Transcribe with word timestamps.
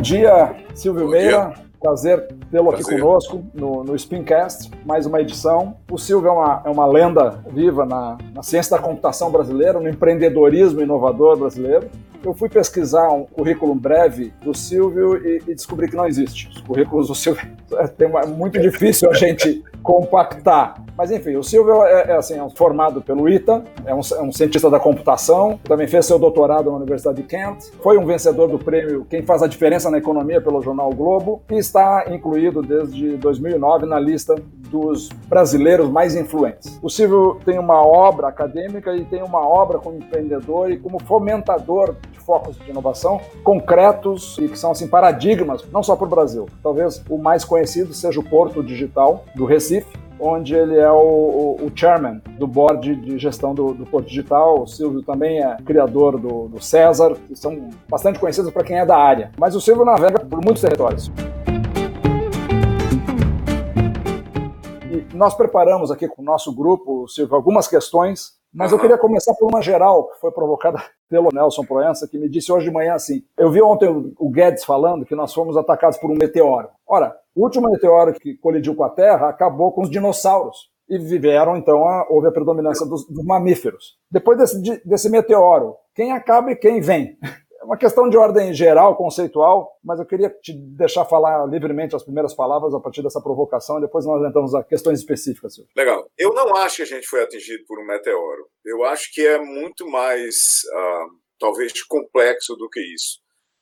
dia, 0.00 0.54
Silvio 0.74 1.04
bom 1.04 1.10
Meira. 1.10 1.52
Dia. 1.54 1.68
Prazer 1.80 2.26
tê-lo 2.50 2.70
aqui 2.70 2.82
conosco 2.82 3.44
no, 3.54 3.84
no 3.84 3.96
Spincast, 3.96 4.68
mais 4.84 5.06
uma 5.06 5.20
edição. 5.20 5.76
O 5.88 5.96
Silvio 5.96 6.28
é 6.28 6.32
uma, 6.32 6.62
é 6.64 6.68
uma 6.68 6.86
lenda 6.86 7.40
viva 7.52 7.86
na, 7.86 8.18
na 8.34 8.42
ciência 8.42 8.76
da 8.76 8.82
computação 8.82 9.30
brasileira, 9.30 9.78
no 9.78 9.88
empreendedorismo 9.88 10.80
inovador 10.80 11.36
brasileiro. 11.38 11.88
Eu 12.24 12.34
fui 12.34 12.48
pesquisar 12.48 13.08
um 13.10 13.24
currículo 13.24 13.76
breve 13.76 14.32
do 14.42 14.52
Silvio 14.52 15.24
e, 15.24 15.40
e 15.46 15.54
descobri 15.54 15.88
que 15.88 15.94
não 15.94 16.04
existe. 16.04 16.48
Os 16.48 16.60
currículos 16.60 17.06
do 17.06 17.14
Silvio 17.14 17.46
é, 17.96 18.06
uma, 18.06 18.22
é 18.22 18.26
muito 18.26 18.58
difícil 18.58 19.08
a 19.08 19.14
gente 19.14 19.62
compactar. 19.80 20.82
Mas 20.98 21.12
enfim, 21.12 21.36
o 21.36 21.44
Silvio 21.44 21.84
é, 21.84 22.10
é, 22.10 22.16
assim, 22.16 22.34
é 22.34 22.50
formado 22.56 23.00
pelo 23.00 23.28
ITA, 23.28 23.62
é 23.86 23.94
um, 23.94 24.00
é 24.00 24.22
um, 24.22 24.32
cientista 24.32 24.68
da 24.68 24.80
computação, 24.80 25.60
também 25.62 25.86
fez 25.86 26.04
seu 26.04 26.18
doutorado 26.18 26.72
na 26.72 26.76
Universidade 26.76 27.18
de 27.18 27.22
Kent, 27.22 27.70
foi 27.80 27.96
um 27.96 28.04
vencedor 28.04 28.48
do 28.48 28.58
prêmio 28.58 29.06
Quem 29.08 29.22
Faz 29.22 29.40
a 29.40 29.46
Diferença 29.46 29.88
na 29.92 29.98
Economia 29.98 30.40
pelo 30.40 30.60
jornal 30.60 30.90
Globo 30.90 31.40
e 31.52 31.54
está 31.54 32.06
incluído 32.10 32.62
desde 32.62 33.16
2009 33.16 33.86
na 33.86 34.00
lista 34.00 34.34
dos 34.68 35.08
brasileiros 35.28 35.88
mais 35.88 36.16
influentes. 36.16 36.80
O 36.82 36.90
Silvio 36.90 37.38
tem 37.44 37.60
uma 37.60 37.80
obra 37.80 38.26
acadêmica 38.26 38.92
e 38.96 39.04
tem 39.04 39.22
uma 39.22 39.46
obra 39.46 39.78
como 39.78 39.98
empreendedor 39.98 40.68
e 40.68 40.78
como 40.78 41.00
fomentador 41.04 41.94
de 42.10 42.18
focos 42.18 42.58
de 42.58 42.70
inovação 42.70 43.20
concretos 43.44 44.36
e 44.40 44.48
que 44.48 44.58
são 44.58 44.72
assim 44.72 44.88
paradigmas, 44.88 45.64
não 45.72 45.82
só 45.82 45.94
para 45.94 46.06
o 46.06 46.10
Brasil. 46.10 46.46
Talvez 46.60 47.00
o 47.08 47.16
mais 47.16 47.44
conhecido 47.44 47.94
seja 47.94 48.18
o 48.18 48.24
Porto 48.24 48.64
Digital 48.64 49.24
do 49.36 49.44
Recife, 49.44 50.07
onde 50.20 50.54
ele 50.54 50.76
é 50.78 50.90
o, 50.90 50.96
o, 50.96 51.66
o, 51.66 51.72
chairman 51.74 52.20
do 52.38 52.46
board 52.46 52.96
de 52.96 53.18
gestão 53.18 53.54
do, 53.54 53.72
do, 53.72 53.86
Porto 53.86 54.08
Digital. 54.08 54.62
O 54.62 54.66
Silvio 54.66 55.02
também 55.02 55.42
é 55.42 55.56
criador 55.64 56.18
do, 56.18 56.48
do 56.48 56.62
César, 56.62 57.16
que 57.26 57.36
são 57.36 57.70
bastante 57.88 58.18
conhecidos 58.18 58.52
para 58.52 58.64
quem 58.64 58.78
é 58.78 58.86
da 58.86 58.96
área. 58.96 59.32
Mas 59.38 59.54
o 59.54 59.60
Silvio 59.60 59.84
navega 59.84 60.20
por 60.20 60.42
muitos 60.44 60.62
territórios. 60.62 61.10
E 64.90 65.16
nós 65.16 65.34
preparamos 65.34 65.90
aqui 65.90 66.08
com 66.08 66.22
o 66.22 66.24
nosso 66.24 66.54
grupo, 66.54 67.06
Silvio, 67.08 67.34
algumas 67.34 67.68
questões 67.68 68.38
mas 68.52 68.72
eu 68.72 68.78
queria 68.78 68.96
começar 68.96 69.34
por 69.34 69.46
uma 69.46 69.60
geral 69.60 70.08
que 70.08 70.20
foi 70.20 70.30
provocada 70.32 70.82
pelo 71.08 71.28
Nelson 71.32 71.64
Proença, 71.64 72.08
que 72.08 72.18
me 72.18 72.28
disse 72.28 72.50
hoje 72.50 72.66
de 72.66 72.72
manhã 72.72 72.94
assim: 72.94 73.22
eu 73.36 73.50
vi 73.50 73.62
ontem 73.62 73.88
o 74.18 74.30
Guedes 74.30 74.64
falando 74.64 75.04
que 75.04 75.14
nós 75.14 75.32
fomos 75.32 75.56
atacados 75.56 75.98
por 75.98 76.10
um 76.10 76.14
meteoro. 76.14 76.68
Ora, 76.86 77.14
o 77.38 77.44
último 77.44 77.70
meteoro 77.70 78.12
que 78.14 78.36
colidiu 78.38 78.74
com 78.74 78.82
a 78.82 78.90
Terra 78.90 79.28
acabou 79.28 79.72
com 79.72 79.82
os 79.82 79.90
dinossauros. 79.90 80.70
E 80.88 80.98
viveram, 80.98 81.56
então, 81.56 81.86
a, 81.86 82.06
houve 82.10 82.28
a 82.28 82.32
predominância 82.32 82.84
dos, 82.84 83.06
dos 83.06 83.24
mamíferos. 83.24 83.96
Depois 84.10 84.38
desse, 84.38 84.82
desse 84.84 85.08
meteoro, 85.08 85.76
quem 85.94 86.10
acaba 86.12 86.50
e 86.50 86.56
quem 86.56 86.80
vem? 86.80 87.16
É 87.60 87.64
uma 87.64 87.76
questão 87.76 88.08
de 88.08 88.16
ordem 88.16 88.54
geral, 88.54 88.96
conceitual, 88.96 89.78
mas 89.84 89.98
eu 89.98 90.06
queria 90.06 90.30
te 90.30 90.52
deixar 90.52 91.04
falar 91.04 91.44
livremente 91.46 91.94
as 91.94 92.02
primeiras 92.02 92.32
palavras 92.32 92.72
a 92.72 92.80
partir 92.80 93.02
dessa 93.02 93.20
provocação 93.20 93.78
e 93.78 93.82
depois 93.82 94.06
nós 94.06 94.26
entramos 94.26 94.54
a 94.54 94.64
questões 94.64 95.00
específicas. 95.00 95.56
Legal. 95.76 96.08
Eu 96.16 96.32
não 96.32 96.56
acho 96.56 96.76
que 96.76 96.82
a 96.82 96.86
gente 96.86 97.06
foi 97.06 97.22
atingido 97.22 97.64
por 97.66 97.78
um 97.78 97.86
meteoro. 97.86 98.48
Eu 98.64 98.84
acho 98.84 99.12
que 99.12 99.20
é 99.20 99.38
muito 99.38 99.88
mais, 99.90 100.62
uh, 100.72 101.10
talvez, 101.38 101.82
complexo 101.82 102.56
do 102.56 102.68
que 102.70 102.80
isso. 102.80 103.18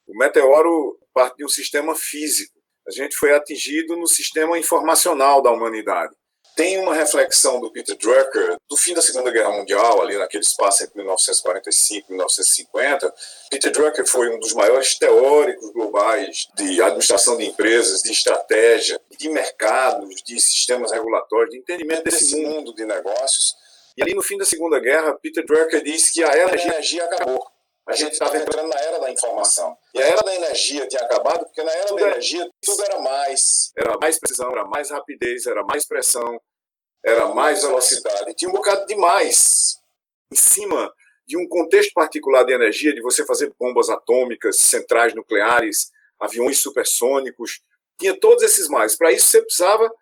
O 0.07 0.17
meteoro 0.17 0.97
parte 1.17 1.39
de 1.39 1.45
um 1.47 1.49
sistema 1.49 1.95
físico. 1.95 2.56
A 2.89 2.93
gente 2.93 3.17
foi 3.17 3.35
atingido 3.35 3.97
no 3.97 4.07
sistema 4.07 4.59
informacional 4.59 5.43
da 5.43 5.51
humanidade. 5.51 6.15
Tem 6.57 6.79
uma 6.79 6.95
reflexão 6.95 7.61
do 7.61 7.71
Peter 7.71 7.95
Drucker 7.99 8.57
do 8.71 8.77
fim 8.79 8.95
da 8.95 9.03
Segunda 9.03 9.31
Guerra 9.31 9.51
Mundial, 9.51 10.01
ali 10.01 10.17
naquele 10.17 10.43
espaço 10.43 10.85
entre 10.85 10.97
1945 10.97 12.07
e 12.09 12.13
1950. 12.13 13.15
Peter 13.51 13.71
Drucker 13.71 14.07
foi 14.07 14.35
um 14.35 14.39
dos 14.39 14.55
maiores 14.55 14.97
teóricos 14.97 15.71
globais 15.73 16.49
de 16.57 16.81
administração 16.81 17.37
de 17.37 17.45
empresas, 17.45 18.01
de 18.01 18.11
estratégia, 18.11 18.99
de 19.19 19.29
mercados, 19.29 20.23
de 20.25 20.41
sistemas 20.41 20.93
regulatórios, 20.93 21.51
de 21.51 21.59
entendimento 21.59 22.05
desse 22.05 22.35
mundo 22.37 22.75
de 22.75 22.87
negócios. 22.87 23.55
E 23.95 24.03
ali 24.03 24.15
no 24.15 24.23
fim 24.23 24.39
da 24.39 24.47
Segunda 24.47 24.81
Guerra, 24.81 25.13
Peter 25.21 25.45
Drucker 25.45 25.83
disse 25.83 26.15
que 26.15 26.23
a 26.23 26.55
energia 26.55 27.05
acabou. 27.05 27.56
A 27.87 27.95
gente 27.95 28.13
estava 28.13 28.37
entrando 28.37 28.69
na 28.69 28.81
era 28.81 28.99
da 28.99 29.11
informação. 29.11 29.77
E 29.95 30.03
a 30.03 30.07
era 30.07 30.21
da 30.21 30.35
energia 30.35 30.89
tinha 30.89 31.03
acabado, 31.03 31.45
porque 31.45 31.63
na 31.63 31.71
era 31.71 31.95
da 31.95 32.01
energia 32.01 32.51
tudo 32.61 32.83
era 32.83 33.01
mais. 33.01 33.71
Era 33.77 33.97
mais 33.99 34.19
precisão, 34.19 34.51
era 34.51 34.65
mais 34.65 34.91
rapidez, 34.91 35.47
era 35.47 35.63
mais 35.63 35.87
pressão, 35.87 36.41
era 37.05 37.29
mais 37.29 37.63
velocidade. 37.63 38.35
Tinha 38.35 38.49
um 38.49 38.55
bocado 38.55 38.85
de 38.87 38.97
mais 38.97 39.79
em 40.33 40.37
cima 40.37 40.93
de 41.29 41.37
um 41.37 41.49
contexto 41.49 41.93
particular 41.93 42.45
de 42.45 42.53
energia, 42.53 42.93
de 42.93 43.01
você 43.01 43.25
fazer 43.25 43.53
bombas 43.59 43.89
atômicas, 43.89 44.57
centrais 44.59 45.15
nucleares, 45.15 45.93
aviões 46.19 46.59
supersônicos. 46.59 47.61
Tinha 48.01 48.19
todos 48.19 48.43
esses 48.43 48.69
mais. 48.69 48.97
Para 48.97 49.13
isso 49.13 49.29
você 49.29 49.43
precisava. 49.43 49.93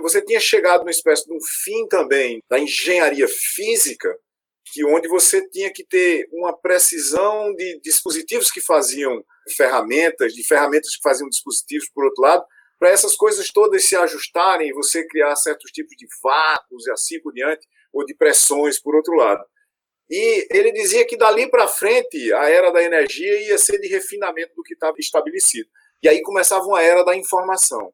Você 0.00 0.22
tinha 0.22 0.40
chegado 0.40 0.80
numa 0.80 0.90
espécie 0.90 1.26
de 1.26 1.32
um 1.34 1.40
fim 1.42 1.86
também 1.88 2.42
da 2.48 2.58
engenharia 2.58 3.28
física 3.28 4.18
que 4.72 4.84
onde 4.84 5.08
você 5.08 5.46
tinha 5.48 5.72
que 5.72 5.84
ter 5.84 6.28
uma 6.32 6.56
precisão 6.56 7.54
de 7.54 7.80
dispositivos 7.80 8.50
que 8.50 8.60
faziam 8.60 9.24
ferramentas, 9.56 10.32
de 10.32 10.42
ferramentas 10.42 10.96
que 10.96 11.02
faziam 11.02 11.28
dispositivos, 11.28 11.88
por 11.94 12.04
outro 12.04 12.22
lado, 12.22 12.44
para 12.78 12.90
essas 12.90 13.14
coisas 13.14 13.50
todas 13.52 13.84
se 13.84 13.96
ajustarem 13.96 14.68
e 14.68 14.72
você 14.72 15.06
criar 15.06 15.36
certos 15.36 15.70
tipos 15.70 15.96
de 15.96 16.06
vácuos 16.22 16.86
e 16.86 16.90
assim 16.90 17.20
por 17.20 17.32
diante, 17.32 17.66
ou 17.92 18.04
de 18.04 18.14
pressões, 18.14 18.80
por 18.80 18.94
outro 18.94 19.14
lado. 19.14 19.44
E 20.10 20.46
ele 20.50 20.72
dizia 20.72 21.06
que 21.06 21.16
dali 21.16 21.48
para 21.48 21.66
frente 21.66 22.32
a 22.34 22.48
era 22.48 22.70
da 22.70 22.82
energia 22.82 23.48
ia 23.48 23.56
ser 23.56 23.78
de 23.78 23.88
refinamento 23.88 24.54
do 24.54 24.62
que 24.62 24.74
estava 24.74 24.96
estabelecido. 24.98 25.68
E 26.02 26.08
aí 26.08 26.20
começava 26.22 26.64
uma 26.64 26.82
era 26.82 27.02
da 27.02 27.16
informação. 27.16 27.92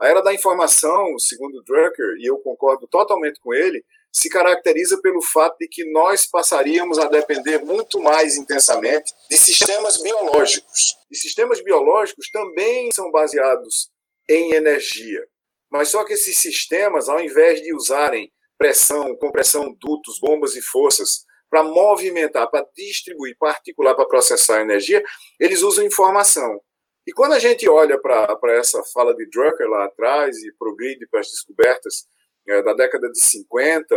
A 0.00 0.08
era 0.08 0.20
da 0.20 0.34
informação, 0.34 1.16
segundo 1.18 1.62
Drucker, 1.62 2.16
e 2.18 2.26
eu 2.26 2.38
concordo 2.38 2.88
totalmente 2.88 3.38
com 3.38 3.54
ele, 3.54 3.84
se 4.12 4.28
caracteriza 4.28 5.00
pelo 5.00 5.22
fato 5.22 5.56
de 5.58 5.66
que 5.66 5.90
nós 5.90 6.26
passaríamos 6.26 6.98
a 6.98 7.08
depender 7.08 7.64
muito 7.64 7.98
mais 7.98 8.36
intensamente 8.36 9.12
de 9.30 9.38
sistemas 9.38 10.00
biológicos. 10.02 10.96
E 11.10 11.16
sistemas 11.16 11.62
biológicos 11.62 12.28
também 12.30 12.90
são 12.94 13.10
baseados 13.10 13.90
em 14.28 14.52
energia. 14.52 15.26
Mas 15.70 15.88
só 15.88 16.04
que 16.04 16.12
esses 16.12 16.36
sistemas, 16.36 17.08
ao 17.08 17.20
invés 17.20 17.62
de 17.62 17.74
usarem 17.74 18.30
pressão, 18.58 19.16
compressão, 19.16 19.74
dutos, 19.80 20.20
bombas 20.20 20.54
e 20.54 20.60
forças 20.60 21.24
para 21.48 21.62
movimentar, 21.62 22.50
para 22.50 22.66
distribuir, 22.76 23.36
particular 23.38 23.94
para 23.94 24.06
processar 24.06 24.60
energia, 24.60 25.02
eles 25.40 25.62
usam 25.62 25.84
informação. 25.84 26.60
E 27.06 27.12
quando 27.12 27.32
a 27.32 27.38
gente 27.38 27.68
olha 27.68 27.98
para 27.98 28.38
essa 28.56 28.82
fala 28.92 29.14
de 29.14 29.28
Drucker 29.28 29.68
lá 29.68 29.86
atrás 29.86 30.36
e 30.36 30.52
progride 30.52 31.06
para 31.08 31.20
as 31.20 31.28
descobertas 31.28 32.06
é, 32.48 32.62
da 32.62 32.74
década 32.74 33.10
de 33.10 33.20
50 33.20 33.94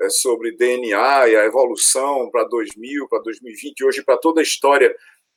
é, 0.00 0.08
sobre 0.10 0.56
DNA 0.56 1.28
e 1.28 1.36
a 1.36 1.44
evolução 1.44 2.30
para 2.30 2.44
2000, 2.44 3.08
para 3.08 3.22
2020, 3.22 3.84
hoje 3.84 4.02
para 4.02 4.16
toda 4.16 4.40
a 4.40 4.42
história 4.42 4.94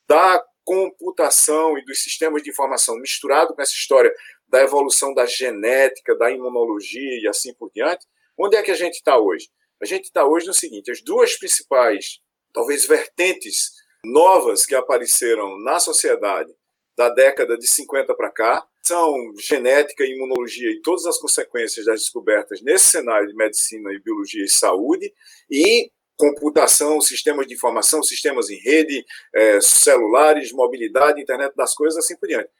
da 0.08 0.44
computação 0.64 1.76
e 1.76 1.84
dos 1.84 2.02
sistemas 2.02 2.42
de 2.42 2.50
informação, 2.50 2.96
misturado 2.96 3.54
com 3.54 3.62
essa 3.62 3.72
história 3.72 4.12
da 4.46 4.62
evolução 4.62 5.12
da 5.14 5.26
genética, 5.26 6.16
da 6.16 6.30
imunologia 6.30 7.20
e 7.20 7.26
assim 7.26 7.52
por 7.54 7.70
diante, 7.74 8.06
onde 8.38 8.56
é 8.56 8.62
que 8.62 8.70
a 8.70 8.76
gente 8.76 8.94
está 8.94 9.18
hoje? 9.18 9.48
A 9.80 9.86
gente 9.86 10.04
está 10.04 10.24
hoje 10.24 10.46
no 10.46 10.54
seguinte: 10.54 10.90
as 10.90 11.02
duas 11.02 11.36
principais, 11.36 12.20
talvez, 12.52 12.86
vertentes 12.86 13.72
novas 14.04 14.64
que 14.64 14.74
apareceram 14.74 15.58
na 15.60 15.78
sociedade 15.80 16.52
da 16.96 17.08
década 17.08 17.56
de 17.56 17.66
50 17.66 18.14
para 18.14 18.30
cá 18.30 18.66
são 18.82 19.14
genética, 19.38 20.04
imunologia 20.04 20.70
e 20.70 20.80
todas 20.82 21.06
as 21.06 21.18
consequências 21.18 21.86
das 21.86 22.00
descobertas 22.00 22.60
nesse 22.62 22.90
cenário 22.90 23.28
de 23.28 23.34
medicina 23.34 23.92
e 23.92 24.00
biologia 24.00 24.44
e 24.44 24.48
saúde 24.48 25.12
e 25.50 25.90
computação, 26.16 27.00
sistemas 27.00 27.46
de 27.46 27.54
informação, 27.54 28.02
sistemas 28.02 28.50
em 28.50 28.58
rede, 28.58 29.04
é, 29.34 29.60
celulares, 29.60 30.52
mobilidade, 30.52 31.20
internet 31.20 31.54
das 31.56 31.74
coisas, 31.74 31.98
assim 31.98 32.16
por 32.16 32.28
diante. 32.28 32.50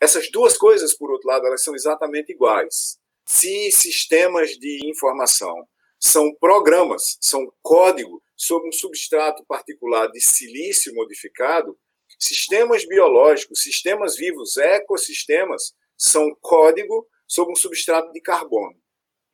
Essas 0.00 0.30
duas 0.30 0.56
coisas, 0.56 0.94
por 0.94 1.10
outro 1.10 1.28
lado, 1.28 1.46
elas 1.46 1.62
são 1.62 1.74
exatamente 1.74 2.32
iguais. 2.32 2.98
Se 3.26 3.70
sistemas 3.70 4.50
de 4.52 4.80
informação 4.84 5.54
são 5.98 6.34
programas, 6.40 7.18
são 7.20 7.52
código 7.62 8.22
sobre 8.34 8.68
um 8.68 8.72
substrato 8.72 9.44
particular 9.44 10.10
de 10.10 10.20
silício 10.20 10.94
modificado, 10.94 11.78
Sistemas 12.20 12.86
biológicos, 12.86 13.62
sistemas 13.62 14.16
vivos, 14.16 14.56
ecossistemas, 14.58 15.72
são 15.96 16.36
código 16.40 17.06
sobre 17.26 17.52
um 17.52 17.56
substrato 17.56 18.12
de 18.12 18.20
carbono. 18.20 18.76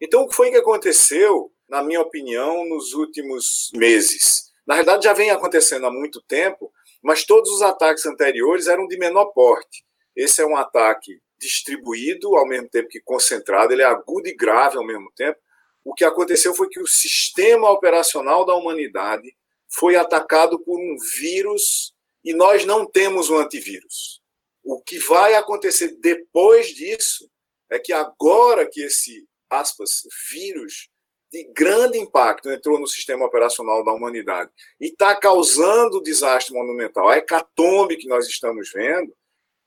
Então, 0.01 0.23
o 0.23 0.29
que 0.29 0.35
foi 0.37 0.51
que 0.51 0.57
aconteceu, 0.57 1.53
na 1.69 1.83
minha 1.83 2.01
opinião, 2.01 2.65
nos 2.69 2.95
últimos 2.95 3.71
meses? 3.75 4.53
Na 4.67 4.77
verdade, 4.77 5.05
já 5.05 5.13
vem 5.13 5.31
acontecendo 5.31 5.87
há 5.87 5.91
muito 5.91 6.23
tempo, 6.23 6.73
mas 7.03 7.25
todos 7.25 7.51
os 7.51 7.63
ataques 7.63 8.07
anteriores 8.07 8.67
eram 8.67 8.87
de 8.87 8.99
menor 8.99 9.27
porte. 9.27 9.85
Esse 10.15 10.43
é 10.43 10.47
um 10.47 10.57
ataque 10.57 11.21
distribuído, 11.39 12.37
ao 12.37 12.47
mesmo 12.47 12.69
tempo 12.69 12.89
que 12.89 13.01
concentrado, 13.01 13.73
ele 13.73 13.83
é 13.83 13.87
agudo 13.87 14.29
e 14.29 14.35
grave 14.35 14.77
ao 14.77 14.87
mesmo 14.87 15.11
tempo. 15.15 15.39
O 15.85 15.95
que 15.95 16.05
aconteceu 16.05 16.55
foi 16.55 16.69
que 16.69 16.81
o 16.81 16.87
sistema 16.87 17.71
operacional 17.71 18.45
da 18.45 18.55
humanidade 18.55 19.35
foi 19.69 19.97
atacado 19.97 20.59
por 20.61 20.79
um 20.79 20.97
vírus 21.19 21.95
e 22.27 22.35
nós 22.35 22.65
não 22.65 22.85
temos 22.85 23.31
um 23.31 23.39
antivírus. 23.39 24.21
O 24.65 24.83
que 24.83 24.99
vai 24.99 25.37
acontecer 25.37 25.97
depois 26.01 26.75
disso 26.75 27.31
é 27.71 27.79
que 27.79 27.93
agora 27.93 28.69
que 28.69 28.83
esse, 28.83 29.25
aspas, 29.49 30.03
vírus 30.29 30.89
de 31.31 31.45
grande 31.53 31.99
impacto 31.99 32.51
entrou 32.51 32.81
no 32.81 32.87
sistema 32.89 33.25
operacional 33.25 33.85
da 33.85 33.93
humanidade 33.93 34.51
e 34.81 34.87
está 34.87 35.15
causando 35.15 36.03
desastre 36.03 36.53
monumental, 36.53 37.09
a 37.09 37.17
hecatombe 37.17 37.97
que 37.97 38.09
nós 38.09 38.27
estamos 38.27 38.71
vendo, 38.73 39.15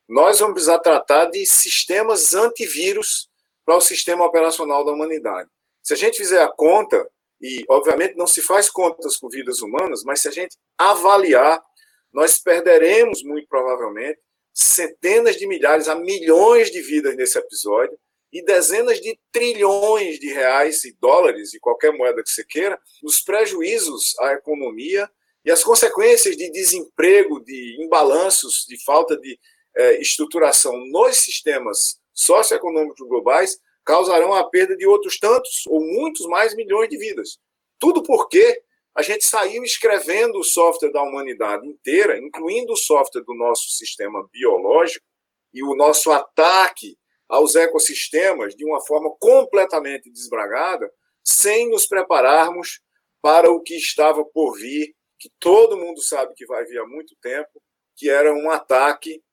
nós 0.08 0.40
vamos 0.40 0.56
precisar 0.56 0.80
tratar 0.80 1.26
de 1.26 1.46
sistemas 1.46 2.34
antivírus 2.34 3.30
para 3.66 3.78
o 3.78 3.82
sistema 3.82 4.26
operacional 4.26 4.84
da 4.84 4.92
humanidade. 4.92 5.50
Se 5.82 5.94
a 5.94 5.98
gente 5.98 6.18
fizer 6.18 6.42
a 6.42 6.52
conta, 6.52 7.10
e 7.42 7.64
obviamente 7.70 8.18
não 8.18 8.28
se 8.28 8.42
faz 8.42 8.70
contas 8.70 9.16
com 9.16 9.30
vidas 9.30 9.62
humanas, 9.62 10.04
mas 10.04 10.22
se 10.22 10.28
a 10.28 10.32
gente 10.32 10.58
avaliar, 10.78 11.64
nós 12.12 12.40
perderemos 12.40 13.24
muito 13.24 13.48
provavelmente 13.48 14.20
centenas 14.54 15.36
de 15.38 15.48
milhares 15.48 15.88
a 15.88 15.96
milhões 15.96 16.72
de 16.72 16.82
vidas 16.82 17.16
nesse 17.16 17.38
episódio 17.38 17.98
e 18.32 18.44
dezenas 18.44 19.00
de 19.00 19.18
trilhões 19.32 20.20
de 20.20 20.32
reais 20.32 20.84
e 20.84 20.96
dólares, 21.00 21.50
de 21.50 21.60
qualquer 21.60 21.92
moeda 21.92 22.22
que 22.22 22.30
você 22.30 22.44
queira, 22.44 22.80
nos 23.02 23.22
prejuízos 23.22 24.18
à 24.20 24.34
economia 24.34 25.10
e 25.44 25.52
as 25.52 25.64
consequências 25.64 26.36
de 26.36 26.52
desemprego, 26.52 27.44
de 27.44 27.78
imbalanços, 27.84 28.66
de 28.68 28.84
falta 28.84 29.18
de 29.18 29.40
é, 29.76 30.02
estruturação 30.02 30.74
nos 30.92 31.18
sistemas 31.18 32.00
socioeconômicos 32.14 33.08
globais 33.08 33.58
causarão 33.84 34.34
a 34.34 34.44
perda 34.44 34.76
de 34.76 34.86
outros 34.86 35.18
tantos 35.18 35.64
ou 35.68 35.82
muitos 35.82 36.26
mais 36.28 36.56
milhões 36.56 36.90
de 36.90 36.98
vidas. 36.98 37.40
Tudo 37.80 38.04
porque 38.04 38.62
a 39.00 39.02
gente 39.02 39.26
saiu 39.26 39.64
escrevendo 39.64 40.40
o 40.40 40.44
software 40.44 40.92
da 40.92 41.02
humanidade 41.02 41.66
inteira, 41.66 42.18
incluindo 42.18 42.74
o 42.74 42.76
software 42.76 43.24
do 43.24 43.34
nosso 43.34 43.70
sistema 43.70 44.28
biológico, 44.30 45.06
e 45.54 45.64
o 45.64 45.74
nosso 45.74 46.12
ataque 46.12 46.98
aos 47.30 47.56
ecossistemas 47.56 48.58
de 48.58 48.66
uma 48.66 48.86
forma 48.86 49.10
completamente 49.18 50.12
desbragada, 50.12 50.92
sem 51.24 51.70
nos 51.70 51.88
prepararmos 51.88 52.82
para 53.22 53.50
o 53.50 53.62
que 53.62 53.76
estava 53.78 54.26
por 54.26 54.58
vir, 54.58 54.94
que 55.18 55.32
todo 55.40 55.78
mundo 55.78 56.02
sabe 56.02 56.34
que 56.36 56.46
vai 56.46 56.66
vir 56.66 56.80
há 56.80 56.86
muito 56.86 57.16
tempo, 57.22 57.64
que 57.96 58.10
era 58.10 58.34
um 58.34 58.52
ataque 58.52 59.24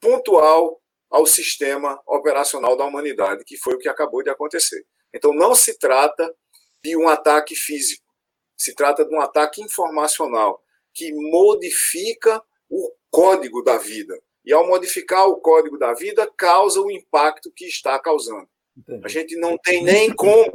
pontual 0.00 0.80
ao 1.10 1.26
sistema 1.26 2.00
operacional 2.06 2.76
da 2.76 2.84
humanidade, 2.84 3.44
que 3.44 3.56
foi 3.56 3.74
o 3.74 3.78
que 3.78 3.88
acabou 3.88 4.22
de 4.22 4.30
acontecer. 4.30 4.86
Então 5.12 5.32
não 5.34 5.52
se 5.52 5.76
trata 5.76 6.32
de 6.80 6.96
um 6.96 7.08
ataque 7.08 7.56
físico, 7.56 8.05
se 8.56 8.74
trata 8.74 9.04
de 9.04 9.14
um 9.14 9.20
ataque 9.20 9.62
informacional 9.62 10.62
que 10.92 11.12
modifica 11.12 12.42
o 12.68 12.92
código 13.10 13.62
da 13.62 13.76
vida, 13.76 14.18
e 14.44 14.52
ao 14.52 14.66
modificar 14.66 15.26
o 15.28 15.40
código 15.40 15.78
da 15.78 15.92
vida, 15.92 16.30
causa 16.36 16.80
o 16.80 16.90
impacto 16.90 17.50
que 17.50 17.66
está 17.66 17.98
causando. 17.98 18.48
Entendi. 18.76 19.02
A 19.04 19.08
gente 19.08 19.36
não 19.36 19.58
tem 19.58 19.82
nem 19.82 20.14
como, 20.14 20.52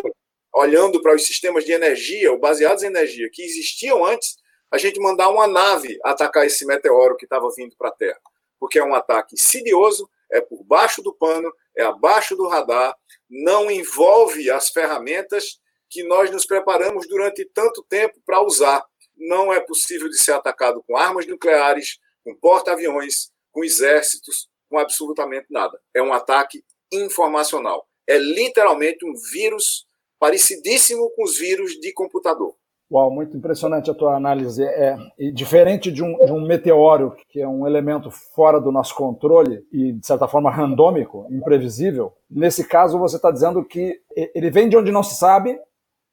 olhando 0.54 1.02
para 1.02 1.16
os 1.16 1.26
sistemas 1.26 1.66
de 1.66 1.74
energia, 1.74 2.32
ou 2.32 2.40
baseados 2.40 2.84
em 2.84 2.88
energia, 2.88 3.30
que 3.32 3.44
existiam 3.44 4.06
antes, 4.06 4.38
a 4.72 4.78
gente 4.78 5.00
mandar 5.00 5.30
uma 5.30 5.48
nave 5.48 6.00
atacar 6.04 6.46
esse 6.46 6.66
meteoro 6.66 7.18
que 7.18 7.26
estava 7.26 7.50
vindo 7.56 7.76
para 7.78 7.90
a 7.90 7.94
Terra. 7.94 8.20
Porque 8.60 8.80
é 8.80 8.84
um 8.84 8.96
ataque 8.96 9.36
insidioso, 9.36 10.10
é 10.32 10.40
por 10.40 10.64
baixo 10.64 11.02
do 11.02 11.14
pano, 11.14 11.52
é 11.76 11.84
abaixo 11.84 12.36
do 12.36 12.48
radar, 12.48 12.96
não 13.30 13.70
envolve 13.70 14.50
as 14.50 14.70
ferramentas 14.70 15.60
que 15.92 16.04
nós 16.04 16.32
nos 16.32 16.46
preparamos 16.46 17.06
durante 17.08 17.44
tanto 17.54 17.84
tempo 17.84 18.18
para 18.26 18.42
usar. 18.42 18.84
Não 19.18 19.54
é 19.54 19.60
possível 19.60 20.10
de 20.10 20.18
ser 20.18 20.32
atacado 20.32 20.82
com 20.88 20.98
armas 20.98 21.28
nucleares, 21.28 22.00
com 22.24 22.34
porta-aviões, 22.36 23.30
com 23.52 23.64
exércitos, 23.64 24.48
com 24.70 24.80
absolutamente 24.80 25.48
nada. 25.52 25.78
É 25.94 26.02
um 26.02 26.14
ataque 26.14 26.64
informacional. 26.92 27.86
É 28.08 28.18
literalmente 28.18 29.06
um 29.06 29.14
vírus 29.32 29.86
parecidíssimo 30.18 31.12
com 31.12 31.24
os 31.24 31.38
vírus 31.38 31.74
de 31.80 31.92
computador. 31.94 32.56
Uau, 32.92 33.10
muito 33.10 33.38
impressionante 33.38 33.90
a 33.90 33.94
tua 33.94 34.16
análise. 34.16 34.64
É, 34.64 34.98
diferente 35.34 35.90
de 35.90 36.04
um, 36.04 36.18
de 36.18 36.32
um, 36.32 36.46
meteoro, 36.46 37.16
que 37.30 37.40
é 37.40 37.48
um 37.48 37.66
elemento 37.66 38.12
fora 38.12 38.60
do 38.60 38.72
nosso 38.72 38.94
controle 38.96 39.66
e, 39.72 39.94
de 39.94 40.06
certa 40.06 40.28
forma, 40.28 40.52
randômico, 40.52 41.26
imprevisível, 41.32 42.14
nesse 42.30 42.68
caso 42.68 43.00
você 43.00 43.16
está 43.16 43.32
dizendo 43.32 43.64
que 43.64 43.98
ele 44.36 44.50
vem 44.50 44.68
de 44.68 44.76
onde 44.76 44.92
não 44.92 45.04
se 45.04 45.16
sabe, 45.16 45.58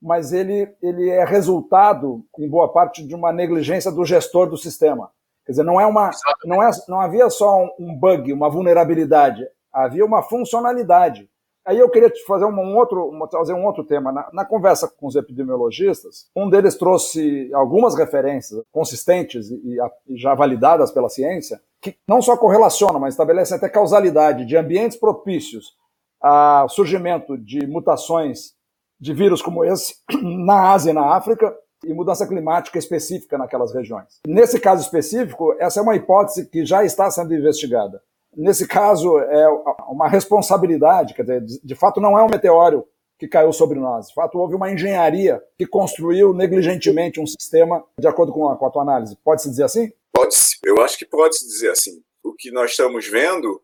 mas 0.00 0.32
ele, 0.32 0.72
ele 0.82 1.08
é 1.08 1.24
resultado, 1.24 2.24
em 2.38 2.48
boa 2.48 2.72
parte, 2.72 3.06
de 3.06 3.14
uma 3.14 3.32
negligência 3.32 3.90
do 3.90 4.04
gestor 4.04 4.48
do 4.48 4.56
sistema. 4.56 5.10
Quer 5.44 5.52
dizer, 5.52 5.64
não 5.64 5.80
é 5.80 5.86
uma, 5.86 6.10
não, 6.44 6.62
é, 6.62 6.70
não 6.88 7.00
havia 7.00 7.28
só 7.30 7.66
um 7.78 7.94
bug, 7.94 8.32
uma 8.32 8.50
vulnerabilidade, 8.50 9.46
havia 9.72 10.04
uma 10.04 10.22
funcionalidade. 10.22 11.28
Aí 11.64 11.78
eu 11.78 11.90
queria 11.90 12.08
te 12.08 12.24
fazer 12.24 12.46
um 12.46 12.76
outro, 12.76 13.10
trazer 13.30 13.52
um 13.52 13.64
outro 13.66 13.84
tema. 13.84 14.10
Na, 14.10 14.28
na, 14.32 14.44
conversa 14.44 14.88
com 14.88 15.06
os 15.06 15.16
epidemiologistas, 15.16 16.26
um 16.34 16.48
deles 16.48 16.76
trouxe 16.76 17.50
algumas 17.52 17.94
referências 17.94 18.62
consistentes 18.72 19.50
e, 19.50 19.76
e, 20.08 20.16
já 20.16 20.34
validadas 20.34 20.90
pela 20.90 21.10
ciência, 21.10 21.60
que 21.80 21.96
não 22.08 22.22
só 22.22 22.36
correlacionam, 22.36 22.98
mas 22.98 23.14
estabelecem 23.14 23.56
até 23.56 23.68
causalidade 23.68 24.46
de 24.46 24.56
ambientes 24.56 24.96
propícios 24.96 25.76
ao 26.20 26.68
surgimento 26.68 27.36
de 27.36 27.66
mutações 27.66 28.57
de 29.00 29.14
vírus 29.14 29.42
como 29.42 29.64
esse 29.64 29.96
na 30.22 30.72
Ásia 30.72 30.90
e 30.90 30.94
na 30.94 31.14
África, 31.14 31.56
e 31.84 31.94
mudança 31.94 32.26
climática 32.26 32.78
específica 32.78 33.38
naquelas 33.38 33.72
regiões. 33.72 34.20
Nesse 34.26 34.58
caso 34.58 34.82
específico, 34.82 35.54
essa 35.60 35.78
é 35.78 35.82
uma 35.82 35.94
hipótese 35.94 36.46
que 36.46 36.66
já 36.66 36.84
está 36.84 37.10
sendo 37.10 37.32
investigada. 37.34 38.02
Nesse 38.36 38.66
caso, 38.66 39.18
é 39.18 39.48
uma 39.88 40.08
responsabilidade, 40.08 41.14
quer 41.14 41.22
dizer, 41.22 41.44
de 41.62 41.74
fato 41.74 42.00
não 42.00 42.18
é 42.18 42.22
um 42.22 42.28
meteoro 42.28 42.86
que 43.18 43.26
caiu 43.26 43.52
sobre 43.52 43.80
nós. 43.80 44.08
De 44.08 44.14
fato, 44.14 44.38
houve 44.38 44.54
uma 44.54 44.70
engenharia 44.70 45.42
que 45.56 45.66
construiu 45.66 46.32
negligentemente 46.32 47.20
um 47.20 47.26
sistema 47.26 47.84
de 47.98 48.06
acordo 48.06 48.32
com 48.32 48.48
a, 48.48 48.56
com 48.56 48.66
a 48.66 48.70
tua 48.70 48.82
análise. 48.82 49.18
Pode-se 49.24 49.50
dizer 49.50 49.64
assim? 49.64 49.90
Pode-se. 50.12 50.56
Eu 50.64 50.80
acho 50.80 50.96
que 50.96 51.04
pode-se 51.04 51.46
dizer 51.46 51.70
assim. 51.70 52.00
O 52.22 52.32
que 52.32 52.52
nós 52.52 52.70
estamos 52.70 53.06
vendo, 53.08 53.60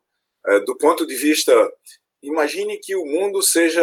é, 0.46 0.60
do 0.60 0.76
ponto 0.76 1.06
de 1.06 1.14
vista... 1.14 1.52
Imagine 2.22 2.78
que 2.78 2.96
o 2.96 3.04
mundo 3.04 3.42
seja, 3.42 3.82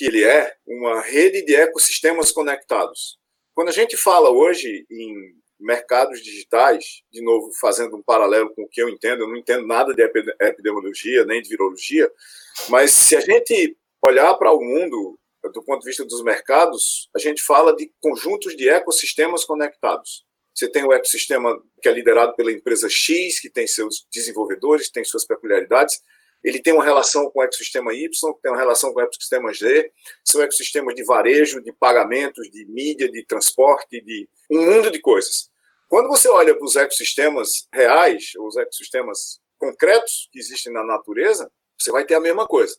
que 0.00 0.06
ele 0.06 0.24
é, 0.24 0.50
uma 0.66 1.02
rede 1.02 1.44
de 1.44 1.54
ecossistemas 1.54 2.32
conectados. 2.32 3.18
Quando 3.54 3.68
a 3.68 3.72
gente 3.72 3.98
fala 3.98 4.30
hoje 4.30 4.86
em 4.90 5.14
mercados 5.60 6.22
digitais, 6.22 7.02
de 7.12 7.22
novo, 7.22 7.50
fazendo 7.60 7.98
um 7.98 8.02
paralelo 8.02 8.48
com 8.54 8.62
o 8.62 8.68
que 8.68 8.80
eu 8.80 8.88
entendo, 8.88 9.24
eu 9.24 9.28
não 9.28 9.36
entendo 9.36 9.66
nada 9.66 9.92
de 9.92 10.02
epidemiologia 10.40 11.26
nem 11.26 11.42
de 11.42 11.50
virologia, 11.50 12.10
mas 12.70 12.92
se 12.92 13.14
a 13.14 13.20
gente 13.20 13.76
olhar 14.02 14.32
para 14.36 14.50
o 14.50 14.64
mundo 14.64 15.18
do 15.52 15.62
ponto 15.62 15.80
de 15.80 15.88
vista 15.88 16.02
dos 16.06 16.24
mercados, 16.24 17.10
a 17.14 17.18
gente 17.18 17.42
fala 17.42 17.76
de 17.76 17.92
conjuntos 18.00 18.56
de 18.56 18.70
ecossistemas 18.70 19.44
conectados. 19.44 20.24
Você 20.54 20.66
tem 20.66 20.82
o 20.82 20.94
ecossistema 20.94 21.62
que 21.82 21.90
é 21.90 21.92
liderado 21.92 22.34
pela 22.36 22.50
empresa 22.50 22.88
X, 22.88 23.38
que 23.38 23.50
tem 23.50 23.66
seus 23.66 24.06
desenvolvedores, 24.10 24.90
tem 24.90 25.04
suas 25.04 25.26
peculiaridades, 25.26 26.00
ele 26.42 26.60
tem 26.60 26.72
uma 26.72 26.84
relação 26.84 27.30
com 27.30 27.40
o 27.40 27.42
ecossistema 27.42 27.92
Y, 27.92 28.08
tem 28.42 28.50
uma 28.50 28.58
relação 28.58 28.92
com 28.92 29.00
o 29.00 29.02
ecossistema 29.02 29.52
Z, 29.52 29.92
são 30.24 30.42
ecossistemas 30.42 30.94
de 30.94 31.04
varejo, 31.04 31.62
de 31.62 31.72
pagamentos, 31.72 32.50
de 32.50 32.64
mídia, 32.66 33.10
de 33.10 33.24
transporte, 33.24 34.00
de 34.00 34.28
um 34.50 34.64
mundo 34.64 34.90
de 34.90 34.98
coisas. 35.00 35.50
Quando 35.88 36.08
você 36.08 36.28
olha 36.28 36.54
para 36.54 36.64
os 36.64 36.76
ecossistemas 36.76 37.66
reais, 37.72 38.32
os 38.38 38.56
ecossistemas 38.56 39.40
concretos 39.58 40.28
que 40.32 40.38
existem 40.38 40.72
na 40.72 40.84
natureza, 40.84 41.50
você 41.78 41.90
vai 41.90 42.04
ter 42.04 42.14
a 42.14 42.20
mesma 42.20 42.46
coisa. 42.46 42.76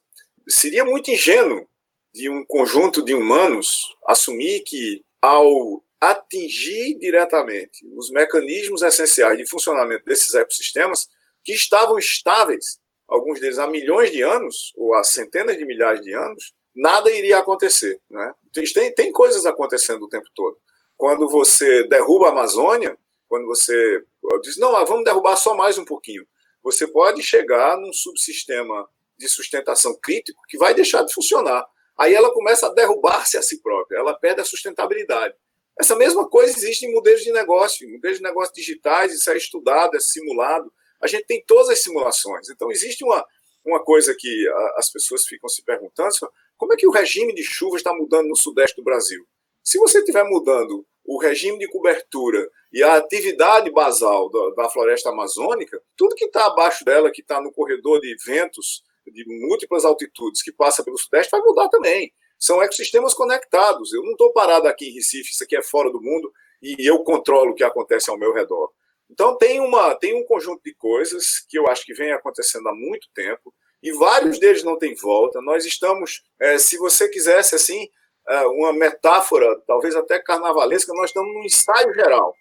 Seria 0.47 0.83
muito 0.83 1.11
ingênuo 1.11 1.67
de 2.13 2.29
um 2.29 2.43
conjunto 2.45 3.03
de 3.03 3.13
humanos 3.13 3.95
assumir 4.07 4.61
que, 4.61 5.03
ao 5.21 5.83
atingir 5.99 6.97
diretamente 6.97 7.85
os 7.95 8.09
mecanismos 8.09 8.81
essenciais 8.81 9.37
de 9.37 9.45
funcionamento 9.45 10.03
desses 10.03 10.33
ecossistemas, 10.33 11.07
que 11.43 11.53
estavam 11.53 11.97
estáveis 11.99 12.80
alguns 13.11 13.41
deles 13.41 13.59
há 13.59 13.67
milhões 13.67 14.09
de 14.09 14.21
anos, 14.21 14.73
ou 14.77 14.95
há 14.95 15.03
centenas 15.03 15.57
de 15.57 15.65
milhares 15.65 16.01
de 16.01 16.13
anos, 16.13 16.53
nada 16.73 17.11
iria 17.11 17.37
acontecer. 17.37 17.99
Né? 18.09 18.33
Tem, 18.73 18.93
tem 18.95 19.11
coisas 19.11 19.45
acontecendo 19.45 20.03
o 20.03 20.09
tempo 20.09 20.27
todo. 20.33 20.57
Quando 20.95 21.27
você 21.27 21.85
derruba 21.89 22.27
a 22.27 22.31
Amazônia, 22.31 22.97
quando 23.27 23.45
você 23.45 24.01
diz, 24.41 24.57
não, 24.57 24.75
ah, 24.77 24.85
vamos 24.85 25.03
derrubar 25.03 25.35
só 25.35 25.53
mais 25.53 25.77
um 25.77 25.83
pouquinho, 25.83 26.25
você 26.63 26.87
pode 26.87 27.21
chegar 27.21 27.77
num 27.77 27.91
subsistema 27.91 28.87
de 29.17 29.27
sustentação 29.27 29.93
crítico 30.01 30.41
que 30.47 30.57
vai 30.57 30.73
deixar 30.73 31.03
de 31.03 31.13
funcionar. 31.13 31.65
Aí 31.97 32.13
ela 32.13 32.33
começa 32.33 32.67
a 32.67 32.73
derrubar-se 32.73 33.37
a 33.37 33.41
si 33.41 33.61
própria, 33.61 33.97
ela 33.97 34.13
perde 34.13 34.41
a 34.41 34.45
sustentabilidade. 34.45 35.35
Essa 35.77 35.95
mesma 35.95 36.29
coisa 36.29 36.55
existe 36.55 36.85
em 36.85 36.93
modelos 36.93 37.23
de 37.23 37.31
negócio, 37.31 37.87
em 37.87 37.93
modelos 37.93 38.17
de 38.17 38.23
negócio 38.23 38.53
digitais, 38.53 39.13
isso 39.13 39.29
é 39.29 39.35
estudado, 39.35 39.97
é 39.97 39.99
simulado 39.99 40.71
a 41.01 41.07
gente 41.07 41.25
tem 41.25 41.43
todas 41.45 41.69
as 41.69 41.81
simulações. 41.81 42.49
Então, 42.49 42.71
existe 42.71 43.03
uma, 43.03 43.25
uma 43.65 43.83
coisa 43.83 44.15
que 44.17 44.47
a, 44.47 44.75
as 44.77 44.91
pessoas 44.91 45.25
ficam 45.25 45.49
se 45.49 45.63
perguntando: 45.63 46.09
como 46.57 46.73
é 46.73 46.77
que 46.77 46.87
o 46.87 46.91
regime 46.91 47.33
de 47.33 47.43
chuva 47.43 47.77
está 47.77 47.93
mudando 47.93 48.27
no 48.27 48.35
sudeste 48.35 48.75
do 48.75 48.83
Brasil? 48.83 49.25
Se 49.63 49.77
você 49.77 49.99
estiver 49.99 50.23
mudando 50.23 50.85
o 51.03 51.19
regime 51.19 51.57
de 51.57 51.67
cobertura 51.67 52.47
e 52.71 52.83
a 52.83 52.95
atividade 52.95 53.69
basal 53.71 54.29
da, 54.29 54.63
da 54.63 54.69
floresta 54.69 55.09
amazônica, 55.09 55.81
tudo 55.95 56.15
que 56.15 56.25
está 56.25 56.45
abaixo 56.45 56.85
dela, 56.85 57.11
que 57.11 57.21
está 57.21 57.41
no 57.41 57.51
corredor 57.51 57.99
de 57.99 58.15
ventos 58.25 58.83
de 59.07 59.25
múltiplas 59.27 59.83
altitudes 59.83 60.41
que 60.41 60.51
passa 60.51 60.83
pelo 60.83 60.97
Sudeste, 60.97 61.31
vai 61.31 61.41
mudar 61.41 61.67
também. 61.69 62.13
São 62.39 62.61
ecossistemas 62.61 63.13
conectados. 63.13 63.93
Eu 63.93 64.03
não 64.03 64.11
estou 64.11 64.31
parado 64.31 64.67
aqui 64.67 64.89
em 64.89 64.93
Recife, 64.93 65.31
isso 65.31 65.43
aqui 65.43 65.55
é 65.55 65.61
fora 65.61 65.91
do 65.91 66.01
mundo, 66.01 66.31
e 66.61 66.75
eu 66.87 67.03
controlo 67.03 67.51
o 67.51 67.55
que 67.55 67.63
acontece 67.63 68.09
ao 68.09 68.17
meu 68.17 68.33
redor. 68.33 68.71
Então 69.11 69.37
tem, 69.37 69.59
uma, 69.59 69.93
tem 69.95 70.15
um 70.15 70.25
conjunto 70.25 70.61
de 70.63 70.73
coisas 70.73 71.45
que 71.49 71.59
eu 71.59 71.67
acho 71.67 71.85
que 71.85 71.93
vem 71.93 72.13
acontecendo 72.13 72.67
há 72.69 72.73
muito 72.73 73.07
tempo, 73.13 73.53
e 73.83 73.91
vários 73.91 74.39
deles 74.39 74.63
não 74.63 74.77
têm 74.77 74.95
volta. 74.95 75.41
Nós 75.41 75.65
estamos, 75.65 76.23
é, 76.39 76.57
se 76.57 76.77
você 76.77 77.09
quisesse 77.09 77.55
assim, 77.55 77.89
é, 78.29 78.45
uma 78.45 78.71
metáfora, 78.71 79.59
talvez 79.67 79.95
até 79.95 80.19
carnavalesca, 80.19 80.93
nós 80.93 81.09
estamos 81.09 81.33
num 81.33 81.43
ensaio 81.43 81.93
geral. 81.93 82.33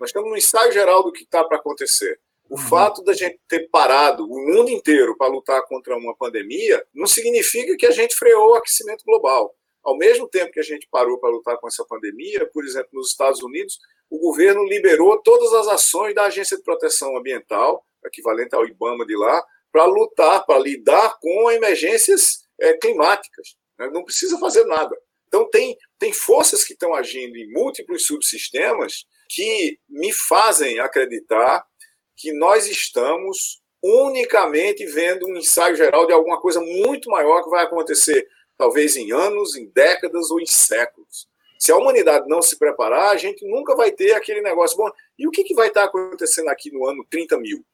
Nós 0.00 0.10
estamos 0.10 0.30
num 0.30 0.36
ensaio 0.36 0.72
geral 0.72 1.02
do 1.02 1.12
que 1.12 1.22
está 1.22 1.44
para 1.44 1.58
acontecer. 1.58 2.18
O 2.48 2.54
uhum. 2.54 2.66
fato 2.66 3.04
da 3.04 3.12
gente 3.12 3.38
ter 3.46 3.68
parado 3.68 4.24
o 4.24 4.46
mundo 4.46 4.70
inteiro 4.70 5.16
para 5.16 5.30
lutar 5.30 5.62
contra 5.66 5.96
uma 5.96 6.16
pandemia 6.16 6.84
não 6.94 7.06
significa 7.06 7.76
que 7.76 7.86
a 7.86 7.90
gente 7.90 8.16
freou 8.16 8.52
o 8.52 8.54
aquecimento 8.54 9.04
global. 9.04 9.54
Ao 9.84 9.96
mesmo 9.96 10.26
tempo 10.26 10.52
que 10.52 10.60
a 10.60 10.64
gente 10.64 10.88
parou 10.90 11.18
para 11.18 11.30
lutar 11.30 11.58
com 11.58 11.68
essa 11.68 11.84
pandemia, 11.84 12.48
por 12.52 12.64
exemplo, 12.64 12.88
nos 12.94 13.10
Estados 13.10 13.42
Unidos, 13.42 13.78
o 14.10 14.18
governo 14.18 14.64
liberou 14.64 15.20
todas 15.22 15.52
as 15.52 15.68
ações 15.68 16.14
da 16.14 16.24
Agência 16.24 16.56
de 16.56 16.62
Proteção 16.62 17.16
Ambiental, 17.16 17.84
equivalente 18.04 18.54
ao 18.54 18.66
IBAMA 18.66 19.04
de 19.04 19.16
lá, 19.16 19.44
para 19.70 19.84
lutar, 19.84 20.44
para 20.46 20.58
lidar 20.58 21.18
com 21.20 21.50
emergências 21.50 22.42
é, 22.58 22.74
climáticas. 22.74 23.56
Né? 23.78 23.90
Não 23.92 24.04
precisa 24.04 24.38
fazer 24.38 24.64
nada. 24.64 24.96
Então, 25.26 25.48
tem, 25.50 25.76
tem 25.98 26.12
forças 26.12 26.64
que 26.64 26.72
estão 26.72 26.94
agindo 26.94 27.36
em 27.36 27.52
múltiplos 27.52 28.06
subsistemas 28.06 29.04
que 29.28 29.78
me 29.88 30.10
fazem 30.12 30.78
acreditar 30.78 31.64
que 32.16 32.32
nós 32.32 32.66
estamos 32.66 33.60
unicamente 33.82 34.84
vendo 34.86 35.26
um 35.26 35.36
ensaio 35.36 35.76
geral 35.76 36.06
de 36.06 36.12
alguma 36.12 36.40
coisa 36.40 36.60
muito 36.60 37.10
maior 37.10 37.44
que 37.44 37.50
vai 37.50 37.64
acontecer, 37.64 38.26
talvez 38.56 38.96
em 38.96 39.12
anos, 39.12 39.54
em 39.54 39.66
décadas 39.66 40.30
ou 40.30 40.40
em 40.40 40.46
séculos. 40.46 41.28
Se 41.58 41.72
a 41.72 41.76
humanidade 41.76 42.28
não 42.28 42.40
se 42.40 42.56
preparar, 42.56 43.10
a 43.10 43.16
gente 43.16 43.44
nunca 43.44 43.74
vai 43.74 43.90
ter 43.90 44.12
aquele 44.12 44.40
negócio. 44.40 44.76
Bom, 44.76 44.90
e 45.18 45.26
o 45.26 45.30
que, 45.30 45.42
que 45.42 45.54
vai 45.54 45.68
estar 45.68 45.84
acontecendo 45.84 46.48
aqui 46.48 46.70
no 46.70 46.86
ano 46.86 47.04
30 47.10 47.36
mil? 47.38 47.64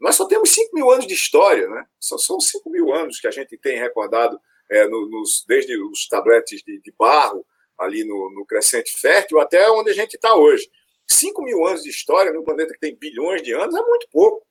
Nós 0.00 0.16
só 0.16 0.26
temos 0.26 0.50
5 0.50 0.74
mil 0.74 0.90
anos 0.90 1.06
de 1.06 1.14
história, 1.14 1.68
né? 1.68 1.86
Só 2.00 2.18
são 2.18 2.40
5 2.40 2.68
mil 2.68 2.92
anos 2.92 3.20
que 3.20 3.26
a 3.26 3.30
gente 3.30 3.56
tem 3.56 3.78
recordado 3.78 4.40
é, 4.70 4.86
nos, 4.86 5.44
desde 5.46 5.76
os 5.80 6.06
tabletes 6.08 6.62
de, 6.62 6.80
de 6.80 6.92
barro, 6.98 7.46
ali 7.78 8.04
no, 8.04 8.30
no, 8.30 8.44
crescente 8.44 8.92
fértil, 8.98 9.40
até 9.40 9.70
onde 9.70 9.90
a 9.90 9.94
gente 9.94 10.14
está 10.14 10.34
hoje. 10.34 10.68
5 11.06 11.42
mil 11.42 11.64
anos 11.64 11.82
de 11.82 11.90
história 11.90 12.32
no 12.32 12.44
planeta 12.44 12.74
que 12.74 12.80
tem 12.80 12.96
bilhões 12.96 13.42
de 13.42 13.52
anos 13.52 13.74
é 13.74 13.82
muito 13.82 14.08
pouco. 14.10 14.44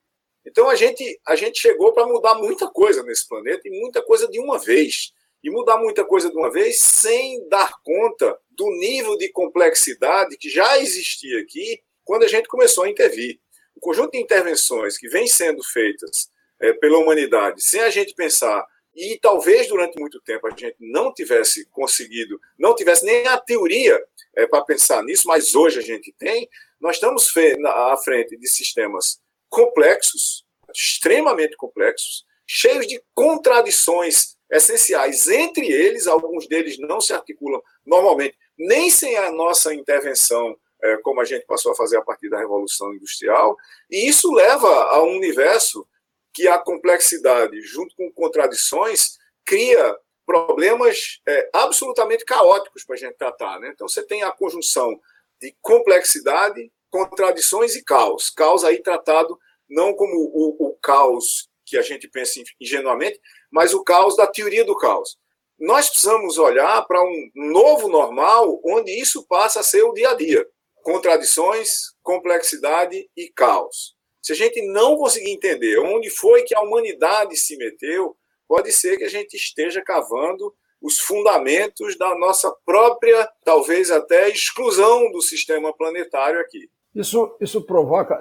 Então 0.46 0.70
a 0.70 0.76
gente, 0.76 1.20
a 1.28 1.36
gente 1.36 1.60
chegou 1.60 1.92
para 1.92 2.08
mudar 2.08 2.36
muita 2.36 2.70
coisa 2.70 3.04
nesse 3.04 3.28
planeta 3.28 3.62
e 3.66 3.82
muita 3.82 4.02
coisa 4.02 4.28
de 4.30 4.40
uma 4.40 4.58
vez. 4.58 5.12
E 5.44 5.50
mudar 5.50 5.78
muita 5.78 6.06
coisa 6.06 6.30
de 6.30 6.38
uma 6.38 6.50
vez 6.50 6.80
sem 6.80 7.48
dar 7.48 7.72
conta 7.84 8.38
do 8.58 8.70
nível 8.72 9.18
de 9.18 9.30
complexidade 9.30 10.38
que 10.38 10.50
já 10.50 10.80
existia 10.80 11.40
aqui 11.40 11.82
quando 12.04 12.24
a 12.24 12.28
gente 12.28 12.48
começou 12.48 12.84
a 12.84 12.90
intervir. 12.90 13.40
O 13.76 13.80
conjunto 13.80 14.12
de 14.12 14.18
intervenções 14.18 14.98
que 14.98 15.08
vem 15.08 15.28
sendo 15.28 15.64
feitas 15.64 16.30
é, 16.60 16.74
pela 16.74 16.98
humanidade, 16.98 17.62
sem 17.62 17.82
a 17.82 17.90
gente 17.90 18.16
pensar 18.16 18.66
e 18.96 19.20
talvez 19.22 19.68
durante 19.68 20.00
muito 20.00 20.20
tempo 20.22 20.48
a 20.48 20.50
gente 20.50 20.76
não 20.80 21.14
tivesse 21.14 21.68
conseguido, 21.68 22.42
não 22.58 22.74
tivesse 22.74 23.06
nem 23.06 23.28
a 23.28 23.38
teoria 23.38 24.04
é, 24.36 24.48
para 24.48 24.64
pensar 24.64 25.04
nisso, 25.04 25.28
mas 25.28 25.54
hoje 25.54 25.78
a 25.78 25.84
gente 25.84 26.12
tem. 26.18 26.50
Nós 26.82 26.96
estamos 26.96 27.32
à 27.66 27.98
frente 27.98 28.36
de 28.36 28.50
sistemas 28.50 29.20
complexos, 29.50 30.44
extremamente 30.74 31.56
complexos, 31.56 32.26
cheios 32.48 32.88
de 32.88 33.00
contradições 33.14 34.36
essenciais. 34.50 35.28
Entre 35.28 35.68
eles, 35.68 36.08
alguns 36.08 36.48
deles 36.48 36.80
não 36.80 37.00
se 37.00 37.14
articulam 37.14 37.62
normalmente, 37.86 38.36
nem 38.58 38.90
sem 38.90 39.18
a 39.18 39.32
nossa 39.32 39.74
intervenção, 39.74 40.58
é, 40.82 40.98
como 40.98 41.22
a 41.22 41.26
gente 41.26 41.46
passou 41.46 41.72
a 41.72 41.76
fazer 41.76 41.98
a 41.98 42.02
partir 42.02 42.30
da 42.30 42.40
Revolução 42.40 42.94
Industrial, 42.94 43.56
e 43.90 44.08
isso 44.08 44.32
leva 44.32 44.68
a 44.68 45.04
um 45.04 45.16
universo 45.16 45.88
que 46.34 46.48
a 46.48 46.58
complexidade, 46.58 47.60
junto 47.62 47.96
com 47.96 48.12
contradições, 48.12 49.18
cria 49.44 49.98
problemas 50.26 51.22
é, 51.28 51.50
absolutamente 51.54 52.26
caóticos 52.26 52.84
para 52.84 52.96
a 52.96 53.00
gente 53.00 53.16
tratar. 53.16 53.60
Né? 53.60 53.72
Então, 53.74 53.88
você 53.88 54.04
tem 54.04 54.22
a 54.24 54.32
conjunção 54.32 55.00
de 55.42 55.56
complexidade, 55.62 56.72
contradições 56.92 57.76
e 57.76 57.84
caos. 57.84 58.30
Caos 58.30 58.64
aí 58.64 58.82
tratado 58.82 59.40
não 59.70 59.94
como 59.94 60.14
o, 60.16 60.68
o 60.68 60.74
caos 60.76 61.50
que 61.66 61.78
a 61.78 61.82
gente 61.82 62.08
pensa 62.08 62.42
ingenuamente, 62.60 63.20
mas 63.52 63.74
o 63.74 63.84
caos 63.84 64.16
da 64.16 64.28
teoria 64.28 64.64
do 64.64 64.76
caos. 64.76 65.18
Nós 65.60 65.90
precisamos 65.90 66.38
olhar 66.38 66.86
para 66.86 67.02
um 67.02 67.30
novo 67.36 67.88
normal 67.88 68.60
onde 68.64 68.92
isso 68.92 69.26
passa 69.28 69.62
a 69.62 69.64
ser 69.64 69.84
o 69.84 69.94
dia 69.94 70.12
a 70.12 70.14
dia. 70.14 70.46
Contradições, 70.84 71.94
complexidade 72.04 73.10
e 73.18 73.30
caos. 73.30 73.96
Se 74.22 74.34
a 74.34 74.36
gente 74.36 74.62
não 74.68 74.96
conseguir 74.96 75.32
entender 75.32 75.80
onde 75.80 76.10
foi 76.10 76.44
que 76.44 76.56
a 76.56 76.62
humanidade 76.62 77.36
se 77.36 77.58
meteu, 77.58 78.16
pode 78.48 78.72
ser 78.72 78.98
que 78.98 79.04
a 79.04 79.10
gente 79.10 79.36
esteja 79.36 79.82
cavando 79.82 80.54
os 80.82 81.00
fundamentos 81.00 81.98
da 81.98 82.16
nossa 82.18 82.54
própria, 82.64 83.28
talvez 83.44 83.90
até 83.90 84.30
exclusão 84.30 85.12
do 85.12 85.22
sistema 85.22 85.74
planetário 85.76 86.40
aqui. 86.40 86.70
Isso, 86.94 87.36
isso 87.42 87.62
provoca. 87.66 88.20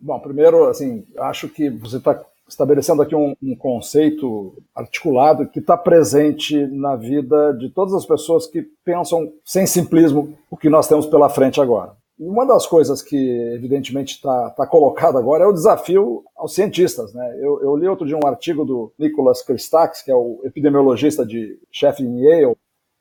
Bom, 0.00 0.18
primeiro, 0.20 0.64
assim, 0.64 1.06
acho 1.18 1.48
que 1.48 1.68
você 1.70 1.98
está 1.98 2.24
estabelecendo 2.48 3.02
aqui 3.02 3.14
um, 3.14 3.34
um, 3.42 3.54
conceito 3.54 4.54
articulado 4.74 5.46
que 5.48 5.58
está 5.58 5.76
presente 5.76 6.56
na 6.68 6.96
vida 6.96 7.52
de 7.52 7.68
todas 7.68 7.92
as 7.94 8.06
pessoas 8.06 8.46
que 8.46 8.62
pensam 8.84 9.32
sem 9.44 9.66
simplismo 9.66 10.36
o 10.50 10.56
que 10.56 10.70
nós 10.70 10.88
temos 10.88 11.06
pela 11.06 11.28
frente 11.28 11.60
agora. 11.60 11.92
Uma 12.18 12.44
das 12.44 12.66
coisas 12.66 13.00
que, 13.00 13.16
evidentemente, 13.54 14.16
está 14.16 14.50
tá 14.50 14.66
colocada 14.66 15.18
agora 15.18 15.44
é 15.44 15.46
o 15.46 15.52
desafio 15.52 16.24
aos 16.36 16.52
cientistas. 16.52 17.14
Né? 17.14 17.36
Eu, 17.38 17.62
eu, 17.62 17.76
li 17.76 17.86
outro 17.86 18.06
dia 18.06 18.16
um 18.16 18.26
artigo 18.26 18.64
do 18.64 18.92
Nicholas 18.98 19.40
Christakis, 19.42 20.02
que 20.02 20.10
é 20.10 20.16
o 20.16 20.40
epidemiologista 20.42 21.24
de 21.24 21.60
chefe 21.70 22.02
em 22.02 22.24
Yale, 22.24 22.56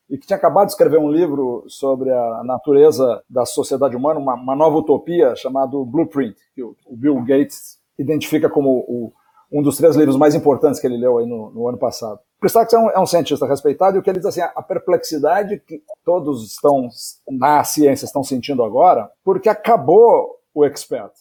e 0.10 0.18
que 0.18 0.27
tinha 0.27 0.38
acabado 0.38 0.68
de 0.68 0.74
escrever 0.74 1.00
um 1.00 1.12
livro 1.12 1.66
sobre 1.68 2.12
a 2.12 2.44
natureza 2.44 3.22
da 3.30 3.46
sociedade 3.46 3.96
humana, 3.96 4.20
uma, 4.20 4.36
uma 4.36 4.56
nova 4.56 4.77
utopia 4.77 5.36
chamado 5.36 5.84
Blueprint, 5.84 6.38
que 6.54 6.63
o, 6.63 6.75
o 6.86 6.96
Bill 6.96 7.16
Gates 7.25 7.80
identifica 7.98 8.50
como 8.50 8.70
o, 8.88 9.12
um 9.51 9.62
dos 9.62 9.77
três 9.77 9.96
livros 9.96 10.18
mais 10.18 10.36
importantes 10.36 10.80
que 10.80 10.88
ele 10.88 10.98
leu 10.98 11.18
aí 11.18 11.25
no, 11.25 11.51
no 11.51 11.68
ano 11.68 11.77
passado. 11.77 12.20
Christakis 12.39 12.74
é 12.74 12.80
um, 12.80 12.89
é 12.89 13.00
um, 13.00 13.06
cientista 13.06 13.48
respeitado 13.48 13.98
e 13.98 14.00
o 14.00 14.04
que 14.04 14.10
ele 14.10 14.20
diz 14.20 14.27
assim, 14.27 14.42
a 14.42 14.62
perplexidade 14.62 15.60
que 15.66 15.82
todos 16.06 16.46
estão 16.46 16.88
na 17.30 17.63
ciência 17.63 18.06
estão 18.06 18.24
sentindo 18.24 18.63
agora, 18.63 19.10
porque 19.24 19.50
acabou 19.50 20.36
o 20.54 20.66
expert. 20.66 21.12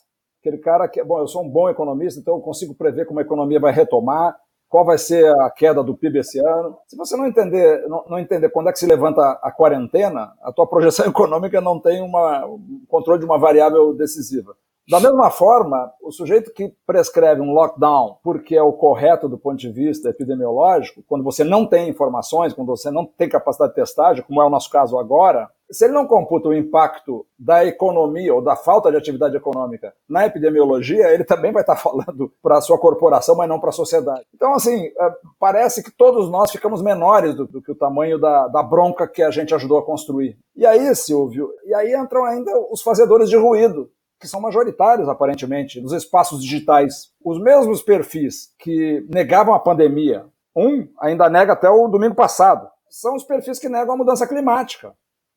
Aquele 0.40 0.58
cara 0.58 0.86
que, 0.88 1.02
bom, 1.02 1.18
eu 1.18 1.26
sou 1.26 1.42
um 1.42 1.48
bom 1.48 1.68
economista, 1.68 2.20
então 2.20 2.34
eu 2.34 2.40
consigo 2.40 2.74
prever 2.74 3.06
como 3.06 3.18
a 3.18 3.22
economia 3.22 3.58
vai 3.58 3.72
retomar, 3.72 4.36
qual 4.68 4.84
vai 4.84 4.98
ser 4.98 5.26
a 5.40 5.50
queda 5.50 5.82
do 5.82 5.96
PIB 5.96 6.18
esse 6.18 6.38
ano. 6.38 6.76
Se 6.86 6.96
você 6.96 7.16
não 7.16 7.26
entender, 7.26 7.88
não, 7.88 8.04
não 8.08 8.18
entender 8.18 8.50
quando 8.50 8.68
é 8.68 8.72
que 8.72 8.78
se 8.78 8.86
levanta 8.86 9.22
a 9.42 9.50
quarentena, 9.50 10.32
a 10.42 10.52
tua 10.52 10.66
projeção 10.66 11.06
econômica 11.10 11.60
não 11.60 11.80
tem 11.80 12.02
uma, 12.02 12.44
um 12.46 12.84
controle 12.88 13.20
de 13.20 13.24
uma 13.24 13.38
variável 13.38 13.94
decisiva. 13.94 14.54
Da 14.88 15.00
mesma 15.00 15.30
forma, 15.30 15.92
o 16.00 16.12
sujeito 16.12 16.52
que 16.52 16.72
prescreve 16.86 17.40
um 17.40 17.52
lockdown 17.52 18.18
porque 18.22 18.54
é 18.54 18.62
o 18.62 18.72
correto 18.72 19.28
do 19.28 19.36
ponto 19.36 19.56
de 19.56 19.68
vista 19.68 20.10
epidemiológico, 20.10 21.02
quando 21.08 21.24
você 21.24 21.42
não 21.42 21.66
tem 21.66 21.88
informações, 21.88 22.52
quando 22.52 22.68
você 22.68 22.88
não 22.88 23.04
tem 23.04 23.28
capacidade 23.28 23.72
de 23.72 23.80
testagem, 23.80 24.22
como 24.22 24.40
é 24.40 24.46
o 24.46 24.50
nosso 24.50 24.70
caso 24.70 24.96
agora, 24.96 25.50
se 25.70 25.84
ele 25.84 25.94
não 25.94 26.06
computa 26.06 26.48
o 26.48 26.54
impacto 26.54 27.26
da 27.38 27.64
economia 27.64 28.32
ou 28.32 28.40
da 28.40 28.54
falta 28.54 28.90
de 28.90 28.96
atividade 28.96 29.36
econômica 29.36 29.92
na 30.08 30.24
epidemiologia, 30.24 31.12
ele 31.12 31.24
também 31.24 31.52
vai 31.52 31.62
estar 31.62 31.74
falando 31.76 32.32
para 32.40 32.58
a 32.58 32.60
sua 32.60 32.78
corporação, 32.78 33.34
mas 33.34 33.48
não 33.48 33.58
para 33.58 33.70
a 33.70 33.72
sociedade. 33.72 34.24
Então, 34.34 34.54
assim, 34.54 34.86
é, 34.86 35.14
parece 35.38 35.82
que 35.82 35.90
todos 35.90 36.30
nós 36.30 36.50
ficamos 36.50 36.82
menores 36.82 37.34
do, 37.34 37.46
do 37.46 37.60
que 37.60 37.72
o 37.72 37.76
tamanho 37.76 38.18
da, 38.18 38.46
da 38.48 38.62
bronca 38.62 39.08
que 39.08 39.22
a 39.22 39.30
gente 39.30 39.54
ajudou 39.54 39.78
a 39.78 39.84
construir. 39.84 40.38
E 40.54 40.64
aí, 40.64 40.94
Silvio, 40.94 41.50
e 41.64 41.74
aí 41.74 41.94
entram 41.94 42.24
ainda 42.24 42.52
os 42.70 42.82
fazedores 42.82 43.28
de 43.28 43.36
ruído, 43.36 43.90
que 44.20 44.28
são 44.28 44.40
majoritários, 44.40 45.08
aparentemente, 45.08 45.80
nos 45.80 45.92
espaços 45.92 46.42
digitais. 46.42 47.12
Os 47.24 47.40
mesmos 47.40 47.82
perfis 47.82 48.54
que 48.58 49.06
negavam 49.08 49.54
a 49.54 49.60
pandemia, 49.60 50.26
um 50.54 50.88
ainda 50.98 51.28
nega 51.28 51.52
até 51.52 51.68
o 51.68 51.88
domingo 51.88 52.14
passado, 52.14 52.68
são 52.88 53.14
os 53.14 53.24
perfis 53.24 53.58
que 53.58 53.68
negam 53.68 53.94
a 53.94 53.96
mudança 53.96 54.26
climática 54.26 54.94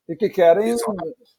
e 0.08 0.16
que 0.16 0.30
querem. 0.30 0.76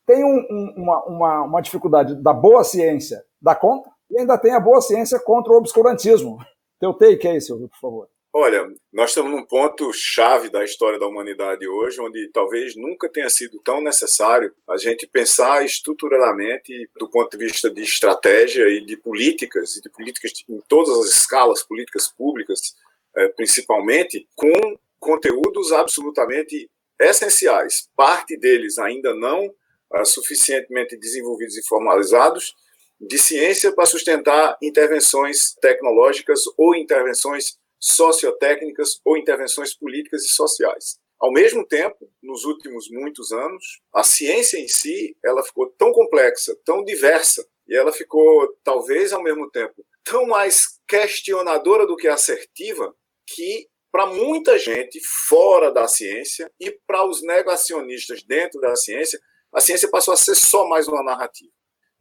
Tem 0.07 0.25
um, 0.25 0.47
um, 0.51 0.75
uma, 0.77 1.05
uma, 1.05 1.43
uma 1.43 1.61
dificuldade 1.61 2.15
da 2.23 2.33
boa 2.33 2.63
ciência 2.63 3.25
da 3.41 3.55
conta 3.55 3.91
e 4.11 4.21
ainda 4.21 4.37
tem 4.37 4.53
a 4.53 4.61
boa 4.61 4.81
ciência 4.81 5.19
contra 5.19 5.53
o 5.53 5.57
obscurantismo. 5.57 6.39
Teu 6.79 6.93
take 6.95 7.27
aí, 7.27 7.41
Silvio, 7.41 7.69
por 7.69 7.79
favor. 7.79 8.09
Olha, 8.33 8.73
nós 8.93 9.11
estamos 9.11 9.33
num 9.33 9.45
ponto 9.45 9.93
chave 9.93 10.49
da 10.49 10.65
história 10.65 11.01
da 11.01 11.07
humanidade 11.07 11.67
hoje, 11.67 12.01
onde 12.01 12.29
talvez 12.29 12.77
nunca 12.77 13.09
tenha 13.09 13.29
sido 13.29 13.59
tão 13.59 13.81
necessário 13.81 14.55
a 14.69 14.77
gente 14.77 15.05
pensar 15.05 15.65
estruturalmente 15.65 16.89
do 16.97 17.11
ponto 17.11 17.37
de 17.37 17.45
vista 17.45 17.69
de 17.69 17.83
estratégia 17.83 18.69
e 18.69 18.85
de 18.85 18.97
políticas, 18.97 19.77
e 19.77 19.83
de 19.83 19.91
políticas 19.91 20.33
em 20.49 20.61
todas 20.69 20.97
as 21.01 21.07
escalas, 21.07 21.65
políticas 21.65 22.07
públicas, 22.07 22.77
eh, 23.17 23.29
principalmente, 23.31 24.29
com 24.37 24.79
conteúdos 25.01 25.73
absolutamente 25.73 26.71
essenciais. 27.01 27.89
Parte 27.97 28.37
deles 28.37 28.79
ainda 28.79 29.13
não 29.13 29.53
ah, 29.93 30.05
suficientemente 30.05 30.97
desenvolvidos 30.97 31.57
e 31.57 31.67
formalizados, 31.67 32.55
de 33.01 33.19
ciência 33.19 33.73
para 33.73 33.87
sustentar 33.87 34.57
intervenções 34.63 35.55
tecnológicas 35.61 36.43
ou 36.57 36.77
intervenções 36.77 37.59
sociotécnicas 37.81 39.01
ou 39.05 39.17
intervenções 39.17 39.75
políticas 39.75 40.25
e 40.25 40.29
sociais. 40.29 40.99
Ao 41.19 41.33
mesmo 41.33 41.67
tempo, 41.67 42.11
nos 42.23 42.45
últimos 42.45 42.89
muitos 42.91 43.33
anos, 43.33 43.81
a 43.93 44.03
ciência 44.03 44.59
em 44.59 44.69
si, 44.69 45.17
ela 45.25 45.43
ficou 45.43 45.69
tão 45.71 45.93
complexa, 45.93 46.57
tão 46.65 46.85
diversa, 46.85 47.47
e 47.67 47.77
ela 47.77 47.93
ficou 47.93 48.57
talvez 48.65 49.13
ao 49.13 49.23
mesmo 49.23 49.51
tempo 49.51 49.85
tão 50.05 50.27
mais 50.27 50.81
questionadora 50.89 51.87
do 51.87 51.97
que 51.97 52.09
assertiva, 52.09 52.95
que 53.27 53.69
para 53.93 54.07
muita 54.07 54.59
gente 54.59 55.01
fora 55.29 55.71
da 55.71 55.87
ciência 55.87 56.51
e 56.59 56.71
para 56.87 57.05
os 57.05 57.23
negacionistas 57.23 58.23
dentro 58.23 58.61
da 58.61 58.75
ciência, 58.75 59.21
a 59.53 59.61
ciência 59.61 59.91
passou 59.91 60.15
a 60.15 60.17
ser 60.17 60.35
só 60.35 60.67
mais 60.69 60.89
uma 60.89 61.03
narrativa. 61.03 61.53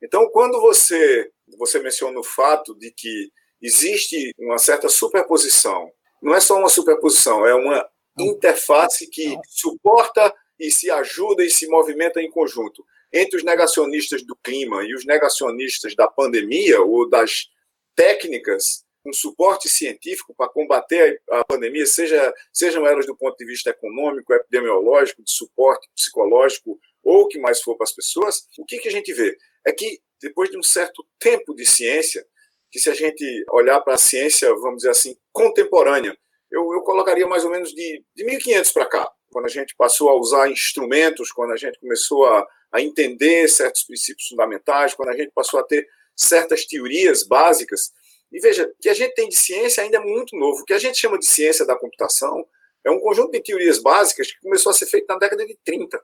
Então, 0.01 0.29
quando 0.31 0.59
você 0.61 1.29
você 1.57 1.79
menciona 1.79 2.19
o 2.19 2.23
fato 2.23 2.77
de 2.77 2.91
que 2.91 3.31
existe 3.61 4.33
uma 4.37 4.57
certa 4.57 4.89
superposição, 4.89 5.91
não 6.21 6.35
é 6.35 6.39
só 6.39 6.57
uma 6.57 6.69
superposição, 6.69 7.45
é 7.45 7.53
uma 7.53 7.87
interface 8.17 9.09
que 9.09 9.37
suporta 9.47 10.33
e 10.59 10.69
se 10.69 10.91
ajuda 10.91 11.43
e 11.43 11.49
se 11.49 11.67
movimenta 11.67 12.21
em 12.21 12.29
conjunto 12.29 12.83
entre 13.11 13.37
os 13.37 13.43
negacionistas 13.43 14.23
do 14.23 14.35
clima 14.43 14.83
e 14.83 14.93
os 14.93 15.05
negacionisras 15.05 15.95
da 15.95 16.07
pandemia 16.07 16.81
ou 16.81 17.09
das 17.09 17.47
técnicas 17.95 18.83
um 19.05 19.13
suporte 19.13 19.69
científico 19.69 20.33
para 20.35 20.49
combater 20.49 21.21
a 21.31 21.43
pandemia, 21.43 21.85
seja, 21.85 22.33
sejam 22.53 22.85
elas 22.85 23.05
do 23.05 23.15
ponto 23.15 23.37
de 23.37 23.45
vista 23.45 23.69
econômico, 23.69 24.33
epidemiológico, 24.33 25.23
de 25.23 25.31
suporte 25.31 25.87
psicológico 25.95 26.79
ou 27.03 27.21
o 27.21 27.27
que 27.27 27.39
mais 27.39 27.61
for 27.61 27.75
para 27.75 27.85
as 27.85 27.93
pessoas, 27.93 28.45
o 28.57 28.65
que, 28.65 28.77
que 28.77 28.89
a 28.89 28.91
gente 28.91 29.13
vê? 29.13 29.35
É 29.65 29.71
que 29.71 29.99
depois 30.21 30.49
de 30.49 30.57
um 30.57 30.63
certo 30.63 31.05
tempo 31.17 31.55
de 31.55 31.65
ciência, 31.65 32.25
que 32.71 32.79
se 32.79 32.89
a 32.89 32.93
gente 32.93 33.23
olhar 33.51 33.79
para 33.81 33.95
a 33.95 33.97
ciência, 33.97 34.53
vamos 34.55 34.77
dizer 34.77 34.91
assim, 34.91 35.17
contemporânea, 35.31 36.15
eu, 36.51 36.73
eu 36.73 36.81
colocaria 36.81 37.27
mais 37.27 37.43
ou 37.43 37.51
menos 37.51 37.71
de, 37.73 38.03
de 38.15 38.23
1500 38.23 38.71
para 38.71 38.85
cá, 38.85 39.11
quando 39.31 39.45
a 39.45 39.49
gente 39.49 39.75
passou 39.75 40.09
a 40.09 40.15
usar 40.15 40.49
instrumentos, 40.49 41.31
quando 41.31 41.53
a 41.53 41.57
gente 41.57 41.79
começou 41.79 42.25
a, 42.25 42.47
a 42.71 42.81
entender 42.81 43.47
certos 43.47 43.83
princípios 43.83 44.27
fundamentais, 44.27 44.93
quando 44.93 45.09
a 45.09 45.17
gente 45.17 45.31
passou 45.31 45.59
a 45.59 45.63
ter 45.63 45.87
certas 46.15 46.65
teorias 46.65 47.23
básicas. 47.23 47.91
E 48.31 48.39
veja, 48.39 48.65
o 48.65 48.81
que 48.81 48.89
a 48.89 48.93
gente 48.93 49.13
tem 49.13 49.29
de 49.29 49.35
ciência 49.35 49.83
ainda 49.83 49.97
é 49.97 50.01
muito 50.01 50.35
novo. 50.35 50.61
O 50.61 50.65
que 50.65 50.73
a 50.73 50.79
gente 50.79 50.97
chama 50.97 51.17
de 51.17 51.25
ciência 51.25 51.65
da 51.65 51.77
computação 51.77 52.45
é 52.83 52.91
um 52.91 52.99
conjunto 52.99 53.31
de 53.31 53.41
teorias 53.41 53.79
básicas 53.79 54.31
que 54.31 54.39
começou 54.41 54.71
a 54.71 54.73
ser 54.73 54.85
feito 54.85 55.05
na 55.07 55.17
década 55.17 55.45
de 55.45 55.57
30. 55.63 56.01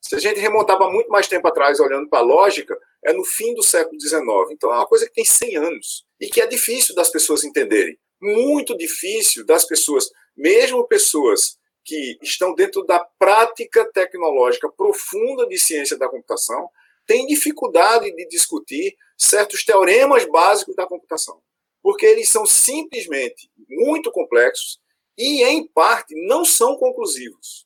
Se 0.00 0.14
a 0.14 0.18
gente 0.18 0.38
remontava 0.38 0.90
muito 0.90 1.08
mais 1.08 1.26
tempo 1.26 1.48
atrás, 1.48 1.80
olhando 1.80 2.08
para 2.08 2.18
a 2.18 2.22
lógica, 2.22 2.78
é 3.04 3.12
no 3.12 3.24
fim 3.24 3.54
do 3.54 3.62
século 3.62 4.00
XIX. 4.00 4.22
Então 4.50 4.72
é 4.72 4.76
uma 4.76 4.86
coisa 4.86 5.06
que 5.06 5.12
tem 5.12 5.24
100 5.24 5.56
anos 5.56 6.04
e 6.20 6.28
que 6.28 6.40
é 6.40 6.46
difícil 6.46 6.94
das 6.94 7.10
pessoas 7.10 7.44
entenderem. 7.44 7.98
Muito 8.20 8.76
difícil 8.76 9.44
das 9.44 9.66
pessoas, 9.66 10.10
mesmo 10.36 10.86
pessoas 10.86 11.58
que 11.84 12.18
estão 12.22 12.54
dentro 12.54 12.82
da 12.84 12.98
prática 13.18 13.84
tecnológica 13.92 14.70
profunda 14.70 15.46
de 15.46 15.58
ciência 15.58 15.98
da 15.98 16.08
computação, 16.08 16.70
têm 17.06 17.26
dificuldade 17.26 18.10
de 18.14 18.26
discutir 18.26 18.96
certos 19.18 19.64
teoremas 19.64 20.24
básicos 20.24 20.74
da 20.74 20.86
computação, 20.86 21.40
porque 21.82 22.06
eles 22.06 22.30
são 22.30 22.46
simplesmente 22.46 23.50
muito 23.68 24.10
complexos 24.10 24.80
e, 25.16 25.42
em 25.44 25.66
parte, 25.66 26.14
não 26.26 26.44
são 26.44 26.76
conclusivos. 26.76 27.63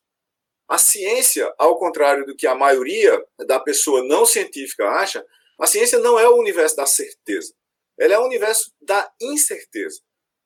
A 0.68 0.76
ciência, 0.76 1.50
ao 1.57 1.78
contrário 1.78 2.26
do 2.26 2.37
que 2.37 2.46
a 2.46 2.54
maioria 2.54 3.24
da 3.46 3.59
pessoa 3.59 4.04
não 4.04 4.26
científica 4.26 4.87
acha, 4.87 5.24
a 5.59 5.66
ciência 5.66 5.98
não 5.98 6.18
é 6.18 6.28
o 6.28 6.37
universo 6.37 6.76
da 6.76 6.85
certeza. 6.85 7.54
Ela 7.98 8.14
é 8.14 8.18
o 8.18 8.26
universo 8.26 8.70
da 8.78 9.11
incerteza. 9.18 10.02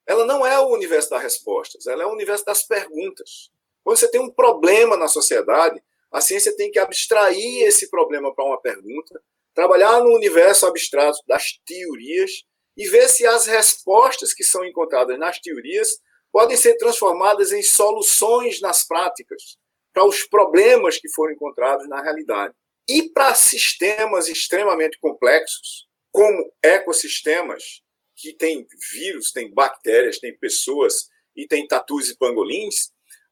Ela 0.07 0.25
não 0.25 0.47
é 0.47 0.57
o 0.59 0.69
universo 0.69 1.09
das 1.09 1.21
respostas, 1.21 1.87
ela 1.87 2.03
é 2.03 2.05
o 2.05 2.13
universo 2.13 2.45
das 2.45 2.63
perguntas. 2.63 3.51
Quando 3.83 3.97
você 3.97 4.09
tem 4.09 4.21
um 4.21 4.29
problema 4.29 4.95
na 4.95 5.09
sociedade, 5.09 5.83
a 6.09 6.21
ciência 6.21 6.55
tem 6.55 6.71
que 6.71 6.79
abstrair 6.79 7.63
esse 7.63 7.89
problema 7.89 8.33
para 8.33 8.45
uma 8.45 8.61
pergunta, 8.61 9.21
trabalhar 9.53 9.99
no 9.99 10.15
universo 10.15 10.65
abstrato 10.65 11.19
das 11.27 11.59
teorias 11.65 12.43
e 12.77 12.87
ver 12.87 13.09
se 13.09 13.25
as 13.25 13.45
respostas 13.45 14.33
que 14.33 14.43
são 14.43 14.65
encontradas 14.65 15.19
nas 15.19 15.39
teorias 15.39 15.99
podem 16.31 16.55
ser 16.55 16.77
transformadas 16.77 17.51
em 17.51 17.61
soluções 17.61 18.61
nas 18.61 18.87
práticas 18.87 19.57
para 19.93 20.05
os 20.05 20.23
problemas 20.23 20.97
que 20.97 21.09
foram 21.09 21.33
encontrados 21.33 21.87
na 21.87 22.01
realidade. 22.01 22.53
E 22.89 23.09
para 23.09 23.33
sistemas 23.35 24.27
extremamente 24.27 24.99
complexos, 24.99 25.87
como 26.11 26.51
ecossistemas, 26.61 27.81
que 28.15 28.33
têm 28.33 28.67
vírus, 28.91 29.31
têm 29.31 29.53
bactérias, 29.53 30.19
têm 30.19 30.37
pessoas 30.37 31.09
e 31.35 31.47
têm 31.47 31.67
tatus 31.67 32.09
e 32.09 32.17
pangolins, 32.17 32.91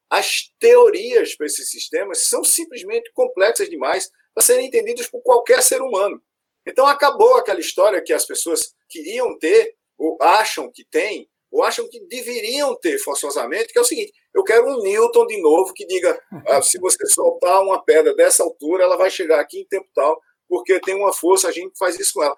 as 0.10 0.52
teorias 0.60 1.36
para 1.36 1.45
esses 1.45 1.69
sistemas 1.69 2.24
são 2.26 2.43
simplesmente 2.43 3.12
complexas 3.13 3.69
demais 3.69 4.12
para 4.34 4.43
serem 4.43 4.67
entendidas 4.67 5.08
por 5.08 5.21
qualquer 5.21 5.63
ser 5.63 5.82
humano. 5.82 6.21
Então 6.67 6.86
acabou 6.86 7.36
aquela 7.36 7.60
história 7.60 8.02
que 8.02 8.13
as 8.13 8.26
pessoas 8.26 8.74
queriam 8.89 9.38
ter, 9.39 9.76
ou 9.97 10.17
acham 10.21 10.69
que 10.71 10.84
têm, 10.84 11.30
ou 11.50 11.63
acham 11.63 11.88
que 11.88 12.00
deveriam 12.08 12.76
ter 12.80 12.97
forçosamente, 13.00 13.71
que 13.71 13.80
é 13.80 13.82
o 13.82 13.86
seguinte: 13.86 14.13
eu 14.34 14.44
quero 14.44 14.65
um 14.65 14.82
Newton 14.82 15.28
de 15.28 15.41
novo 15.41 15.74
que 15.74 15.86
diga, 15.86 16.20
ah, 16.48 16.62
se 16.62 16.80
você 16.80 17.06
soltar 17.06 17.62
uma 17.62 17.84
pedra 17.84 18.15
dessa 18.15 18.44
altura, 18.44 18.84
ela 18.84 18.96
vai 18.96 19.10
chegar 19.10 19.39
aqui 19.39 19.60
em 19.60 19.67
tempo 19.67 19.89
tal, 19.94 20.22
porque 20.48 20.80
tem 20.80 20.96
uma 20.96 21.12
força, 21.12 21.48
a 21.48 21.52
gente 21.52 21.78
faz 21.78 22.00
isso 22.00 22.13
com 22.13 22.24
ela. 22.24 22.36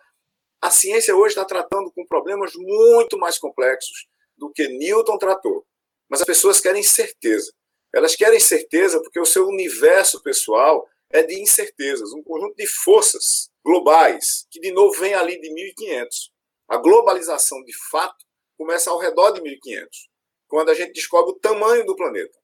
A 0.62 0.72
ciência 0.72 1.16
hoje 1.16 1.30
está 1.30 1.46
tratando 1.46 1.92
com 1.92 2.06
problemas 2.06 2.54
muito 2.56 3.18
mais 3.18 3.38
complexos 3.38 4.08
do 4.36 4.52
que 4.52 4.68
Newton 4.68 5.18
tratou. 5.18 5.66
Mas 6.10 6.22
as 6.22 6.26
pessoas 6.26 6.60
querem 6.60 6.82
certeza. 6.82 7.54
Elas 7.94 8.16
querem 8.16 8.40
certeza 8.40 9.00
porque 9.02 9.20
o 9.20 9.26
seu 9.26 9.48
universo 9.48 10.22
pessoal 10.24 10.88
é 11.12 11.22
de 11.22 11.40
incertezas, 11.40 12.12
um 12.12 12.24
conjunto 12.24 12.56
de 12.56 12.66
forças 12.66 13.52
globais, 13.64 14.48
que 14.50 14.60
de 14.60 14.72
novo 14.72 15.00
vem 15.00 15.14
ali 15.14 15.40
de 15.40 15.54
1500. 15.54 16.32
A 16.68 16.78
globalização 16.78 17.64
de 17.64 17.74
fato 17.92 18.26
começa 18.58 18.90
ao 18.90 18.98
redor 18.98 19.32
de 19.32 19.42
1500 19.42 20.13
quando 20.54 20.70
a 20.70 20.76
gente 20.76 20.94
descobre 20.94 21.32
o 21.32 21.40
tamanho 21.40 21.84
do 21.84 21.96
planeta. 21.96 22.38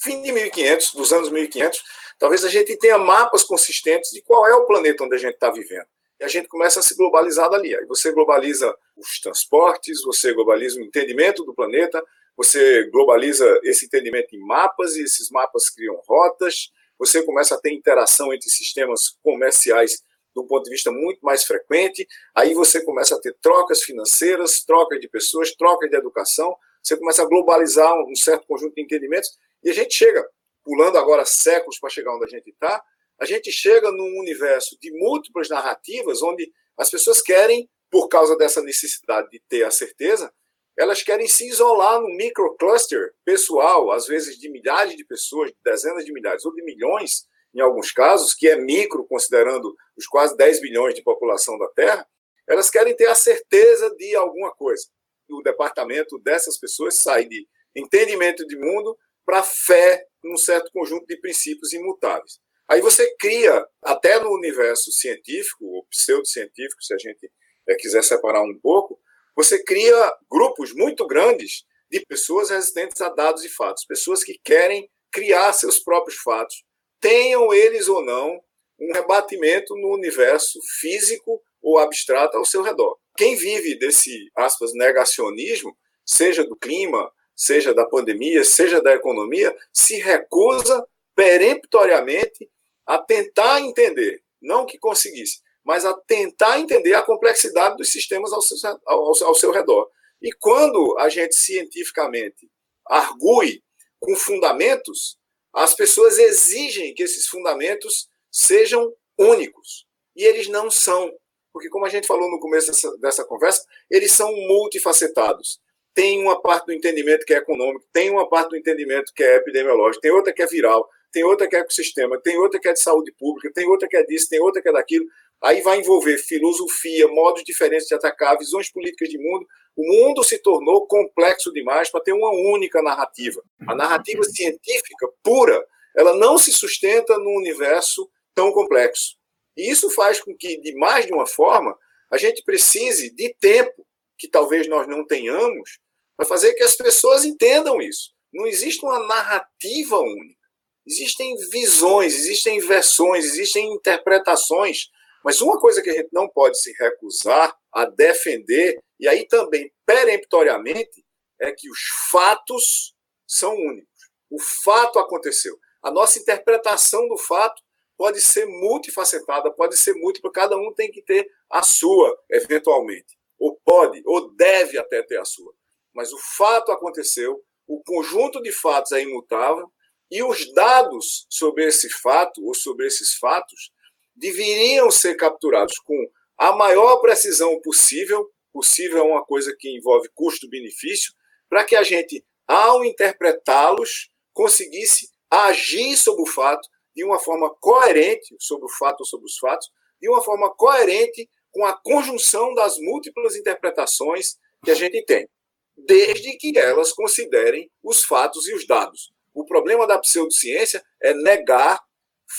Fim 0.00 0.22
de 0.22 0.30
1500, 0.30 0.94
dos 0.94 1.12
anos 1.12 1.30
1500, 1.30 1.82
talvez 2.16 2.44
a 2.44 2.48
gente 2.48 2.76
tenha 2.76 2.96
mapas 2.96 3.42
consistentes 3.42 4.12
de 4.12 4.22
qual 4.22 4.46
é 4.46 4.54
o 4.54 4.66
planeta 4.66 5.02
onde 5.02 5.16
a 5.16 5.18
gente 5.18 5.34
está 5.34 5.50
vivendo. 5.50 5.84
E 6.20 6.22
a 6.22 6.28
gente 6.28 6.46
começa 6.46 6.78
a 6.78 6.82
se 6.84 6.96
globalizar 6.96 7.50
dali. 7.50 7.74
Aí 7.76 7.84
você 7.86 8.12
globaliza 8.12 8.72
os 8.96 9.18
transportes, 9.18 10.00
você 10.04 10.32
globaliza 10.32 10.78
o 10.78 10.84
entendimento 10.84 11.42
do 11.42 11.52
planeta, 11.52 12.00
você 12.36 12.84
globaliza 12.84 13.58
esse 13.64 13.86
entendimento 13.86 14.36
em 14.36 14.38
mapas, 14.38 14.94
e 14.94 15.02
esses 15.02 15.28
mapas 15.28 15.68
criam 15.68 16.00
rotas, 16.06 16.70
você 16.96 17.20
começa 17.24 17.56
a 17.56 17.60
ter 17.60 17.72
interação 17.72 18.32
entre 18.32 18.48
sistemas 18.48 19.18
comerciais 19.24 20.04
de 20.32 20.40
um 20.40 20.46
ponto 20.46 20.66
de 20.66 20.70
vista 20.70 20.92
muito 20.92 21.18
mais 21.20 21.42
frequente, 21.42 22.06
aí 22.32 22.54
você 22.54 22.80
começa 22.84 23.16
a 23.16 23.20
ter 23.20 23.34
trocas 23.40 23.82
financeiras, 23.82 24.62
trocas 24.64 25.00
de 25.00 25.08
pessoas, 25.08 25.52
trocas 25.56 25.90
de 25.90 25.96
educação, 25.96 26.56
você 26.86 26.96
começa 26.96 27.22
a 27.22 27.26
globalizar 27.26 27.92
um 28.04 28.14
certo 28.14 28.46
conjunto 28.46 28.74
de 28.74 28.82
entendimentos, 28.82 29.36
e 29.62 29.70
a 29.70 29.74
gente 29.74 29.92
chega, 29.92 30.24
pulando 30.62 30.96
agora 30.96 31.24
séculos 31.24 31.80
para 31.80 31.90
chegar 31.90 32.14
onde 32.14 32.26
a 32.26 32.28
gente 32.28 32.50
está, 32.50 32.80
a 33.18 33.24
gente 33.24 33.50
chega 33.50 33.90
num 33.90 34.20
universo 34.20 34.78
de 34.80 34.92
múltiplas 34.92 35.48
narrativas, 35.48 36.22
onde 36.22 36.52
as 36.78 36.88
pessoas 36.88 37.20
querem, 37.20 37.68
por 37.90 38.08
causa 38.08 38.36
dessa 38.36 38.62
necessidade 38.62 39.28
de 39.30 39.40
ter 39.48 39.64
a 39.64 39.70
certeza, 39.70 40.32
elas 40.78 41.02
querem 41.02 41.26
se 41.26 41.48
isolar 41.48 42.00
num 42.00 42.14
microcluster 42.14 43.14
pessoal, 43.24 43.90
às 43.90 44.06
vezes 44.06 44.38
de 44.38 44.48
milhares 44.48 44.94
de 44.96 45.04
pessoas, 45.04 45.50
de 45.50 45.56
dezenas 45.64 46.04
de 46.04 46.12
milhares 46.12 46.44
ou 46.44 46.54
de 46.54 46.62
milhões, 46.62 47.26
em 47.54 47.60
alguns 47.60 47.90
casos, 47.90 48.34
que 48.34 48.46
é 48.46 48.60
micro, 48.60 49.06
considerando 49.06 49.74
os 49.96 50.06
quase 50.06 50.36
10 50.36 50.60
bilhões 50.60 50.94
de 50.94 51.02
população 51.02 51.58
da 51.58 51.68
Terra, 51.68 52.06
elas 52.46 52.70
querem 52.70 52.94
ter 52.94 53.06
a 53.06 53.14
certeza 53.14 53.92
de 53.96 54.14
alguma 54.14 54.52
coisa 54.54 54.86
o 55.28 55.42
departamento 55.42 56.18
dessas 56.18 56.58
pessoas 56.58 56.98
sai 56.98 57.26
de 57.26 57.46
entendimento 57.74 58.46
de 58.46 58.56
mundo 58.56 58.96
para 59.24 59.42
fé 59.42 60.06
num 60.22 60.36
certo 60.36 60.70
conjunto 60.72 61.06
de 61.06 61.16
princípios 61.20 61.72
imutáveis. 61.72 62.38
Aí 62.68 62.80
você 62.80 63.14
cria, 63.16 63.66
até 63.82 64.18
no 64.18 64.32
universo 64.32 64.90
científico, 64.90 65.64
ou 65.64 65.86
pseudocientífico, 65.86 66.82
se 66.82 66.94
a 66.94 66.98
gente 66.98 67.30
é, 67.68 67.74
quiser 67.74 68.02
separar 68.02 68.42
um 68.42 68.58
pouco, 68.58 69.00
você 69.36 69.62
cria 69.62 70.12
grupos 70.30 70.72
muito 70.72 71.06
grandes 71.06 71.64
de 71.90 72.04
pessoas 72.06 72.50
resistentes 72.50 73.00
a 73.00 73.08
dados 73.08 73.44
e 73.44 73.48
fatos, 73.48 73.84
pessoas 73.84 74.24
que 74.24 74.38
querem 74.42 74.90
criar 75.12 75.52
seus 75.52 75.78
próprios 75.78 76.18
fatos, 76.18 76.64
tenham 77.00 77.54
eles 77.54 77.88
ou 77.88 78.04
não 78.04 78.40
um 78.80 78.92
rebatimento 78.92 79.74
no 79.76 79.94
universo 79.94 80.58
físico 80.80 81.40
ou 81.66 81.80
abstrato 81.80 82.36
ao 82.36 82.44
seu 82.44 82.62
redor. 82.62 82.96
Quem 83.16 83.34
vive 83.34 83.76
desse, 83.76 84.30
aspas, 84.36 84.72
negacionismo, 84.72 85.76
seja 86.04 86.44
do 86.44 86.54
clima, 86.54 87.10
seja 87.34 87.74
da 87.74 87.84
pandemia, 87.84 88.44
seja 88.44 88.80
da 88.80 88.94
economia, 88.94 89.52
se 89.72 89.96
recusa 89.96 90.86
peremptoriamente 91.16 92.48
a 92.86 92.98
tentar 92.98 93.60
entender, 93.62 94.22
não 94.40 94.64
que 94.64 94.78
conseguisse, 94.78 95.40
mas 95.64 95.84
a 95.84 95.92
tentar 95.92 96.60
entender 96.60 96.94
a 96.94 97.02
complexidade 97.02 97.76
dos 97.76 97.90
sistemas 97.90 98.32
ao 98.32 98.40
seu, 98.40 98.56
ao, 98.86 99.24
ao 99.24 99.34
seu 99.34 99.50
redor. 99.50 99.90
E 100.22 100.30
quando 100.30 100.96
a 101.00 101.08
gente 101.08 101.34
cientificamente 101.34 102.48
argue 102.86 103.60
com 103.98 104.14
fundamentos, 104.14 105.18
as 105.52 105.74
pessoas 105.74 106.16
exigem 106.16 106.94
que 106.94 107.02
esses 107.02 107.26
fundamentos 107.26 108.08
sejam 108.30 108.94
únicos. 109.18 109.84
E 110.14 110.22
eles 110.24 110.46
não 110.46 110.70
são. 110.70 111.12
Porque, 111.56 111.70
como 111.70 111.86
a 111.86 111.88
gente 111.88 112.06
falou 112.06 112.30
no 112.30 112.38
começo 112.38 112.66
dessa, 112.66 112.98
dessa 112.98 113.24
conversa, 113.24 113.64
eles 113.90 114.12
são 114.12 114.30
multifacetados. 114.30 115.58
Tem 115.94 116.20
uma 116.20 116.38
parte 116.38 116.66
do 116.66 116.72
entendimento 116.74 117.24
que 117.24 117.32
é 117.32 117.38
econômico, 117.38 117.82
tem 117.94 118.10
uma 118.10 118.28
parte 118.28 118.50
do 118.50 118.58
entendimento 118.58 119.10
que 119.16 119.22
é 119.22 119.36
epidemiológico, 119.36 120.02
tem 120.02 120.10
outra 120.10 120.34
que 120.34 120.42
é 120.42 120.46
viral, 120.46 120.86
tem 121.10 121.24
outra 121.24 121.48
que 121.48 121.56
é 121.56 121.60
ecossistema, 121.60 122.20
tem 122.20 122.36
outra 122.36 122.60
que 122.60 122.68
é 122.68 122.74
de 122.74 122.78
saúde 122.82 123.10
pública, 123.18 123.50
tem 123.54 123.66
outra 123.66 123.88
que 123.88 123.96
é 123.96 124.04
disso, 124.04 124.28
tem 124.28 124.38
outra 124.38 124.60
que 124.60 124.68
é 124.68 124.72
daquilo. 124.72 125.06
Aí 125.42 125.62
vai 125.62 125.78
envolver 125.78 126.18
filosofia, 126.18 127.08
modos 127.08 127.42
diferentes 127.42 127.86
de 127.86 127.94
atacar, 127.94 128.36
visões 128.36 128.70
políticas 128.70 129.08
de 129.08 129.16
mundo. 129.16 129.46
O 129.74 129.82
mundo 129.82 130.22
se 130.22 130.36
tornou 130.36 130.86
complexo 130.86 131.50
demais 131.54 131.88
para 131.88 132.02
ter 132.02 132.12
uma 132.12 132.32
única 132.52 132.82
narrativa. 132.82 133.42
A 133.66 133.74
narrativa 133.74 134.22
científica 134.24 135.08
pura, 135.22 135.66
ela 135.96 136.14
não 136.14 136.36
se 136.36 136.52
sustenta 136.52 137.16
num 137.16 137.38
universo 137.38 138.06
tão 138.34 138.52
complexo. 138.52 139.16
E 139.56 139.70
isso 139.70 139.90
faz 139.90 140.20
com 140.20 140.36
que, 140.36 140.60
de 140.60 140.74
mais 140.74 141.06
de 141.06 141.12
uma 141.12 141.26
forma, 141.26 141.76
a 142.10 142.16
gente 142.16 142.42
precise 142.44 143.10
de 143.14 143.34
tempo, 143.40 143.86
que 144.18 144.28
talvez 144.28 144.68
nós 144.68 144.86
não 144.86 145.06
tenhamos, 145.06 145.78
para 146.16 146.26
fazer 146.26 146.54
que 146.54 146.62
as 146.62 146.74
pessoas 146.74 147.24
entendam 147.24 147.80
isso. 147.80 148.12
Não 148.32 148.46
existe 148.46 148.84
uma 148.84 148.98
narrativa 149.06 149.98
única. 149.98 150.46
Existem 150.86 151.36
visões, 151.50 152.14
existem 152.14 152.60
versões, 152.60 153.24
existem 153.24 153.72
interpretações 153.72 154.90
mas 155.26 155.40
uma 155.40 155.58
coisa 155.58 155.82
que 155.82 155.90
a 155.90 155.92
gente 155.92 156.10
não 156.12 156.28
pode 156.28 156.56
se 156.62 156.72
recusar 156.78 157.52
a 157.72 157.84
defender, 157.84 158.78
e 159.00 159.08
aí 159.08 159.26
também 159.26 159.72
peremptoriamente, 159.84 161.04
é 161.40 161.50
que 161.50 161.68
os 161.68 161.80
fatos 162.12 162.94
são 163.26 163.52
únicos. 163.52 163.90
O 164.30 164.40
fato 164.40 165.00
aconteceu. 165.00 165.58
A 165.82 165.90
nossa 165.90 166.20
interpretação 166.20 167.08
do 167.08 167.18
fato 167.18 167.60
pode 167.96 168.20
ser 168.20 168.46
multifacetada, 168.46 169.50
pode 169.50 169.76
ser 169.76 169.94
múltipla, 169.94 170.30
cada 170.30 170.56
um 170.56 170.72
tem 170.74 170.90
que 170.90 171.02
ter 171.02 171.28
a 171.50 171.62
sua, 171.62 172.16
eventualmente. 172.30 173.16
Ou 173.38 173.58
pode, 173.64 174.02
ou 174.04 174.30
deve 174.34 174.78
até 174.78 175.02
ter 175.02 175.18
a 175.18 175.24
sua. 175.24 175.52
Mas 175.94 176.12
o 176.12 176.18
fato 176.18 176.72
aconteceu, 176.72 177.42
o 177.66 177.82
conjunto 177.82 178.42
de 178.42 178.52
fatos 178.52 178.92
é 178.92 179.02
imutável, 179.02 179.70
e 180.10 180.22
os 180.22 180.52
dados 180.52 181.26
sobre 181.28 181.66
esse 181.66 181.88
fato, 181.90 182.44
ou 182.44 182.54
sobre 182.54 182.86
esses 182.86 183.14
fatos, 183.14 183.72
deveriam 184.14 184.90
ser 184.90 185.16
capturados 185.16 185.78
com 185.78 185.96
a 186.38 186.52
maior 186.52 186.98
precisão 186.98 187.60
possível, 187.60 188.30
possível 188.52 188.98
é 188.98 189.02
uma 189.02 189.24
coisa 189.24 189.54
que 189.58 189.74
envolve 189.74 190.08
custo-benefício, 190.14 191.12
para 191.48 191.64
que 191.64 191.74
a 191.74 191.82
gente, 191.82 192.24
ao 192.46 192.84
interpretá-los, 192.84 194.10
conseguisse 194.32 195.10
agir 195.30 195.96
sobre 195.96 196.22
o 196.22 196.26
fato 196.26 196.68
de 196.96 197.04
uma 197.04 197.18
forma 197.18 197.54
coerente, 197.60 198.34
sobre 198.40 198.64
o 198.64 198.70
fato 198.70 199.00
ou 199.00 199.06
sobre 199.06 199.26
os 199.26 199.36
fatos, 199.36 199.70
de 200.00 200.08
uma 200.08 200.22
forma 200.22 200.52
coerente 200.54 201.28
com 201.52 201.64
a 201.66 201.74
conjunção 201.74 202.54
das 202.54 202.78
múltiplas 202.78 203.36
interpretações 203.36 204.36
que 204.64 204.70
a 204.70 204.74
gente 204.74 205.04
tem, 205.04 205.28
desde 205.76 206.36
que 206.38 206.58
elas 206.58 206.92
considerem 206.92 207.70
os 207.82 208.02
fatos 208.02 208.48
e 208.48 208.54
os 208.54 208.66
dados. 208.66 209.12
O 209.34 209.44
problema 209.44 209.86
da 209.86 209.98
pseudociência 209.98 210.82
é 211.02 211.12
negar 211.12 211.78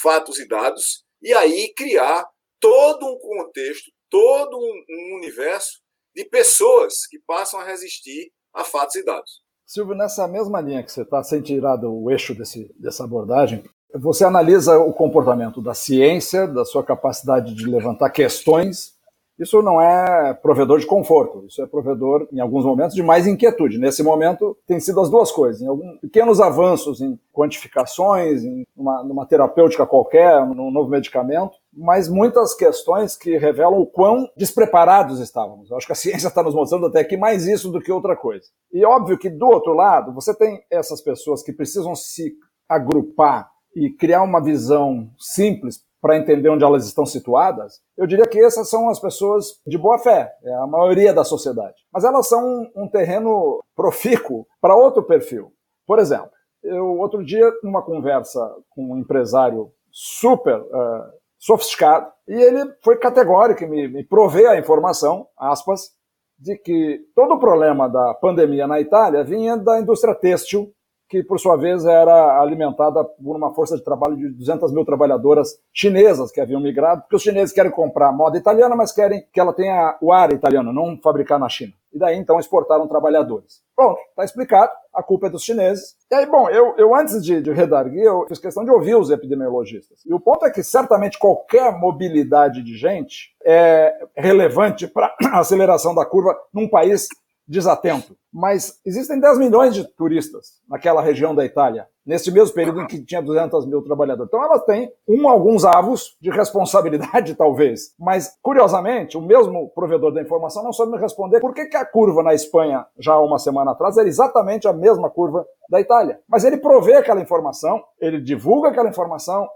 fatos 0.02 0.40
e 0.40 0.48
dados 0.48 1.06
e 1.22 1.34
aí 1.34 1.72
criar 1.76 2.28
todo 2.60 3.06
um 3.06 3.20
contexto, 3.20 3.92
todo 4.10 4.58
um, 4.58 5.16
universo 5.16 5.82
de 6.16 6.26
pessoas 6.26 7.06
que 7.06 7.20
passam 7.20 7.60
a 7.60 7.64
resistir 7.64 8.32
a 8.54 8.64
fatos 8.64 8.96
e 8.96 9.06
dados. 9.06 9.44
Silvio, 9.66 9.94
nessa 9.94 10.28
mesma 10.28 10.62
linha 10.62 10.84
que 10.84 10.92
você 10.92 11.02
está, 11.02 11.22
sem 11.22 11.42
tirar 11.42 11.78
o 11.84 12.10
eixo 12.10 12.34
desse, 12.34 12.74
dessa 12.80 13.04
abordagem, 13.04 13.64
você 13.96 14.26
analisa 14.26 14.78
o 14.78 14.94
comportamento 14.94 15.62
da 15.62 15.74
ciência, 15.74 16.48
da 16.48 16.66
sua 16.66 16.84
capacidade 16.84 17.54
de 17.54 17.66
levantar 17.66 18.10
questões 18.10 18.98
isso 19.40 19.62
não 19.62 19.80
é 19.80 20.34
provedor 20.34 20.80
de 20.80 20.88
conforto, 20.88 21.46
isso 21.46 21.62
é 21.62 21.68
provedor, 21.68 22.28
em 22.32 22.40
alguns 22.40 22.66
momentos, 22.66 22.96
de 22.96 23.04
mais 23.04 23.28
inquietude. 23.28 23.78
Nesse 23.78 24.02
momento, 24.02 24.58
tem 24.66 24.80
sido 24.80 25.00
as 25.00 25.12
duas 25.12 25.32
coisas. 25.32 25.62
Em 25.62 25.68
alguns 25.68 26.00
pequenos 26.00 26.42
avanços 26.42 27.02
em 27.02 27.20
quantificações, 27.32 28.44
em 28.44 28.66
uma, 28.76 29.04
numa 29.04 29.28
terapêutica 29.28 29.86
qualquer, 29.86 30.44
num 30.48 30.72
novo 30.72 30.90
medicamento, 30.90 31.56
mas 31.72 32.10
muitas 32.10 32.56
questões 32.56 33.16
que 33.16 33.38
revelam 33.38 33.80
o 33.80 33.86
quão 33.86 34.28
despreparados 34.36 35.20
estávamos. 35.20 35.70
Eu 35.70 35.78
acho 35.78 35.86
que 35.86 35.94
a 35.94 35.96
ciência 35.96 36.30
está 36.30 36.42
nos 36.42 36.56
mostrando 36.56 36.88
até 36.88 37.02
aqui 37.02 37.16
mais 37.16 37.46
isso 37.46 37.72
do 37.72 37.80
que 37.80 37.92
outra 37.92 38.16
coisa. 38.16 38.48
E 38.74 38.84
óbvio 38.84 39.20
que, 39.20 39.30
do 39.30 39.46
outro 39.46 39.74
lado, 39.74 40.12
você 40.16 40.34
tem 40.34 40.64
essas 40.72 41.00
pessoas 41.00 41.44
que 41.44 41.54
precisam 41.54 41.96
se 41.96 42.34
agrupar 42.68 43.52
e 43.78 43.92
criar 43.92 44.24
uma 44.24 44.42
visão 44.42 45.10
simples 45.20 45.86
para 46.02 46.18
entender 46.18 46.50
onde 46.50 46.64
elas 46.64 46.86
estão 46.86 47.06
situadas, 47.06 47.80
eu 47.98 48.08
diria 48.08 48.26
que 48.28 48.40
essas 48.40 48.70
são 48.70 48.90
as 48.90 49.00
pessoas 49.00 49.60
de 49.66 49.78
boa 49.78 50.00
fé, 50.00 50.32
é 50.44 50.54
a 50.56 50.68
maioria 50.68 51.14
da 51.14 51.24
sociedade. 51.24 51.76
Mas 51.92 52.04
elas 52.04 52.28
são 52.28 52.68
um 52.76 52.88
terreno 52.88 53.64
profícuo 53.76 54.48
para 54.60 54.76
outro 54.76 55.04
perfil. 55.04 55.52
Por 55.86 56.00
exemplo, 56.00 56.32
eu 56.64 56.98
outro 56.98 57.24
dia, 57.24 57.52
numa 57.64 57.84
conversa 57.84 58.40
com 58.70 58.94
um 58.94 58.98
empresário 58.98 59.72
super 59.92 60.60
uh, 60.60 61.12
sofisticado, 61.38 62.12
e 62.28 62.34
ele 62.34 62.74
foi 62.84 62.98
categórico 62.98 63.64
e 63.64 63.68
me, 63.68 63.88
me 63.88 64.08
a 64.48 64.58
informação, 64.58 65.28
aspas, 65.38 65.92
de 66.38 66.56
que 66.58 67.00
todo 67.16 67.36
o 67.36 67.40
problema 67.40 67.88
da 67.90 68.14
pandemia 68.16 68.68
na 68.68 68.80
Itália 68.80 69.24
vinha 69.24 69.58
da 69.58 69.80
indústria 69.80 70.14
têxtil 70.14 70.72
que 71.10 71.24
por 71.24 71.40
sua 71.40 71.56
vez 71.56 71.86
era 71.86 72.42
alimentada 72.42 73.04
por 73.04 73.36
uma 73.36 73.54
força 73.54 73.78
de 73.78 73.84
trabalho 73.84 74.18
de 74.18 74.30
200 74.30 74.74
mil 74.74 74.84
trabalhadoras 74.84 75.58
chinesas 75.74 76.32
que 76.32 76.42
haviam 76.42 76.60
migrado, 76.60 77.02
porque 77.02 77.16
os 77.16 77.22
chineses 77.22 77.54
querem 77.54 77.72
comprar 77.72 78.12
moda 78.12 78.38
italiana, 78.38 78.76
mas 78.76 78.92
querem 78.92 79.26
que 79.32 79.40
ela 79.40 79.54
tenha 79.54 79.98
o 80.02 80.12
ar 80.12 80.32
italiano, 80.32 80.74
não 80.74 81.00
fabricar 81.02 81.40
na 81.40 81.48
China. 81.48 81.74
E 81.94 81.98
daí 81.98 82.18
então 82.18 82.40
exportaram 82.40 82.88
trabalhadores. 82.88 83.62
Pronto, 83.76 84.00
está 84.10 84.24
explicado, 84.24 84.72
a 84.94 85.02
culpa 85.02 85.28
é 85.28 85.30
dos 85.30 85.44
chineses. 85.44 85.96
E 86.12 86.16
aí, 86.16 86.26
bom, 86.26 86.50
eu, 86.50 86.76
eu 86.78 86.94
antes 86.94 87.24
de, 87.24 87.42
de 87.42 87.52
redarguir, 87.52 88.04
eu 88.04 88.26
fiz 88.28 88.40
questão 88.40 88.66
de 88.66 88.72
ouvir 88.72 88.96
os 88.96 89.10
epidemiologistas. 89.10 90.00
E 90.06 90.14
o 90.14 90.20
ponto 90.20 90.46
é 90.46 90.52
que 90.52 90.62
certamente 90.62 91.18
qualquer 91.18 91.72
mobilidade 91.80 92.62
de 92.64 92.76
gente 92.76 93.36
é 93.46 93.94
relevante 94.16 94.88
para 94.88 95.16
a 95.24 95.40
aceleração 95.40 95.96
da 95.96 96.06
curva 96.06 96.36
num 96.54 96.68
país 96.68 97.08
desatento. 97.48 98.16
Mas 98.32 98.80
existem 98.86 99.20
10 99.20 99.40
milhões 99.40 99.74
de 99.74 99.84
turistas 99.96 100.60
naquela 100.68 101.02
região 101.02 101.34
da 101.34 101.46
Itália, 101.46 101.88
nesse 102.06 102.32
mesmo 102.32 102.54
período 102.54 102.82
em 102.82 102.88
que 102.88 103.04
tinha 103.04 103.22
200 103.22 103.66
mil 103.66 103.82
trabalhadores. 103.82 104.28
Então 104.28 104.44
elas 104.44 104.64
têm 104.64 104.92
um, 105.08 105.28
alguns 105.28 105.66
avos 105.66 106.16
de 106.22 106.30
responsabilidade, 106.30 107.34
talvez. 107.36 107.94
Mas, 107.98 108.38
curiosamente, 108.42 109.18
o 109.18 109.22
mesmo 109.22 109.70
provedor 109.70 110.14
da 110.14 110.22
informação 110.22 110.64
não 110.64 110.74
soube 110.74 110.92
me 110.92 111.00
responder 111.00 111.40
por 111.40 111.54
que, 111.54 111.66
que 111.66 111.78
a 111.78 111.86
curva 111.86 112.22
na 112.22 112.34
Espanha, 112.34 112.86
já 113.00 113.18
uma 113.18 113.40
semana 113.40 113.72
atrás, 113.72 113.98
era 113.98 114.08
exatamente 114.08 114.68
a 114.68 114.74
mesma 114.74 115.10
curva 115.10 115.46
da 115.70 115.82
Itália. 115.82 116.20
Mas 116.28 116.44
ele 116.44 116.58
provê 116.58 116.94
aquela 116.94 117.22
informação, 117.22 117.84
ele 118.00 118.22
divulga 118.22 118.70
aquela 118.70 118.90
informação, 118.90 119.48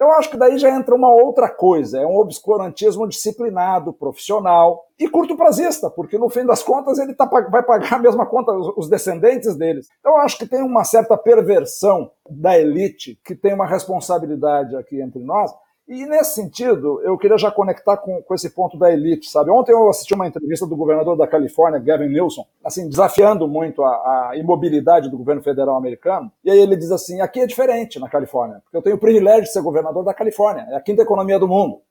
então, 0.00 0.12
acho 0.12 0.30
que 0.30 0.38
daí 0.38 0.56
já 0.56 0.74
entra 0.74 0.94
uma 0.94 1.12
outra 1.12 1.46
coisa, 1.46 1.98
é 2.00 2.06
um 2.06 2.16
obscurantismo 2.16 3.06
disciplinado, 3.06 3.92
profissional 3.92 4.86
e 4.98 5.06
curto 5.06 5.36
prazista, 5.36 5.90
porque 5.90 6.16
no 6.16 6.30
fim 6.30 6.46
das 6.46 6.62
contas 6.62 6.98
ele 6.98 7.12
tá, 7.12 7.26
vai 7.26 7.62
pagar 7.62 7.96
a 7.96 7.98
mesma 7.98 8.24
conta, 8.24 8.50
os 8.50 8.88
descendentes 8.88 9.54
deles. 9.56 9.88
Então, 10.00 10.16
acho 10.16 10.38
que 10.38 10.46
tem 10.46 10.62
uma 10.62 10.84
certa 10.84 11.18
perversão 11.18 12.10
da 12.30 12.58
elite 12.58 13.20
que 13.22 13.34
tem 13.34 13.52
uma 13.52 13.66
responsabilidade 13.66 14.74
aqui 14.74 15.02
entre 15.02 15.22
nós, 15.22 15.52
e 15.92 16.06
nesse 16.06 16.36
sentido, 16.36 17.00
eu 17.02 17.18
queria 17.18 17.36
já 17.36 17.50
conectar 17.50 17.96
com, 17.96 18.22
com 18.22 18.32
esse 18.32 18.50
ponto 18.50 18.78
da 18.78 18.92
elite, 18.92 19.28
sabe? 19.28 19.50
Ontem 19.50 19.72
eu 19.72 19.88
assisti 19.88 20.14
uma 20.14 20.28
entrevista 20.28 20.64
do 20.64 20.76
governador 20.76 21.16
da 21.16 21.26
Califórnia, 21.26 21.80
Gavin 21.80 22.06
Newsom, 22.06 22.46
assim, 22.64 22.88
desafiando 22.88 23.48
muito 23.48 23.82
a, 23.82 24.30
a 24.30 24.36
imobilidade 24.36 25.10
do 25.10 25.18
governo 25.18 25.42
federal 25.42 25.76
americano. 25.76 26.30
E 26.44 26.50
aí 26.50 26.60
ele 26.60 26.76
diz 26.76 26.92
assim: 26.92 27.20
aqui 27.20 27.40
é 27.40 27.46
diferente 27.46 27.98
na 27.98 28.08
Califórnia, 28.08 28.60
porque 28.62 28.76
eu 28.76 28.82
tenho 28.82 28.94
o 28.94 29.00
privilégio 29.00 29.42
de 29.42 29.52
ser 29.52 29.62
governador 29.62 30.04
da 30.04 30.14
Califórnia, 30.14 30.64
é 30.70 30.76
a 30.76 30.80
quinta 30.80 31.02
economia 31.02 31.40
do 31.40 31.48
mundo. 31.48 31.82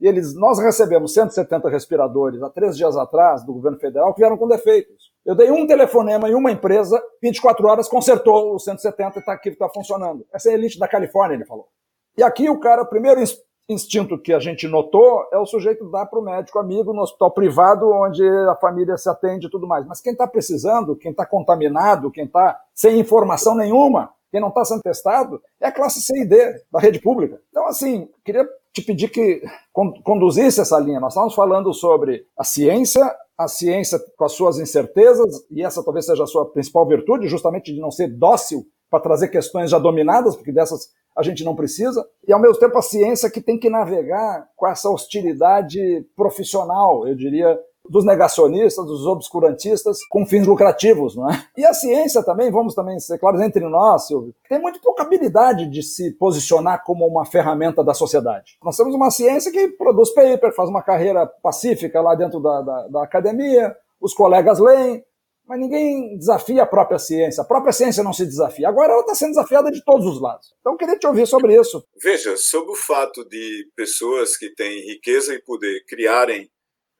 E 0.00 0.06
eles, 0.06 0.36
nós 0.36 0.60
recebemos 0.60 1.12
170 1.12 1.68
respiradores 1.68 2.40
há 2.40 2.48
três 2.48 2.76
dias 2.76 2.96
atrás 2.96 3.44
do 3.44 3.52
governo 3.52 3.80
federal 3.80 4.14
que 4.14 4.20
vieram 4.20 4.38
com 4.38 4.46
defeitos. 4.46 5.12
Eu 5.26 5.34
dei 5.34 5.50
um 5.50 5.66
telefonema 5.66 6.30
em 6.30 6.34
uma 6.34 6.52
empresa, 6.52 7.02
24 7.20 7.66
horas, 7.66 7.88
consertou 7.88 8.54
os 8.54 8.62
170 8.62 9.16
e 9.16 9.18
está 9.18 9.32
aqui, 9.32 9.48
está 9.48 9.68
funcionando. 9.68 10.24
Essa 10.32 10.50
é 10.50 10.52
a 10.52 10.54
elite 10.54 10.78
da 10.78 10.86
Califórnia, 10.86 11.34
ele 11.34 11.44
falou. 11.44 11.66
E 12.16 12.22
aqui 12.22 12.50
o 12.50 12.58
cara, 12.58 12.84
primeiro 12.84 13.20
instinto 13.68 14.18
que 14.18 14.32
a 14.32 14.38
gente 14.38 14.66
notou 14.66 15.26
é 15.30 15.38
o 15.38 15.44
sujeito 15.44 15.90
dar 15.90 16.06
para 16.06 16.18
o 16.18 16.22
médico 16.22 16.58
amigo 16.58 16.92
no 16.94 17.02
hospital 17.02 17.30
privado, 17.30 17.90
onde 17.90 18.26
a 18.26 18.56
família 18.56 18.96
se 18.96 19.08
atende 19.10 19.46
e 19.46 19.50
tudo 19.50 19.66
mais. 19.66 19.86
Mas 19.86 20.00
quem 20.00 20.12
está 20.12 20.26
precisando, 20.26 20.96
quem 20.96 21.10
está 21.10 21.26
contaminado, 21.26 22.10
quem 22.10 22.24
está 22.24 22.58
sem 22.74 22.98
informação 22.98 23.54
nenhuma, 23.54 24.10
quem 24.30 24.40
não 24.40 24.48
está 24.48 24.64
sendo 24.64 24.82
testado, 24.82 25.40
é 25.60 25.68
a 25.68 25.72
classe 25.72 26.00
C 26.00 26.22
e 26.22 26.26
D 26.26 26.62
da 26.72 26.80
rede 26.80 27.00
pública. 27.00 27.40
Então, 27.50 27.66
assim, 27.66 28.08
queria 28.24 28.48
te 28.72 28.82
pedir 28.82 29.08
que 29.08 29.42
conduzisse 30.02 30.60
essa 30.60 30.78
linha. 30.78 31.00
Nós 31.00 31.12
estamos 31.12 31.34
falando 31.34 31.72
sobre 31.74 32.26
a 32.38 32.44
ciência, 32.44 33.04
a 33.36 33.48
ciência 33.48 33.98
com 34.16 34.24
as 34.24 34.32
suas 34.32 34.58
incertezas, 34.58 35.46
e 35.50 35.62
essa 35.62 35.84
talvez 35.84 36.06
seja 36.06 36.24
a 36.24 36.26
sua 36.26 36.46
principal 36.50 36.86
virtude, 36.86 37.28
justamente 37.28 37.72
de 37.72 37.80
não 37.80 37.90
ser 37.90 38.08
dócil 38.08 38.66
para 38.90 39.00
trazer 39.00 39.28
questões 39.28 39.70
já 39.70 39.78
dominadas, 39.78 40.34
porque 40.34 40.52
dessas 40.52 40.90
a 41.18 41.22
gente 41.22 41.42
não 41.42 41.56
precisa, 41.56 42.06
e 42.26 42.32
ao 42.32 42.40
mesmo 42.40 42.58
tempo 42.58 42.78
a 42.78 42.82
ciência 42.82 43.28
que 43.28 43.40
tem 43.40 43.58
que 43.58 43.68
navegar 43.68 44.48
com 44.56 44.68
essa 44.68 44.88
hostilidade 44.88 46.06
profissional, 46.14 47.08
eu 47.08 47.16
diria, 47.16 47.58
dos 47.90 48.04
negacionistas, 48.04 48.86
dos 48.86 49.04
obscurantistas, 49.04 49.98
com 50.10 50.24
fins 50.24 50.46
lucrativos, 50.46 51.16
não 51.16 51.28
é? 51.28 51.42
E 51.56 51.64
a 51.64 51.72
ciência 51.74 52.22
também, 52.22 52.50
vamos 52.52 52.74
também 52.74 53.00
ser 53.00 53.18
claros 53.18 53.40
entre 53.40 53.66
nós, 53.68 54.06
Silvio, 54.06 54.34
tem 54.48 54.60
muito 54.60 54.80
pouca 54.80 55.02
habilidade 55.02 55.68
de 55.68 55.82
se 55.82 56.12
posicionar 56.12 56.84
como 56.84 57.06
uma 57.06 57.24
ferramenta 57.24 57.82
da 57.82 57.94
sociedade. 57.94 58.58
Nós 58.62 58.76
temos 58.76 58.94
uma 58.94 59.10
ciência 59.10 59.50
que 59.50 59.68
produz 59.70 60.10
paper, 60.10 60.54
faz 60.54 60.68
uma 60.68 60.82
carreira 60.82 61.26
pacífica 61.42 62.00
lá 62.00 62.14
dentro 62.14 62.40
da, 62.40 62.60
da, 62.62 62.88
da 62.88 63.02
academia, 63.02 63.74
os 64.00 64.14
colegas 64.14 64.60
leem, 64.60 65.02
mas 65.48 65.58
ninguém 65.58 66.18
desafia 66.18 66.62
a 66.62 66.66
própria 66.66 66.98
ciência. 66.98 67.42
A 67.42 67.46
própria 67.46 67.72
ciência 67.72 68.04
não 68.04 68.12
se 68.12 68.26
desafia. 68.26 68.68
Agora 68.68 68.92
ela 68.92 69.00
está 69.00 69.14
sendo 69.14 69.30
desafiada 69.30 69.70
de 69.70 69.82
todos 69.82 70.06
os 70.06 70.20
lados. 70.20 70.54
Então 70.60 70.72
eu 70.74 70.76
queria 70.76 70.98
te 70.98 71.06
ouvir 71.06 71.26
sobre 71.26 71.58
isso. 71.58 71.82
Veja, 72.02 72.36
sobre 72.36 72.72
o 72.72 72.76
fato 72.76 73.26
de 73.26 73.66
pessoas 73.74 74.36
que 74.36 74.54
têm 74.54 74.86
riqueza 74.86 75.34
e 75.34 75.42
poder 75.42 75.84
criarem 75.86 76.50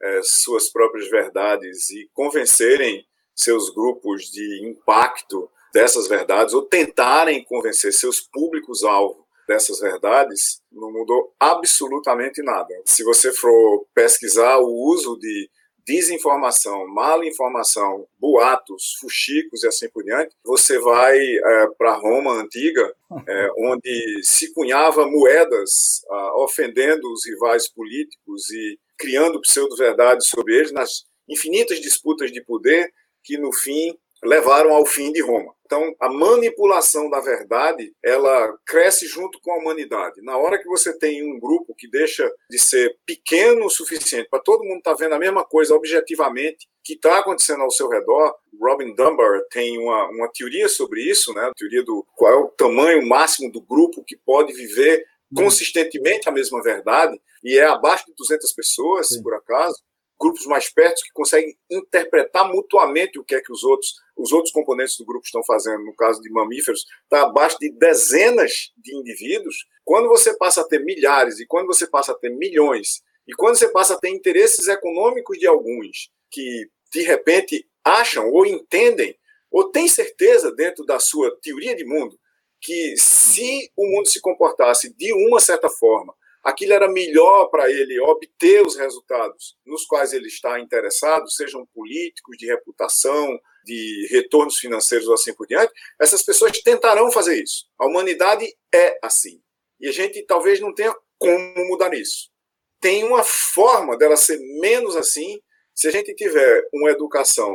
é, 0.03 0.21
suas 0.23 0.71
próprias 0.71 1.11
verdades 1.11 1.91
e 1.91 2.09
convencerem 2.15 3.05
seus 3.35 3.69
grupos 3.69 4.31
de 4.31 4.67
impacto 4.67 5.51
dessas 5.73 6.09
verdades 6.09 6.55
ou 6.55 6.63
tentarem 6.63 7.45
convencer 7.45 7.93
seus 7.93 8.21
públicos-alvo 8.21 9.27
dessas 9.47 9.81
verdades, 9.81 10.61
não 10.73 10.93
mudou 10.93 11.35
absolutamente 11.39 12.43
nada. 12.43 12.69
Se 12.85 13.05
você 13.05 13.33
for 13.33 13.87
pesquisar 13.95 14.59
o 14.59 14.69
uso 14.91 15.19
de 15.19 15.51
desinformação, 15.89 16.87
mala 16.87 17.25
informação, 17.25 18.07
boatos, 18.21 18.95
fuxicos 19.01 19.63
e 19.63 19.69
assim 19.69 19.89
por 19.89 20.05
diante, 20.05 20.37
você 20.45 20.79
vai 20.79 21.19
é, 21.19 21.67
para 21.79 21.95
Roma 21.95 22.35
antiga, 22.35 22.95
é, 23.27 23.49
onde 23.57 24.21
se 24.23 24.53
cunhava 24.53 25.07
moedas 25.07 26.05
ah, 26.11 26.43
ofendendo 26.43 27.11
os 27.11 27.25
rivais 27.25 27.67
políticos 27.69 28.51
e 28.51 28.79
criando 28.99 29.41
pseudo-verdades 29.41 30.29
sobre 30.29 30.59
eles 30.59 30.73
nas 30.73 31.07
infinitas 31.27 31.81
disputas 31.81 32.31
de 32.31 32.43
poder 32.43 32.93
que, 33.25 33.39
no 33.39 33.51
fim, 33.51 33.97
levaram 34.23 34.73
ao 34.73 34.85
fim 34.85 35.13
de 35.13 35.21
Roma. 35.23 35.55
Então, 35.65 35.95
a 36.01 36.09
manipulação 36.09 37.11
da 37.11 37.21
verdade, 37.21 37.93
ela 38.03 38.57
cresce 38.67 39.07
junto 39.07 39.39
com 39.41 39.53
a 39.53 39.59
humanidade. 39.59 40.23
Na 40.23 40.39
hora 40.39 40.59
que 40.59 40.67
você 40.67 40.97
tem 40.99 41.23
um 41.23 41.39
grupo 41.39 41.75
que 41.75 41.89
deixa 41.91 42.31
de 42.51 42.59
ser 42.59 42.97
pequeno 43.05 43.67
o 43.67 43.71
suficiente 43.71 44.29
para 44.31 44.41
todo 44.41 44.65
mundo 44.65 44.79
estar 44.79 44.93
tá 44.93 44.97
vendo 44.97 45.15
a 45.15 45.19
mesma 45.19 45.45
coisa 45.45 45.75
objetivamente, 45.75 46.67
que 46.83 46.95
está 46.95 47.19
acontecendo 47.19 47.63
ao 47.63 47.71
seu 47.71 47.87
redor, 47.89 48.35
Robin 48.59 48.95
Dunbar 48.95 49.43
tem 49.51 49.79
uma, 49.79 50.09
uma 50.09 50.29
teoria 50.33 50.69
sobre 50.71 51.03
isso, 51.03 51.35
né? 51.35 51.43
a 51.43 51.53
teoria 51.53 51.85
do 51.85 52.07
qual 52.17 52.33
é 52.33 52.37
o 52.37 52.49
tamanho 52.49 53.07
máximo 53.07 53.53
do 53.53 53.61
grupo 53.61 54.03
que 54.03 54.17
pode 54.17 54.55
viver 54.55 55.05
Uhum. 55.31 55.45
consistentemente 55.45 56.29
a 56.29 56.33
mesma 56.33 56.63
verdade, 56.63 57.21
e 57.45 57.59
é 57.59 57.65
abaixo 57.65 58.07
de 58.07 58.15
200 58.15 58.51
pessoas, 58.53 59.09
Sim. 59.09 59.23
por 59.23 59.35
acaso, 59.35 59.79
grupos 60.19 60.47
mais 60.47 60.69
perto 60.69 61.03
que 61.03 61.13
conseguem 61.13 61.57
interpretar 61.71 62.53
mutuamente 62.53 63.19
o 63.19 63.25
que 63.25 63.35
é 63.35 63.41
que 63.41 63.53
os 63.53 63.63
outros, 63.63 63.95
os 64.17 64.33
outros 64.33 64.53
componentes 64.53 64.97
do 64.97 65.05
grupo 65.05 65.25
estão 65.25 65.43
fazendo. 65.45 65.85
No 65.85 65.95
caso 65.95 66.21
de 66.21 66.31
mamíferos, 66.31 66.85
está 67.05 67.23
abaixo 67.23 67.59
de 67.59 67.71
dezenas 67.71 68.73
de 68.77 68.97
indivíduos. 68.97 69.57
Quando 69.85 70.09
você 70.09 70.37
passa 70.37 70.63
a 70.63 70.65
ter 70.65 70.85
milhares 70.85 71.39
e 71.39 71.47
quando 71.47 71.67
você 71.67 71.87
passa 71.87 72.13
a 72.13 72.15
ter 72.15 72.31
milhões 72.31 73.03
e 73.27 73.33
quando 73.35 73.57
você 73.57 73.69
passa 73.69 73.95
a 73.95 73.99
ter 73.99 74.11
interesses 74.11 74.67
econômicos 74.69 75.39
de 75.39 75.47
alguns 75.47 76.11
que 76.31 76.69
de 76.93 77.03
repente 77.03 77.67
acham 77.85 78.31
ou 78.31 78.45
entendem 78.45 79.17
ou 79.51 79.71
têm 79.71 79.89
certeza 79.89 80.53
dentro 80.55 80.85
da 80.85 80.99
sua 80.99 81.35
teoria 81.41 81.75
de 81.75 81.85
mundo 81.85 82.19
que 82.61 82.97
se 82.97 83.71
o 83.77 83.87
mundo 83.87 84.09
se 84.09 84.21
comportasse 84.21 84.93
de 84.95 85.13
uma 85.13 85.41
certa 85.41 85.69
forma, 85.69 86.15
aquilo 86.43 86.73
era 86.73 86.89
melhor 86.89 87.47
para 87.47 87.71
ele 87.71 87.99
obter 88.01 88.65
os 88.65 88.77
resultados 88.77 89.57
nos 89.67 89.85
quais 89.85 90.13
ele 90.13 90.29
está 90.29 90.59
interessado, 90.61 91.31
sejam 91.31 91.67
políticos, 91.75 92.37
de 92.37 92.47
reputação, 92.47 93.39
de 93.65 94.09
retornos 94.11 94.59
financeiros 94.59 95.07
ou 95.09 95.15
assim 95.15 95.35
por 95.35 95.47
diante, 95.47 95.73
essas 96.01 96.23
pessoas 96.23 96.61
tentarão 96.63 97.11
fazer 97.11 97.43
isso. 97.43 97.67
A 97.79 97.87
humanidade 97.87 98.47
é 98.75 98.99
assim. 99.03 99.41
E 99.81 99.89
a 99.89 99.93
gente 99.93 100.23
talvez 100.23 100.61
não 100.61 100.75
tenha 100.75 100.95
como 101.19 101.69
mudar 101.69 101.95
isso. 101.95 102.31
Tem 102.81 103.05
uma 103.05 103.25
forma 103.25 103.97
dela 103.97 104.17
ser 104.17 104.39
menos 104.61 104.97
assim 104.97 105.41
se 105.75 105.89
a 105.89 105.91
gente 105.91 106.15
tiver 106.15 106.69
uma 106.73 106.91
educação 106.91 107.55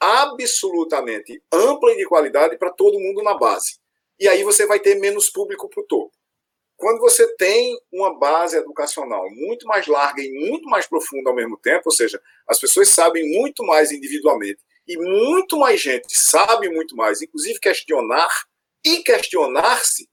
absolutamente 0.00 1.42
ampla 1.52 1.92
e 1.92 1.96
de 1.96 2.06
qualidade 2.06 2.56
para 2.56 2.70
todo 2.70 3.00
mundo 3.00 3.22
na 3.22 3.36
base 3.36 3.78
e 4.18 4.26
aí 4.26 4.42
você 4.42 4.66
vai 4.66 4.80
ter 4.80 4.96
menos 4.96 5.30
público 5.30 5.68
para 5.68 5.80
o 5.80 5.86
topo. 5.86 6.12
Quando 6.78 7.00
você 7.00 7.26
tem 7.34 7.76
uma 7.92 8.16
base 8.16 8.56
educacional 8.56 9.28
muito 9.32 9.66
mais 9.66 9.88
larga 9.88 10.22
e 10.22 10.30
muito 10.30 10.68
mais 10.68 10.86
profunda 10.86 11.28
ao 11.28 11.34
mesmo 11.34 11.58
tempo, 11.58 11.82
ou 11.86 11.92
seja, 11.92 12.22
as 12.46 12.60
pessoas 12.60 12.88
sabem 12.88 13.28
muito 13.36 13.66
mais 13.66 13.90
individualmente 13.90 14.60
e 14.86 14.96
muito 14.96 15.58
mais 15.58 15.80
gente 15.80 16.18
sabe 16.18 16.70
muito 16.70 16.94
mais, 16.94 17.20
inclusive 17.20 17.58
questionar 17.58 18.30
e 18.86 19.02
questionar-se, 19.02 20.08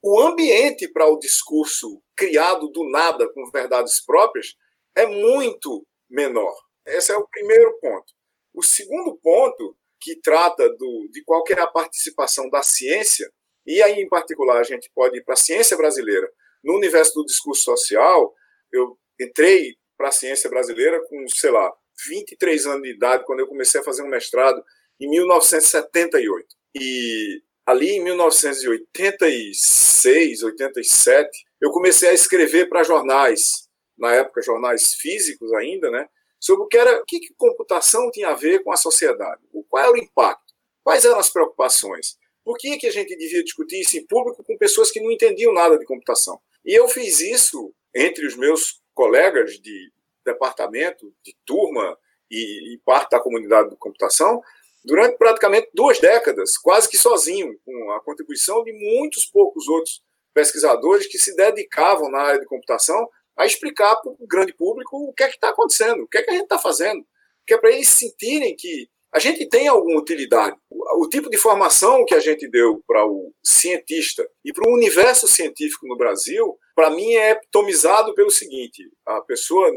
o 0.00 0.20
ambiente 0.20 0.86
para 0.86 1.08
o 1.08 1.18
discurso 1.18 2.00
criado 2.14 2.68
do 2.68 2.88
nada 2.90 3.28
com 3.32 3.50
verdades 3.50 4.04
próprias 4.04 4.54
é 4.94 5.06
muito 5.06 5.84
menor. 6.08 6.54
Esse 6.86 7.10
é 7.10 7.16
o 7.16 7.26
primeiro 7.26 7.76
ponto. 7.80 8.12
O 8.54 8.62
segundo 8.62 9.16
ponto, 9.16 9.76
que 10.00 10.14
trata 10.20 10.68
do, 10.76 11.08
de 11.10 11.24
qual 11.24 11.42
é 11.50 11.60
a 11.60 11.66
participação 11.66 12.48
da 12.50 12.62
ciência, 12.62 13.32
e 13.66 13.82
aí, 13.82 14.00
em 14.00 14.08
particular, 14.08 14.58
a 14.58 14.64
gente 14.64 14.90
pode 14.94 15.18
ir 15.18 15.24
para 15.24 15.34
a 15.34 15.38
ciência 15.38 15.76
brasileira. 15.76 16.30
No 16.62 16.76
universo 16.76 17.14
do 17.14 17.24
discurso 17.24 17.62
social, 17.62 18.34
eu 18.72 18.98
entrei 19.20 19.76
para 19.96 20.08
a 20.08 20.12
ciência 20.12 20.50
brasileira 20.50 21.00
com, 21.08 21.24
sei 21.28 21.50
lá, 21.50 21.72
23 22.06 22.66
anos 22.66 22.82
de 22.82 22.90
idade, 22.90 23.24
quando 23.24 23.40
eu 23.40 23.46
comecei 23.46 23.80
a 23.80 23.84
fazer 23.84 24.02
um 24.02 24.08
mestrado 24.08 24.62
em 25.00 25.08
1978. 25.08 26.46
E 26.74 27.40
ali 27.64 27.92
em 27.92 28.02
1986, 28.02 30.42
87, 30.42 31.46
eu 31.60 31.70
comecei 31.70 32.08
a 32.10 32.14
escrever 32.14 32.68
para 32.68 32.82
jornais, 32.82 33.68
na 33.96 34.12
época 34.12 34.42
jornais 34.42 34.94
físicos 34.94 35.52
ainda, 35.54 35.88
né, 35.90 36.08
sobre 36.40 36.64
o 36.64 36.68
que 36.68 36.76
era, 36.76 37.00
o 37.00 37.04
que, 37.06 37.20
que 37.20 37.32
computação 37.38 38.10
tinha 38.10 38.28
a 38.28 38.34
ver 38.34 38.62
com 38.62 38.72
a 38.72 38.76
sociedade, 38.76 39.40
qual 39.68 39.82
era 39.82 39.92
o 39.92 39.96
impacto, 39.96 40.52
quais 40.82 41.04
eram 41.04 41.18
as 41.18 41.30
preocupações. 41.30 42.18
Por 42.44 42.58
que, 42.58 42.76
que 42.76 42.86
a 42.86 42.92
gente 42.92 43.16
devia 43.16 43.42
discutir 43.42 43.80
isso 43.80 43.96
em 43.96 44.06
público 44.06 44.44
com 44.44 44.58
pessoas 44.58 44.90
que 44.90 45.00
não 45.00 45.10
entendiam 45.10 45.52
nada 45.52 45.78
de 45.78 45.84
computação? 45.84 46.38
E 46.64 46.78
eu 46.78 46.86
fiz 46.88 47.20
isso 47.20 47.74
entre 47.94 48.26
os 48.26 48.36
meus 48.36 48.80
colegas 48.94 49.58
de 49.58 49.92
departamento, 50.24 51.12
de 51.24 51.34
turma 51.44 51.98
e, 52.30 52.74
e 52.74 52.78
parte 52.84 53.10
da 53.10 53.20
comunidade 53.20 53.70
de 53.70 53.76
computação 53.76 54.42
durante 54.84 55.16
praticamente 55.16 55.70
duas 55.72 55.98
décadas, 55.98 56.58
quase 56.58 56.88
que 56.88 56.98
sozinho, 56.98 57.58
com 57.64 57.92
a 57.92 58.00
contribuição 58.00 58.62
de 58.62 58.72
muitos 58.72 59.24
poucos 59.24 59.66
outros 59.66 60.02
pesquisadores 60.34 61.06
que 61.06 61.18
se 61.18 61.34
dedicavam 61.34 62.10
na 62.10 62.18
área 62.18 62.40
de 62.40 62.46
computação 62.46 63.08
a 63.36 63.46
explicar 63.46 63.96
para 63.96 64.12
o 64.12 64.26
grande 64.26 64.52
público 64.52 64.96
o 64.96 65.12
que 65.12 65.22
é 65.22 65.28
que 65.28 65.36
está 65.36 65.48
acontecendo, 65.48 66.02
o 66.02 66.08
que 66.08 66.18
é 66.18 66.22
que 66.22 66.30
a 66.30 66.34
gente 66.34 66.44
está 66.44 66.58
fazendo, 66.58 67.06
que 67.46 67.54
é 67.54 67.58
para 67.58 67.70
eles 67.70 67.88
sentirem 67.88 68.54
que 68.54 68.88
a 69.14 69.20
gente 69.20 69.48
tem 69.48 69.68
alguma 69.68 70.00
utilidade. 70.00 70.56
O 70.98 71.08
tipo 71.08 71.30
de 71.30 71.38
formação 71.38 72.04
que 72.04 72.14
a 72.16 72.18
gente 72.18 72.48
deu 72.48 72.82
para 72.84 73.06
o 73.06 73.32
cientista 73.44 74.28
e 74.44 74.52
para 74.52 74.68
o 74.68 74.74
universo 74.74 75.28
científico 75.28 75.86
no 75.86 75.96
Brasil, 75.96 76.58
para 76.74 76.90
mim 76.90 77.14
é 77.14 77.30
epitomizado 77.30 78.12
pelo 78.14 78.30
seguinte: 78.30 78.82
a 79.06 79.20
pessoa, 79.20 79.70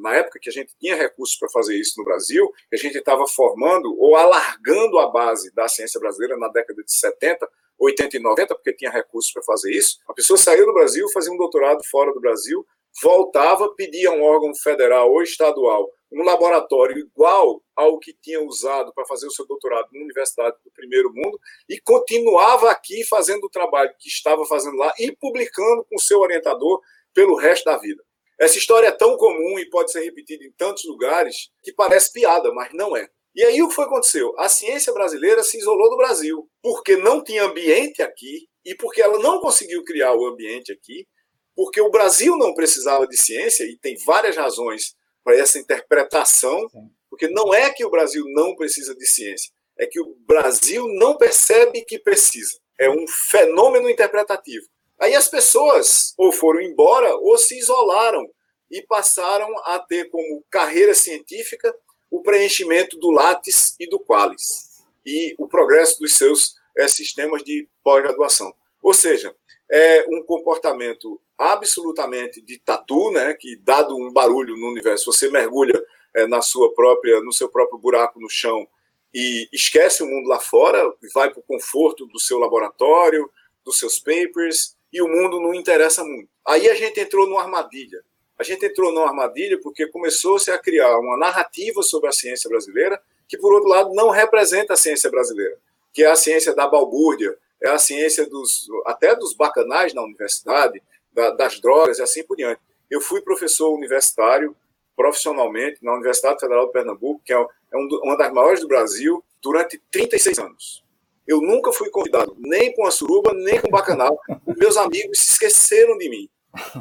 na 0.00 0.16
época 0.16 0.38
que 0.38 0.50
a 0.50 0.52
gente 0.52 0.74
tinha 0.78 0.94
recursos 0.94 1.38
para 1.38 1.48
fazer 1.48 1.76
isso 1.76 1.94
no 1.96 2.04
Brasil, 2.04 2.46
a 2.70 2.76
gente 2.76 2.98
estava 2.98 3.26
formando 3.26 3.98
ou 3.98 4.16
alargando 4.16 4.98
a 4.98 5.10
base 5.10 5.50
da 5.54 5.66
ciência 5.66 5.98
brasileira 5.98 6.36
na 6.36 6.48
década 6.48 6.84
de 6.84 6.92
70, 6.92 7.48
80 7.78 8.16
e 8.18 8.20
90, 8.20 8.54
porque 8.54 8.74
tinha 8.74 8.90
recursos 8.90 9.32
para 9.32 9.42
fazer 9.44 9.72
isso. 9.72 9.98
A 10.06 10.12
pessoa 10.12 10.36
saiu 10.36 10.66
do 10.66 10.74
Brasil, 10.74 11.08
fazia 11.08 11.32
um 11.32 11.38
doutorado 11.38 11.82
fora 11.90 12.12
do 12.12 12.20
Brasil, 12.20 12.66
voltava, 13.02 13.74
pedia 13.74 14.10
um 14.10 14.22
órgão 14.22 14.54
federal 14.54 15.10
ou 15.10 15.22
estadual 15.22 15.88
um 16.10 16.22
laboratório 16.22 16.98
igual 16.98 17.62
ao 17.76 17.98
que 17.98 18.14
tinha 18.14 18.42
usado 18.42 18.92
para 18.94 19.04
fazer 19.04 19.26
o 19.26 19.30
seu 19.30 19.46
doutorado 19.46 19.88
na 19.92 20.00
Universidade 20.00 20.56
do 20.64 20.70
Primeiro 20.70 21.12
Mundo 21.12 21.38
e 21.68 21.78
continuava 21.80 22.70
aqui 22.70 23.04
fazendo 23.04 23.44
o 23.44 23.50
trabalho 23.50 23.94
que 23.98 24.08
estava 24.08 24.44
fazendo 24.46 24.76
lá 24.76 24.92
e 24.98 25.12
publicando 25.12 25.84
com 25.84 25.98
seu 25.98 26.20
orientador 26.20 26.80
pelo 27.12 27.36
resto 27.36 27.64
da 27.64 27.76
vida. 27.76 28.02
Essa 28.38 28.56
história 28.56 28.88
é 28.88 28.92
tão 28.92 29.16
comum 29.16 29.58
e 29.58 29.68
pode 29.68 29.90
ser 29.90 30.00
repetida 30.00 30.44
em 30.44 30.52
tantos 30.52 30.84
lugares 30.84 31.50
que 31.62 31.72
parece 31.72 32.12
piada, 32.12 32.52
mas 32.52 32.72
não 32.72 32.96
é. 32.96 33.08
E 33.34 33.44
aí 33.44 33.62
o 33.62 33.68
que 33.68 33.74
foi 33.74 33.84
aconteceu? 33.84 34.34
A 34.38 34.48
ciência 34.48 34.92
brasileira 34.92 35.42
se 35.42 35.58
isolou 35.58 35.90
do 35.90 35.96
Brasil, 35.96 36.48
porque 36.62 36.96
não 36.96 37.22
tinha 37.22 37.44
ambiente 37.44 38.02
aqui 38.02 38.48
e 38.64 38.74
porque 38.74 39.02
ela 39.02 39.18
não 39.18 39.40
conseguiu 39.40 39.84
criar 39.84 40.14
o 40.14 40.26
ambiente 40.26 40.72
aqui, 40.72 41.06
porque 41.54 41.80
o 41.80 41.90
Brasil 41.90 42.36
não 42.36 42.54
precisava 42.54 43.06
de 43.06 43.16
ciência 43.16 43.64
e 43.64 43.76
tem 43.76 43.96
várias 44.04 44.36
razões 44.36 44.94
para 45.28 45.36
essa 45.36 45.58
interpretação, 45.58 46.70
porque 47.10 47.28
não 47.28 47.52
é 47.52 47.68
que 47.68 47.84
o 47.84 47.90
Brasil 47.90 48.24
não 48.28 48.56
precisa 48.56 48.94
de 48.94 49.06
ciência, 49.06 49.52
é 49.76 49.84
que 49.84 50.00
o 50.00 50.16
Brasil 50.26 50.88
não 50.94 51.18
percebe 51.18 51.84
que 51.84 51.98
precisa. 51.98 52.58
É 52.78 52.88
um 52.88 53.06
fenômeno 53.06 53.90
interpretativo. 53.90 54.66
Aí 54.98 55.14
as 55.14 55.28
pessoas 55.28 56.14
ou 56.16 56.32
foram 56.32 56.62
embora 56.62 57.14
ou 57.16 57.36
se 57.36 57.58
isolaram 57.58 58.26
e 58.70 58.80
passaram 58.80 59.54
a 59.66 59.78
ter 59.78 60.08
como 60.08 60.42
carreira 60.48 60.94
científica 60.94 61.76
o 62.10 62.22
preenchimento 62.22 62.98
do 62.98 63.10
Lattes 63.10 63.76
e 63.78 63.86
do 63.86 64.00
Qualis 64.00 64.82
e 65.04 65.34
o 65.36 65.46
progresso 65.46 66.00
dos 66.00 66.14
seus 66.16 66.54
é, 66.74 66.88
sistemas 66.88 67.44
de 67.44 67.68
pós-graduação. 67.84 68.50
Ou 68.82 68.94
seja, 68.94 69.36
é 69.70 70.06
um 70.08 70.22
comportamento 70.22 71.20
absolutamente 71.36 72.40
de 72.40 72.58
tatu, 72.58 73.10
né, 73.10 73.34
que 73.34 73.56
dado 73.56 73.96
um 73.96 74.12
barulho 74.12 74.56
no 74.56 74.68
universo, 74.68 75.12
você 75.12 75.30
mergulha 75.30 75.80
é, 76.14 76.26
na 76.26 76.40
sua 76.40 76.74
própria, 76.74 77.20
no 77.20 77.32
seu 77.32 77.48
próprio 77.48 77.78
buraco 77.78 78.18
no 78.18 78.28
chão 78.28 78.66
e 79.14 79.48
esquece 79.52 80.02
o 80.02 80.06
mundo 80.06 80.28
lá 80.28 80.38
fora, 80.38 80.82
vai 81.14 81.30
para 81.30 81.40
o 81.40 81.42
conforto 81.42 82.06
do 82.06 82.18
seu 82.18 82.38
laboratório, 82.38 83.30
dos 83.64 83.78
seus 83.78 83.98
papers, 83.98 84.76
e 84.92 85.00
o 85.02 85.08
mundo 85.08 85.40
não 85.40 85.54
interessa 85.54 86.04
muito. 86.04 86.28
Aí 86.46 86.68
a 86.68 86.74
gente 86.74 87.00
entrou 87.00 87.26
numa 87.26 87.42
armadilha. 87.42 88.02
A 88.38 88.42
gente 88.42 88.64
entrou 88.64 88.92
numa 88.92 89.06
armadilha 89.08 89.60
porque 89.60 89.86
começou-se 89.86 90.50
a 90.50 90.58
criar 90.58 90.98
uma 90.98 91.16
narrativa 91.16 91.82
sobre 91.82 92.08
a 92.08 92.12
ciência 92.12 92.48
brasileira 92.48 93.00
que, 93.26 93.36
por 93.36 93.52
outro 93.52 93.68
lado, 93.68 93.92
não 93.94 94.10
representa 94.10 94.74
a 94.74 94.76
ciência 94.76 95.10
brasileira, 95.10 95.58
que 95.92 96.02
é 96.02 96.06
a 96.10 96.16
ciência 96.16 96.54
da 96.54 96.66
balbúrdia, 96.66 97.36
é 97.62 97.68
a 97.70 97.78
ciência 97.78 98.28
dos 98.28 98.68
até 98.86 99.14
dos 99.14 99.34
bacanais 99.34 99.94
na 99.94 100.02
universidade, 100.02 100.82
da, 101.12 101.30
das 101.30 101.60
drogas 101.60 101.98
e 101.98 102.02
assim 102.02 102.22
por 102.22 102.36
diante. 102.36 102.60
Eu 102.90 103.00
fui 103.00 103.20
professor 103.20 103.74
universitário 103.74 104.56
profissionalmente 104.96 105.84
na 105.84 105.94
Universidade 105.94 106.40
Federal 106.40 106.66
de 106.66 106.72
Pernambuco, 106.72 107.22
que 107.24 107.32
é, 107.32 107.36
é 107.36 107.76
uma 107.76 108.16
das 108.16 108.32
maiores 108.32 108.60
do 108.60 108.66
Brasil, 108.66 109.24
durante 109.40 109.80
36 109.92 110.38
anos. 110.40 110.84
Eu 111.26 111.40
nunca 111.40 111.72
fui 111.72 111.90
convidado 111.90 112.34
nem 112.38 112.74
com 112.74 112.86
a 112.86 112.90
suruba, 112.90 113.32
nem 113.34 113.60
com 113.60 113.68
o 113.68 113.70
bacanal. 113.70 114.18
Meus 114.56 114.76
amigos 114.76 115.18
se 115.18 115.32
esqueceram 115.32 115.96
de 115.98 116.08
mim. 116.08 116.28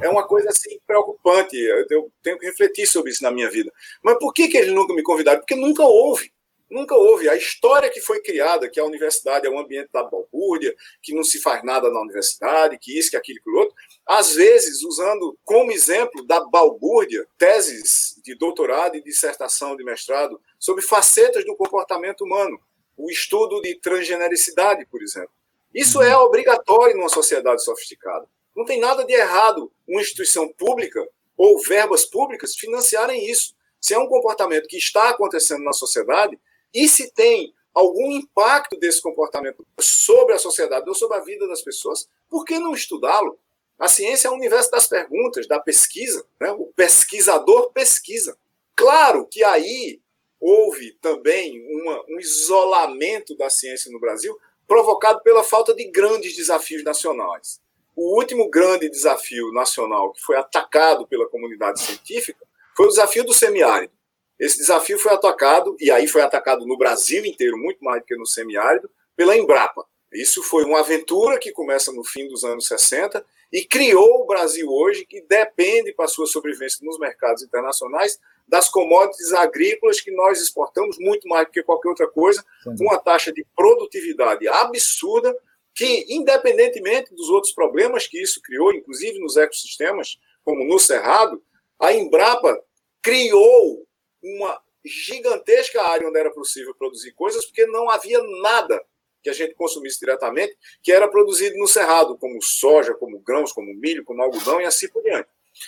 É 0.01 0.09
uma 0.09 0.25
coisa 0.25 0.49
assim 0.49 0.79
preocupante. 0.87 1.57
Eu 1.57 1.85
tenho 2.23 2.39
que 2.39 2.45
refletir 2.45 2.87
sobre 2.87 3.11
isso 3.11 3.21
na 3.21 3.29
minha 3.29 3.51
vida. 3.51 3.71
Mas 4.01 4.17
por 4.17 4.33
que, 4.33 4.47
que 4.47 4.57
eles 4.57 4.73
nunca 4.73 4.93
me 4.93 5.03
convidaram? 5.03 5.39
Porque 5.39 5.55
nunca 5.55 5.83
houve. 5.83 6.31
Nunca 6.69 6.95
houve. 6.95 7.29
A 7.29 7.35
história 7.35 7.89
que 7.89 8.01
foi 8.01 8.21
criada, 8.21 8.69
que 8.69 8.79
a 8.79 8.83
universidade 8.83 9.47
é 9.47 9.49
um 9.49 9.59
ambiente 9.59 9.89
da 9.91 10.03
balbúrdia, 10.03 10.75
que 11.01 11.13
não 11.13 11.23
se 11.23 11.41
faz 11.41 11.63
nada 11.63 11.89
na 11.89 12.01
universidade, 12.01 12.77
que 12.77 12.97
isso, 12.97 13.11
que 13.11 13.17
aquilo, 13.17 13.39
que 13.41 13.49
outro, 13.49 13.73
às 14.05 14.35
vezes 14.35 14.83
usando 14.83 15.37
como 15.45 15.71
exemplo 15.71 16.25
da 16.25 16.41
balbúrdia 16.41 17.25
teses 17.37 18.19
de 18.23 18.35
doutorado 18.35 18.95
e 18.95 19.03
dissertação 19.03 19.77
de 19.77 19.83
mestrado 19.83 20.41
sobre 20.59 20.83
facetas 20.83 21.45
do 21.45 21.55
comportamento 21.55 22.25
humano, 22.25 22.59
o 22.97 23.09
estudo 23.09 23.61
de 23.61 23.75
transgenericidade, 23.75 24.85
por 24.87 25.01
exemplo. 25.01 25.31
Isso 25.73 26.01
é 26.01 26.17
obrigatório 26.17 26.97
numa 26.97 27.09
sociedade 27.09 27.63
sofisticada. 27.63 28.27
Não 28.55 28.65
tem 28.65 28.79
nada 28.79 29.05
de 29.05 29.13
errado 29.13 29.71
uma 29.87 30.01
instituição 30.01 30.51
pública 30.53 31.07
ou 31.37 31.61
verbas 31.61 32.03
públicas 32.03 32.55
financiarem 32.55 33.29
isso. 33.29 33.55
Se 33.79 33.93
é 33.93 33.99
um 33.99 34.07
comportamento 34.07 34.67
que 34.67 34.77
está 34.77 35.09
acontecendo 35.09 35.63
na 35.63 35.71
sociedade, 35.71 36.37
e 36.77 36.87
se 36.87 37.11
tem 37.11 37.55
algum 37.73 38.11
impacto 38.11 38.77
desse 38.77 39.01
comportamento 39.01 39.65
sobre 39.79 40.35
a 40.35 40.37
sociedade 40.37 40.87
ou 40.87 40.93
sobre 40.93 41.17
a 41.17 41.21
vida 41.21 41.47
das 41.47 41.63
pessoas, 41.63 42.07
por 42.29 42.45
que 42.45 42.59
não 42.59 42.73
estudá-lo? 42.73 43.39
A 43.79 43.87
ciência 43.87 44.27
é 44.27 44.31
o 44.31 44.35
universo 44.35 44.69
das 44.69 44.87
perguntas, 44.87 45.47
da 45.47 45.59
pesquisa. 45.59 46.23
Né? 46.39 46.51
O 46.51 46.67
pesquisador 46.75 47.71
pesquisa. 47.71 48.37
Claro 48.75 49.25
que 49.25 49.43
aí 49.43 49.99
houve 50.39 50.91
também 51.01 51.65
uma, 51.81 52.03
um 52.09 52.19
isolamento 52.19 53.35
da 53.35 53.49
ciência 53.49 53.91
no 53.91 53.99
Brasil 53.99 54.37
provocado 54.67 55.21
pela 55.21 55.43
falta 55.43 55.73
de 55.73 55.89
grandes 55.89 56.35
desafios 56.35 56.83
nacionais. 56.83 57.59
O 57.95 58.15
último 58.19 58.51
grande 58.51 58.87
desafio 58.87 59.51
nacional 59.51 60.13
que 60.13 60.21
foi 60.21 60.35
atacado 60.35 61.07
pela 61.07 61.27
comunidade 61.27 61.81
científica 61.81 62.45
foi 62.75 62.85
o 62.85 62.89
desafio 62.89 63.23
do 63.23 63.33
semiárido. 63.33 63.96
Esse 64.39 64.57
desafio 64.57 64.99
foi 64.99 65.13
atacado, 65.13 65.75
e 65.79 65.89
aí 65.89 66.07
foi 66.07 66.21
atacado 66.21 66.65
no 66.65 66.77
Brasil 66.77 67.25
inteiro, 67.25 67.57
muito 67.57 67.83
mais 67.83 68.01
do 68.01 68.05
que 68.05 68.15
no 68.15 68.25
semiárido, 68.25 68.89
pela 69.15 69.35
Embrapa. 69.35 69.85
Isso 70.13 70.41
foi 70.41 70.63
uma 70.63 70.79
aventura 70.79 71.37
que 71.37 71.51
começa 71.51 71.91
no 71.91 72.03
fim 72.03 72.27
dos 72.27 72.43
anos 72.43 72.67
60 72.67 73.25
e 73.51 73.65
criou 73.65 74.21
o 74.21 74.25
Brasil 74.25 74.69
hoje, 74.69 75.05
que 75.05 75.21
depende 75.21 75.93
para 75.93 76.07
sua 76.07 76.25
sobrevivência 76.25 76.79
nos 76.83 76.97
mercados 76.99 77.43
internacionais 77.43 78.19
das 78.47 78.69
commodities 78.69 79.33
agrícolas 79.33 79.99
que 79.99 80.11
nós 80.11 80.41
exportamos 80.41 80.97
muito 80.99 81.27
mais 81.27 81.47
do 81.47 81.51
que 81.51 81.63
qualquer 81.63 81.89
outra 81.89 82.07
coisa, 82.07 82.43
com 82.63 82.85
uma 82.85 82.97
taxa 82.97 83.31
de 83.33 83.45
produtividade 83.55 84.47
absurda, 84.47 85.35
que, 85.75 86.05
independentemente 86.09 87.13
dos 87.13 87.29
outros 87.29 87.53
problemas 87.53 88.07
que 88.07 88.21
isso 88.21 88.41
criou, 88.41 88.73
inclusive 88.73 89.19
nos 89.19 89.35
ecossistemas, 89.35 90.17
como 90.43 90.63
no 90.63 90.79
Cerrado, 90.79 91.43
a 91.79 91.93
Embrapa 91.93 92.59
criou 93.01 93.86
uma 94.35 94.61
gigantesca 94.85 95.81
área 95.81 96.07
onde 96.07 96.19
era 96.19 96.31
possível 96.31 96.73
produzir 96.75 97.11
coisas, 97.13 97.45
porque 97.45 97.65
não 97.65 97.89
havia 97.89 98.21
nada 98.41 98.81
que 99.21 99.29
a 99.29 99.33
gente 99.33 99.55
consumisse 99.55 99.99
diretamente 99.99 100.55
que 100.81 100.91
era 100.91 101.07
produzido 101.07 101.57
no 101.57 101.67
cerrado, 101.67 102.17
como 102.17 102.41
soja, 102.41 102.93
como 102.93 103.19
grãos, 103.19 103.51
como 103.51 103.73
milho, 103.73 104.05
como 104.05 104.21
algodão 104.21 104.61
e 104.61 104.65
assim 104.65 104.87
por 104.87 105.03
diante. 105.03 105.27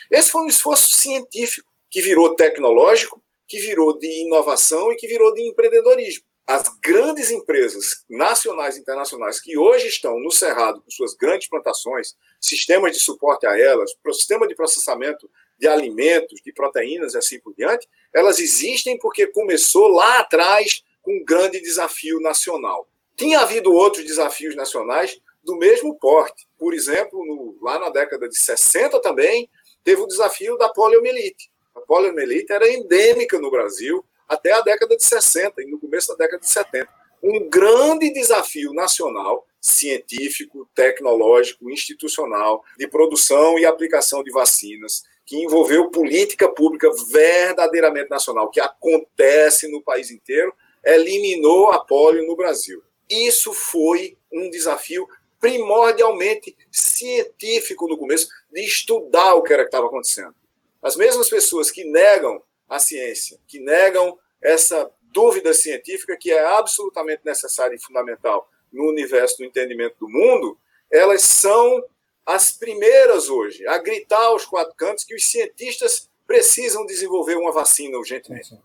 Esse 0.10 0.32
foi 0.32 0.44
um 0.44 0.48
esforço 0.48 0.96
científico 0.96 1.70
que 1.90 2.02
virou 2.02 2.36
tecnológico, 2.36 3.22
que 3.48 3.60
virou 3.60 3.98
de 3.98 4.08
inovação 4.26 4.92
e 4.92 4.96
que 4.96 5.08
virou 5.08 5.34
de 5.34 5.42
empreendedorismo. 5.42 6.24
As 6.48 6.64
grandes 6.82 7.30
empresas 7.30 8.04
nacionais 8.10 8.78
e 8.78 8.80
internacionais 8.80 9.40
que 9.40 9.58
hoje 9.58 9.88
estão 9.88 10.20
no 10.20 10.32
Cerrado 10.32 10.82
com 10.82 10.90
suas 10.90 11.14
grandes 11.14 11.48
plantações, 11.48 12.16
sistemas 12.40 12.92
de 12.92 13.00
suporte 13.00 13.46
a 13.46 13.60
elas, 13.60 13.92
sistema 14.14 14.48
de 14.48 14.56
processamento 14.56 15.30
de 15.60 15.68
alimentos, 15.68 16.40
de 16.44 16.54
proteínas 16.54 17.14
e 17.14 17.18
assim 17.18 17.40
por 17.40 17.54
diante, 17.54 17.88
elas 18.14 18.40
existem 18.40 18.98
porque 18.98 19.28
começou 19.28 19.88
lá 19.88 20.20
atrás 20.20 20.84
com 21.02 21.14
um 21.14 21.24
grande 21.24 21.62
desafio 21.62 22.20
nacional. 22.20 22.88
Tinha 23.16 23.42
havido 23.42 23.74
outros 23.74 24.06
desafios 24.06 24.56
nacionais 24.56 25.20
do 25.44 25.56
mesmo 25.56 25.98
porte. 25.98 26.48
Por 26.58 26.74
exemplo, 26.74 27.26
no, 27.26 27.58
lá 27.62 27.80
na 27.80 27.90
década 27.90 28.28
de 28.28 28.38
60 28.38 29.02
também, 29.02 29.50
teve 29.84 30.02
o 30.02 30.08
desafio 30.08 30.58
da 30.58 30.70
poliomielite. 30.70 31.50
A 31.76 31.82
poliomielite 31.82 32.52
era 32.52 32.72
endêmica 32.72 33.40
no 33.40 33.52
Brasil 33.52 34.06
até 34.28 34.52
a 34.52 34.62
década 34.62 34.96
de 34.96 35.04
60 35.04 35.62
e 35.62 35.66
no 35.66 35.80
começo 35.80 36.10
da 36.10 36.16
década 36.16 36.42
de 36.42 36.50
70. 36.50 36.88
Um 37.22 37.50
grande 37.50 38.12
desafio 38.14 38.74
nacional, 38.74 39.46
científico, 39.60 40.70
tecnológico, 40.74 41.70
institucional, 41.70 42.64
de 42.78 42.88
produção 42.88 43.60
e 43.60 43.66
aplicação 43.66 44.24
de 44.24 44.32
vacinas, 44.32 45.04
que 45.30 45.38
envolveu 45.38 45.92
política 45.92 46.52
pública 46.52 46.90
verdadeiramente 47.12 48.10
nacional, 48.10 48.50
que 48.50 48.60
acontece 48.60 49.68
no 49.68 49.80
país 49.80 50.10
inteiro, 50.10 50.52
eliminou 50.84 51.70
a 51.70 51.86
polio 51.86 52.26
no 52.26 52.36
Brasil. 52.36 52.82
Isso 53.08 53.54
foi 53.54 54.18
um 54.34 54.50
desafio 54.50 55.08
primordialmente 55.40 56.58
científico 56.72 57.88
no 57.88 57.96
começo, 57.96 58.28
de 58.52 58.62
estudar 58.62 59.36
o 59.36 59.44
que 59.44 59.54
era 59.54 59.62
que 59.62 59.68
estava 59.68 59.86
acontecendo. 59.86 60.34
As 60.82 60.96
mesmas 60.96 61.30
pessoas 61.30 61.70
que 61.70 61.84
negam 61.84 62.42
a 62.68 62.80
ciência, 62.80 63.38
que 63.48 63.60
negam 63.60 64.18
essa 64.42 64.90
dúvida 65.14 65.54
científica 65.54 66.18
que 66.20 66.32
é 66.32 66.44
absolutamente 66.44 67.22
necessária 67.24 67.76
e 67.76 67.80
fundamental 67.80 68.50
no 68.74 68.90
universo 68.90 69.38
do 69.38 69.46
entendimento 69.46 69.96
do 70.00 70.10
mundo, 70.10 70.58
elas 70.92 71.22
são 71.22 71.84
as 72.30 72.52
primeiras 72.52 73.28
hoje 73.28 73.66
a 73.66 73.80
gritar 73.80 74.26
aos 74.26 74.46
quatro 74.46 74.76
cantos 74.76 75.04
que 75.04 75.16
os 75.16 75.26
cientistas 75.26 76.08
precisam 76.28 76.86
desenvolver 76.86 77.36
uma 77.36 77.52
vacina 77.52 77.98
urgentemente. 77.98 78.56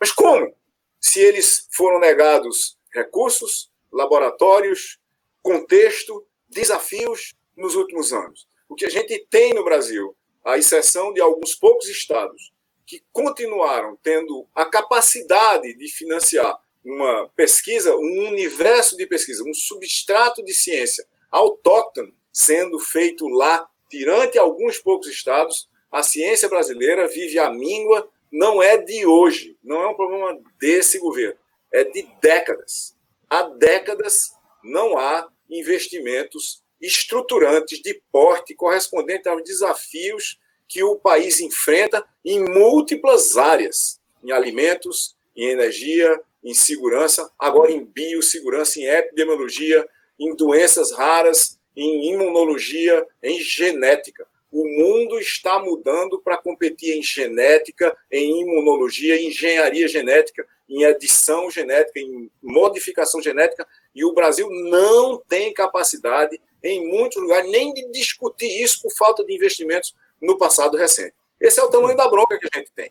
Mas 0.00 0.10
como? 0.10 0.52
Se 1.00 1.20
eles 1.20 1.68
foram 1.70 2.00
negados 2.00 2.76
recursos, 2.92 3.70
laboratórios, 3.92 4.98
contexto, 5.40 6.26
desafios 6.48 7.36
nos 7.56 7.76
últimos 7.76 8.12
anos. 8.12 8.48
O 8.68 8.74
que 8.74 8.84
a 8.84 8.90
gente 8.90 9.16
tem 9.30 9.54
no 9.54 9.62
Brasil 9.62 10.16
à 10.44 10.58
exceção 10.58 11.12
de 11.12 11.20
alguns 11.20 11.54
poucos 11.54 11.88
estados 11.88 12.52
que 12.84 13.04
continuaram 13.12 13.96
tendo 14.02 14.44
a 14.52 14.64
capacidade 14.64 15.72
de 15.74 15.88
financiar 15.88 16.58
uma 16.84 17.28
pesquisa, 17.36 17.94
um 17.94 18.26
universo 18.26 18.96
de 18.96 19.06
pesquisa, 19.06 19.44
um 19.44 19.54
substrato 19.54 20.44
de 20.44 20.52
ciência 20.52 21.06
autóctone 21.30 22.18
sendo 22.32 22.78
feito 22.78 23.26
lá, 23.28 23.68
tirante 23.88 24.38
alguns 24.38 24.78
poucos 24.78 25.08
estados, 25.08 25.68
a 25.90 26.02
ciência 26.02 26.48
brasileira 26.48 27.08
vive 27.08 27.38
a 27.38 27.50
míngua, 27.50 28.08
não 28.30 28.62
é 28.62 28.76
de 28.76 29.06
hoje, 29.06 29.56
não 29.62 29.82
é 29.82 29.88
um 29.88 29.94
problema 29.94 30.38
desse 30.60 30.98
governo, 30.98 31.38
é 31.72 31.84
de 31.84 32.06
décadas. 32.20 32.94
Há 33.28 33.42
décadas 33.42 34.32
não 34.62 34.98
há 34.98 35.28
investimentos 35.50 36.62
estruturantes 36.80 37.80
de 37.80 38.00
porte 38.12 38.54
correspondente 38.54 39.28
aos 39.28 39.42
desafios 39.42 40.38
que 40.68 40.82
o 40.82 40.96
país 40.96 41.40
enfrenta 41.40 42.04
em 42.24 42.44
múltiplas 42.44 43.36
áreas, 43.36 44.00
em 44.22 44.30
alimentos, 44.30 45.16
em 45.34 45.48
energia, 45.48 46.20
em 46.44 46.54
segurança, 46.54 47.30
agora 47.38 47.72
em 47.72 47.84
biossegurança, 47.84 48.78
em 48.78 48.84
epidemiologia, 48.84 49.88
em 50.18 50.34
doenças 50.36 50.92
raras, 50.92 51.57
em 51.78 52.12
imunologia, 52.12 53.06
em 53.22 53.40
genética. 53.40 54.26
O 54.50 54.66
mundo 54.66 55.20
está 55.20 55.60
mudando 55.60 56.20
para 56.20 56.36
competir 56.36 56.96
em 56.96 57.02
genética, 57.02 57.96
em 58.10 58.40
imunologia, 58.40 59.16
em 59.16 59.28
engenharia 59.28 59.86
genética, 59.86 60.44
em 60.68 60.82
edição 60.82 61.48
genética, 61.50 62.00
em 62.00 62.28
modificação 62.42 63.22
genética, 63.22 63.64
e 63.94 64.04
o 64.04 64.12
Brasil 64.12 64.48
não 64.50 65.18
tem 65.28 65.54
capacidade, 65.54 66.40
em 66.64 66.84
muitos 66.88 67.22
lugares, 67.22 67.48
nem 67.48 67.72
de 67.72 67.88
discutir 67.92 68.60
isso 68.60 68.82
por 68.82 68.92
falta 68.92 69.24
de 69.24 69.32
investimentos 69.32 69.94
no 70.20 70.36
passado 70.36 70.76
recente. 70.76 71.14
Esse 71.40 71.60
é 71.60 71.62
o 71.62 71.70
tamanho 71.70 71.96
da 71.96 72.08
bronca 72.08 72.36
que 72.38 72.48
a 72.52 72.58
gente 72.58 72.72
tem. 72.74 72.90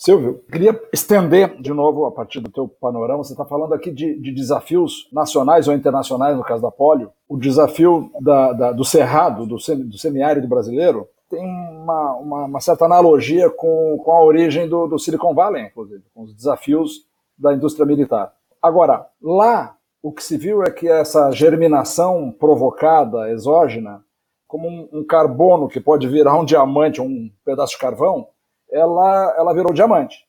Silvio, 0.00 0.42
queria 0.50 0.80
estender 0.94 1.60
de 1.60 1.74
novo 1.74 2.06
a 2.06 2.10
partir 2.10 2.40
do 2.40 2.50
teu 2.50 2.66
panorama. 2.66 3.22
Você 3.22 3.34
está 3.34 3.44
falando 3.44 3.74
aqui 3.74 3.90
de, 3.90 4.18
de, 4.18 4.32
desafios 4.32 5.06
nacionais 5.12 5.68
ou 5.68 5.74
internacionais, 5.74 6.34
no 6.34 6.42
caso 6.42 6.62
da 6.62 6.70
polio. 6.70 7.12
O 7.28 7.36
desafio 7.36 8.10
da, 8.18 8.54
da, 8.54 8.72
do 8.72 8.82
cerrado, 8.82 9.44
do, 9.44 9.56
do 9.56 9.98
semiárido 9.98 10.48
brasileiro, 10.48 11.06
tem 11.28 11.44
uma, 11.44 12.14
uma, 12.14 12.44
uma, 12.46 12.60
certa 12.60 12.86
analogia 12.86 13.50
com, 13.50 14.00
com 14.02 14.12
a 14.12 14.24
origem 14.24 14.66
do, 14.66 14.86
do 14.86 14.98
Silicon 14.98 15.34
Valley, 15.34 15.66
inclusive, 15.66 16.02
com 16.14 16.22
os 16.22 16.34
desafios 16.34 17.04
da 17.36 17.52
indústria 17.52 17.84
militar. 17.84 18.32
Agora, 18.62 19.06
lá, 19.20 19.76
o 20.02 20.10
que 20.10 20.24
se 20.24 20.38
viu 20.38 20.62
é 20.62 20.70
que 20.70 20.88
essa 20.88 21.30
germinação 21.30 22.34
provocada, 22.40 23.30
exógena, 23.30 24.02
como 24.48 24.66
um, 24.66 24.88
um 24.94 25.04
carbono 25.04 25.68
que 25.68 25.78
pode 25.78 26.08
virar 26.08 26.40
um 26.40 26.44
diamante, 26.46 27.02
um 27.02 27.30
pedaço 27.44 27.74
de 27.74 27.80
carvão, 27.80 28.28
ela, 28.72 29.34
ela 29.36 29.54
virou 29.54 29.72
diamante. 29.72 30.26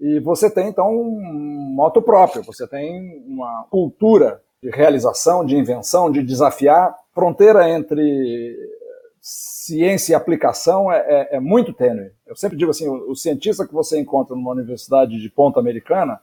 E 0.00 0.20
você 0.20 0.50
tem, 0.50 0.68
então, 0.68 0.90
um 0.90 1.72
moto 1.74 2.02
próprio, 2.02 2.42
você 2.42 2.66
tem 2.66 3.22
uma 3.26 3.64
cultura 3.70 4.42
de 4.62 4.70
realização, 4.70 5.44
de 5.44 5.56
invenção, 5.56 6.10
de 6.10 6.22
desafiar. 6.22 6.94
Fronteira 7.12 7.68
entre 7.68 8.56
ciência 9.20 10.12
e 10.12 10.14
aplicação 10.14 10.92
é, 10.92 10.98
é, 10.98 11.36
é 11.36 11.40
muito 11.40 11.72
tênue. 11.72 12.10
Eu 12.26 12.36
sempre 12.36 12.58
digo 12.58 12.70
assim, 12.70 12.88
o, 12.88 13.12
o, 13.12 13.16
cientista 13.16 13.66
que 13.66 13.72
você 13.72 13.98
encontra 13.98 14.36
numa 14.36 14.50
universidade 14.50 15.18
de 15.18 15.30
ponta 15.30 15.58
americana, 15.58 16.20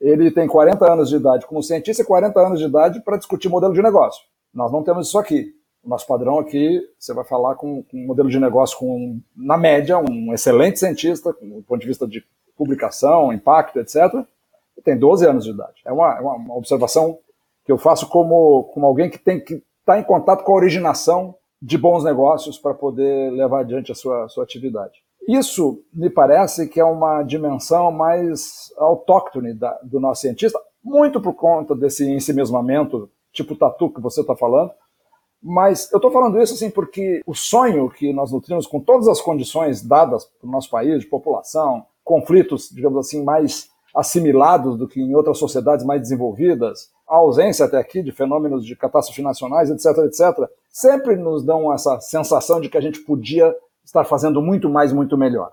ele 0.00 0.30
tem 0.30 0.46
40 0.46 0.92
anos 0.92 1.08
de 1.08 1.16
idade 1.16 1.46
como 1.46 1.62
cientista 1.62 2.02
e 2.02 2.06
40 2.06 2.38
anos 2.38 2.58
de 2.58 2.66
idade 2.66 3.00
para 3.00 3.16
discutir 3.16 3.48
modelo 3.48 3.72
de 3.72 3.80
negócio. 3.80 4.22
Nós 4.52 4.70
não 4.70 4.82
temos 4.82 5.08
isso 5.08 5.18
aqui. 5.18 5.54
O 5.84 5.88
nosso 5.88 6.06
padrão 6.06 6.38
aqui, 6.38 6.80
você 6.98 7.12
vai 7.12 7.24
falar 7.24 7.56
com, 7.56 7.82
com 7.82 7.96
um 7.96 8.06
modelo 8.06 8.30
de 8.30 8.38
negócio 8.38 8.78
com, 8.78 9.20
na 9.36 9.56
média, 9.56 9.98
um 9.98 10.32
excelente 10.32 10.78
cientista, 10.78 11.32
do 11.32 11.62
ponto 11.62 11.80
de 11.80 11.86
vista 11.86 12.06
de 12.06 12.24
publicação, 12.56 13.32
impacto, 13.32 13.80
etc., 13.80 14.24
e 14.76 14.80
tem 14.80 14.96
12 14.96 15.26
anos 15.26 15.44
de 15.44 15.50
idade. 15.50 15.82
É 15.84 15.92
uma, 15.92 16.16
é 16.16 16.20
uma 16.20 16.56
observação 16.56 17.18
que 17.64 17.72
eu 17.72 17.78
faço 17.78 18.08
como, 18.08 18.64
como 18.72 18.86
alguém 18.86 19.10
que 19.10 19.18
tem 19.18 19.40
que 19.40 19.54
estar 19.54 19.94
tá 19.94 19.98
em 19.98 20.04
contato 20.04 20.44
com 20.44 20.52
a 20.52 20.56
originação 20.56 21.34
de 21.60 21.78
bons 21.78 22.04
negócios 22.04 22.58
para 22.58 22.74
poder 22.74 23.30
levar 23.32 23.60
adiante 23.60 23.92
a 23.92 23.94
sua, 23.94 24.28
sua 24.28 24.44
atividade. 24.44 25.02
Isso 25.28 25.80
me 25.92 26.10
parece 26.10 26.68
que 26.68 26.80
é 26.80 26.84
uma 26.84 27.22
dimensão 27.22 27.92
mais 27.92 28.72
autóctone 28.76 29.54
da, 29.54 29.78
do 29.82 30.00
nosso 30.00 30.22
cientista, 30.22 30.60
muito 30.82 31.20
por 31.20 31.34
conta 31.34 31.76
desse 31.76 32.10
ensimismamento, 32.10 33.08
tipo 33.32 33.54
tatu 33.54 33.88
que 33.88 34.00
você 34.00 34.20
está 34.20 34.34
falando, 34.34 34.72
mas 35.42 35.90
eu 35.90 35.96
estou 35.96 36.10
falando 36.12 36.40
isso 36.40 36.54
assim 36.54 36.70
porque 36.70 37.20
o 37.26 37.34
sonho 37.34 37.90
que 37.90 38.12
nós 38.12 38.30
nutrimos 38.30 38.66
com 38.66 38.78
todas 38.78 39.08
as 39.08 39.20
condições 39.20 39.82
dadas 39.82 40.24
para 40.24 40.48
o 40.48 40.50
nosso 40.50 40.70
país, 40.70 41.00
de 41.00 41.06
população, 41.06 41.84
conflitos, 42.04 42.70
digamos 42.70 42.98
assim, 42.98 43.24
mais 43.24 43.68
assimilados 43.94 44.78
do 44.78 44.88
que 44.88 45.00
em 45.00 45.14
outras 45.14 45.38
sociedades 45.38 45.84
mais 45.84 46.00
desenvolvidas, 46.00 46.90
a 47.06 47.16
ausência 47.16 47.66
até 47.66 47.76
aqui 47.76 48.02
de 48.02 48.12
fenômenos 48.12 48.64
de 48.64 48.74
catástrofes 48.74 49.22
nacionais, 49.22 49.68
etc., 49.68 49.98
etc., 50.04 50.48
sempre 50.70 51.16
nos 51.16 51.44
dão 51.44 51.72
essa 51.72 52.00
sensação 52.00 52.60
de 52.60 52.70
que 52.70 52.78
a 52.78 52.80
gente 52.80 53.00
podia 53.00 53.54
estar 53.84 54.04
fazendo 54.04 54.40
muito 54.40 54.70
mais, 54.70 54.92
muito 54.92 55.18
melhor. 55.18 55.52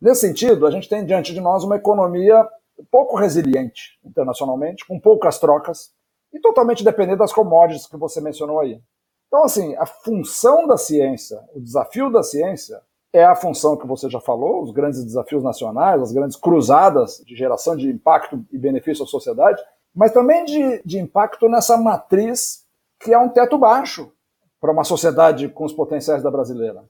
Nesse 0.00 0.20
sentido, 0.20 0.66
a 0.66 0.70
gente 0.70 0.88
tem 0.88 1.04
diante 1.04 1.34
de 1.34 1.40
nós 1.40 1.64
uma 1.64 1.76
economia 1.76 2.48
pouco 2.90 3.16
resiliente 3.16 3.98
internacionalmente, 4.04 4.86
com 4.86 4.98
poucas 4.98 5.38
trocas 5.38 5.90
e 6.32 6.40
totalmente 6.40 6.84
dependente 6.84 7.18
das 7.18 7.32
commodities 7.32 7.86
que 7.86 7.96
você 7.96 8.20
mencionou 8.20 8.60
aí. 8.60 8.80
Então, 9.28 9.44
assim, 9.44 9.76
a 9.76 9.86
função 9.86 10.66
da 10.66 10.76
ciência, 10.76 11.38
o 11.54 11.60
desafio 11.60 12.10
da 12.10 12.22
ciência, 12.22 12.80
é 13.12 13.24
a 13.24 13.34
função 13.34 13.76
que 13.76 13.86
você 13.86 14.08
já 14.08 14.20
falou, 14.20 14.62
os 14.62 14.70
grandes 14.70 15.04
desafios 15.04 15.42
nacionais, 15.42 16.02
as 16.02 16.12
grandes 16.12 16.36
cruzadas 16.36 17.22
de 17.26 17.34
geração 17.34 17.76
de 17.76 17.88
impacto 17.88 18.44
e 18.50 18.58
benefício 18.58 19.04
à 19.04 19.06
sociedade, 19.06 19.62
mas 19.94 20.12
também 20.12 20.44
de, 20.44 20.82
de 20.84 20.98
impacto 20.98 21.48
nessa 21.48 21.76
matriz 21.76 22.64
que 23.00 23.12
é 23.12 23.18
um 23.18 23.28
teto 23.28 23.56
baixo 23.56 24.12
para 24.60 24.72
uma 24.72 24.84
sociedade 24.84 25.48
com 25.48 25.64
os 25.64 25.72
potenciais 25.72 26.22
da 26.22 26.30
brasileira. 26.30 26.84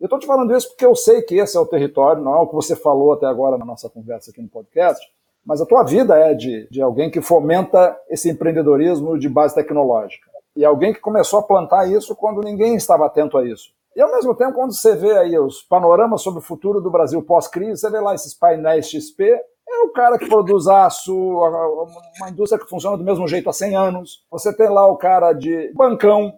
Eu 0.00 0.06
estou 0.06 0.18
te 0.18 0.26
falando 0.26 0.56
isso 0.56 0.68
porque 0.68 0.86
eu 0.86 0.94
sei 0.94 1.22
que 1.22 1.36
esse 1.36 1.56
é 1.56 1.60
o 1.60 1.66
território, 1.66 2.22
não 2.22 2.34
é 2.34 2.38
o 2.38 2.46
que 2.46 2.54
você 2.54 2.74
falou 2.74 3.12
até 3.12 3.26
agora 3.26 3.58
na 3.58 3.64
nossa 3.64 3.88
conversa 3.90 4.30
aqui 4.30 4.40
no 4.40 4.48
podcast, 4.48 5.06
mas 5.44 5.60
a 5.60 5.66
tua 5.66 5.82
vida 5.84 6.16
é 6.16 6.34
de, 6.34 6.66
de 6.70 6.80
alguém 6.80 7.10
que 7.10 7.20
fomenta 7.20 7.98
esse 8.08 8.30
empreendedorismo 8.30 9.18
de 9.18 9.28
base 9.28 9.54
tecnológica. 9.54 10.29
E 10.56 10.64
alguém 10.64 10.92
que 10.92 11.00
começou 11.00 11.38
a 11.38 11.42
plantar 11.42 11.90
isso 11.90 12.14
quando 12.16 12.40
ninguém 12.40 12.74
estava 12.74 13.06
atento 13.06 13.38
a 13.38 13.46
isso. 13.46 13.70
E 13.94 14.00
ao 14.00 14.10
mesmo 14.10 14.34
tempo, 14.34 14.54
quando 14.54 14.72
você 14.72 14.94
vê 14.94 15.16
aí 15.18 15.38
os 15.38 15.62
panoramas 15.62 16.22
sobre 16.22 16.40
o 16.40 16.42
futuro 16.42 16.80
do 16.80 16.90
Brasil 16.90 17.22
pós-crise, 17.22 17.80
você 17.80 17.90
vê 17.90 18.00
lá 18.00 18.14
esses 18.14 18.34
painéis 18.34 18.88
XP, 18.88 19.24
é 19.68 19.82
o 19.84 19.90
cara 19.90 20.18
que 20.18 20.28
produz 20.28 20.66
aço, 20.66 21.14
uma 21.14 22.30
indústria 22.30 22.62
que 22.62 22.68
funciona 22.68 22.96
do 22.96 23.04
mesmo 23.04 23.26
jeito 23.26 23.48
há 23.48 23.52
100 23.52 23.76
anos. 23.76 24.24
Você 24.30 24.54
tem 24.54 24.68
lá 24.68 24.86
o 24.86 24.96
cara 24.96 25.32
de 25.32 25.72
bancão. 25.74 26.32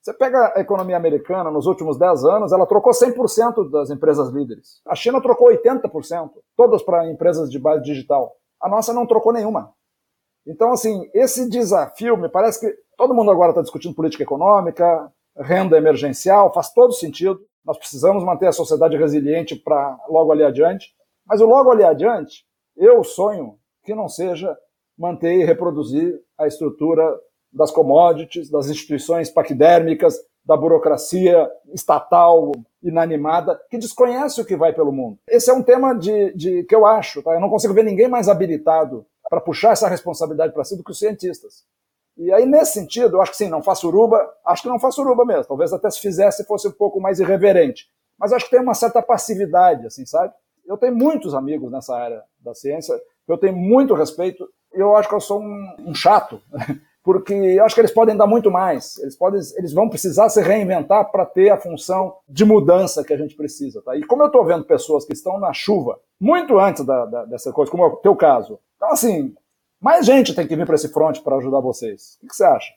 Você 0.00 0.12
pega 0.14 0.52
a 0.54 0.60
economia 0.60 0.96
americana, 0.96 1.50
nos 1.50 1.66
últimos 1.66 1.98
10 1.98 2.24
anos, 2.24 2.52
ela 2.52 2.64
trocou 2.64 2.92
100% 2.92 3.70
das 3.70 3.90
empresas 3.90 4.28
líderes. 4.28 4.80
A 4.86 4.94
China 4.94 5.20
trocou 5.20 5.48
80%, 5.48 6.30
todas 6.56 6.82
para 6.82 7.10
empresas 7.10 7.50
de 7.50 7.58
base 7.58 7.82
digital. 7.82 8.36
A 8.60 8.68
nossa 8.68 8.92
não 8.92 9.04
trocou 9.04 9.32
nenhuma. 9.32 9.72
Então, 10.46 10.72
assim, 10.72 11.08
esse 11.12 11.48
desafio, 11.48 12.16
me 12.16 12.28
parece 12.28 12.60
que 12.60 12.72
todo 12.96 13.14
mundo 13.14 13.30
agora 13.30 13.50
está 13.50 13.62
discutindo 13.62 13.94
política 13.94 14.22
econômica, 14.22 15.12
renda 15.36 15.76
emergencial, 15.76 16.52
faz 16.52 16.72
todo 16.72 16.92
sentido. 16.92 17.40
Nós 17.64 17.76
precisamos 17.76 18.22
manter 18.24 18.46
a 18.46 18.52
sociedade 18.52 18.96
resiliente 18.96 19.56
para 19.56 19.98
logo 20.08 20.30
ali 20.30 20.44
adiante. 20.44 20.94
Mas 21.26 21.40
o 21.40 21.46
logo 21.46 21.70
ali 21.72 21.82
adiante, 21.82 22.44
eu 22.76 23.02
sonho 23.02 23.58
que 23.84 23.94
não 23.94 24.08
seja 24.08 24.56
manter 24.96 25.40
e 25.40 25.44
reproduzir 25.44 26.18
a 26.38 26.46
estrutura 26.46 27.02
das 27.52 27.70
commodities, 27.70 28.50
das 28.50 28.68
instituições 28.68 29.30
paquidérmicas, 29.30 30.16
da 30.44 30.56
burocracia 30.56 31.50
estatal 31.74 32.52
inanimada, 32.80 33.60
que 33.68 33.76
desconhece 33.76 34.40
o 34.40 34.44
que 34.44 34.56
vai 34.56 34.72
pelo 34.72 34.92
mundo. 34.92 35.18
Esse 35.28 35.50
é 35.50 35.52
um 35.52 35.62
tema 35.62 35.92
de, 35.92 36.32
de 36.34 36.62
que 36.64 36.74
eu 36.74 36.86
acho, 36.86 37.20
tá? 37.20 37.32
eu 37.34 37.40
não 37.40 37.50
consigo 37.50 37.74
ver 37.74 37.82
ninguém 37.82 38.06
mais 38.06 38.28
habilitado 38.28 39.04
para 39.28 39.40
puxar 39.40 39.72
essa 39.72 39.88
responsabilidade 39.88 40.52
para 40.52 40.64
si 40.64 40.76
do 40.76 40.84
que 40.84 40.90
os 40.90 40.98
cientistas. 40.98 41.64
E 42.16 42.32
aí, 42.32 42.46
nesse 42.46 42.72
sentido, 42.72 43.16
eu 43.16 43.22
acho 43.22 43.32
que 43.32 43.36
sim, 43.36 43.48
não 43.48 43.62
faço 43.62 43.88
uruba, 43.88 44.26
acho 44.46 44.62
que 44.62 44.68
não 44.68 44.78
faço 44.78 45.02
uruba 45.02 45.24
mesmo. 45.24 45.44
Talvez 45.44 45.72
até 45.72 45.90
se 45.90 46.00
fizesse 46.00 46.44
fosse 46.44 46.66
um 46.68 46.72
pouco 46.72 46.98
mais 47.00 47.20
irreverente. 47.20 47.88
Mas 48.18 48.32
acho 48.32 48.46
que 48.46 48.52
tem 48.52 48.60
uma 48.60 48.74
certa 48.74 49.02
passividade, 49.02 49.86
assim, 49.86 50.06
sabe? 50.06 50.32
Eu 50.66 50.78
tenho 50.78 50.96
muitos 50.96 51.34
amigos 51.34 51.70
nessa 51.70 51.94
área 51.94 52.22
da 52.40 52.54
ciência, 52.54 52.98
eu 53.28 53.36
tenho 53.36 53.54
muito 53.54 53.92
respeito, 53.94 54.48
e 54.74 54.80
eu 54.80 54.96
acho 54.96 55.08
que 55.08 55.14
eu 55.14 55.20
sou 55.20 55.40
um, 55.40 55.76
um 55.80 55.94
chato, 55.94 56.40
porque 57.04 57.34
eu 57.34 57.64
acho 57.64 57.74
que 57.74 57.82
eles 57.82 57.92
podem 57.92 58.16
dar 58.16 58.26
muito 58.26 58.50
mais. 58.50 58.96
Eles, 58.98 59.16
podem, 59.16 59.40
eles 59.56 59.74
vão 59.74 59.88
precisar 59.88 60.30
se 60.30 60.40
reinventar 60.40 61.10
para 61.10 61.26
ter 61.26 61.50
a 61.50 61.58
função 61.58 62.16
de 62.26 62.44
mudança 62.44 63.04
que 63.04 63.12
a 63.12 63.16
gente 63.18 63.36
precisa. 63.36 63.82
Tá? 63.82 63.94
E 63.94 64.02
como 64.04 64.22
eu 64.22 64.28
estou 64.28 64.44
vendo 64.44 64.64
pessoas 64.64 65.04
que 65.04 65.12
estão 65.12 65.38
na 65.38 65.52
chuva, 65.52 66.00
muito 66.18 66.58
antes 66.58 66.84
da, 66.84 67.04
da, 67.04 67.24
dessa 67.26 67.52
coisa, 67.52 67.70
como 67.70 67.84
é 67.84 67.88
o 67.88 67.96
teu 67.96 68.16
caso, 68.16 68.58
então, 68.76 68.90
assim, 68.90 69.34
mais 69.80 70.06
gente 70.06 70.34
tem 70.34 70.46
que 70.46 70.56
vir 70.56 70.66
para 70.66 70.74
esse 70.74 70.92
front 70.92 71.20
para 71.20 71.36
ajudar 71.36 71.60
vocês. 71.60 72.18
O 72.22 72.28
que, 72.28 72.34
você 72.34 72.44
acha? 72.44 72.72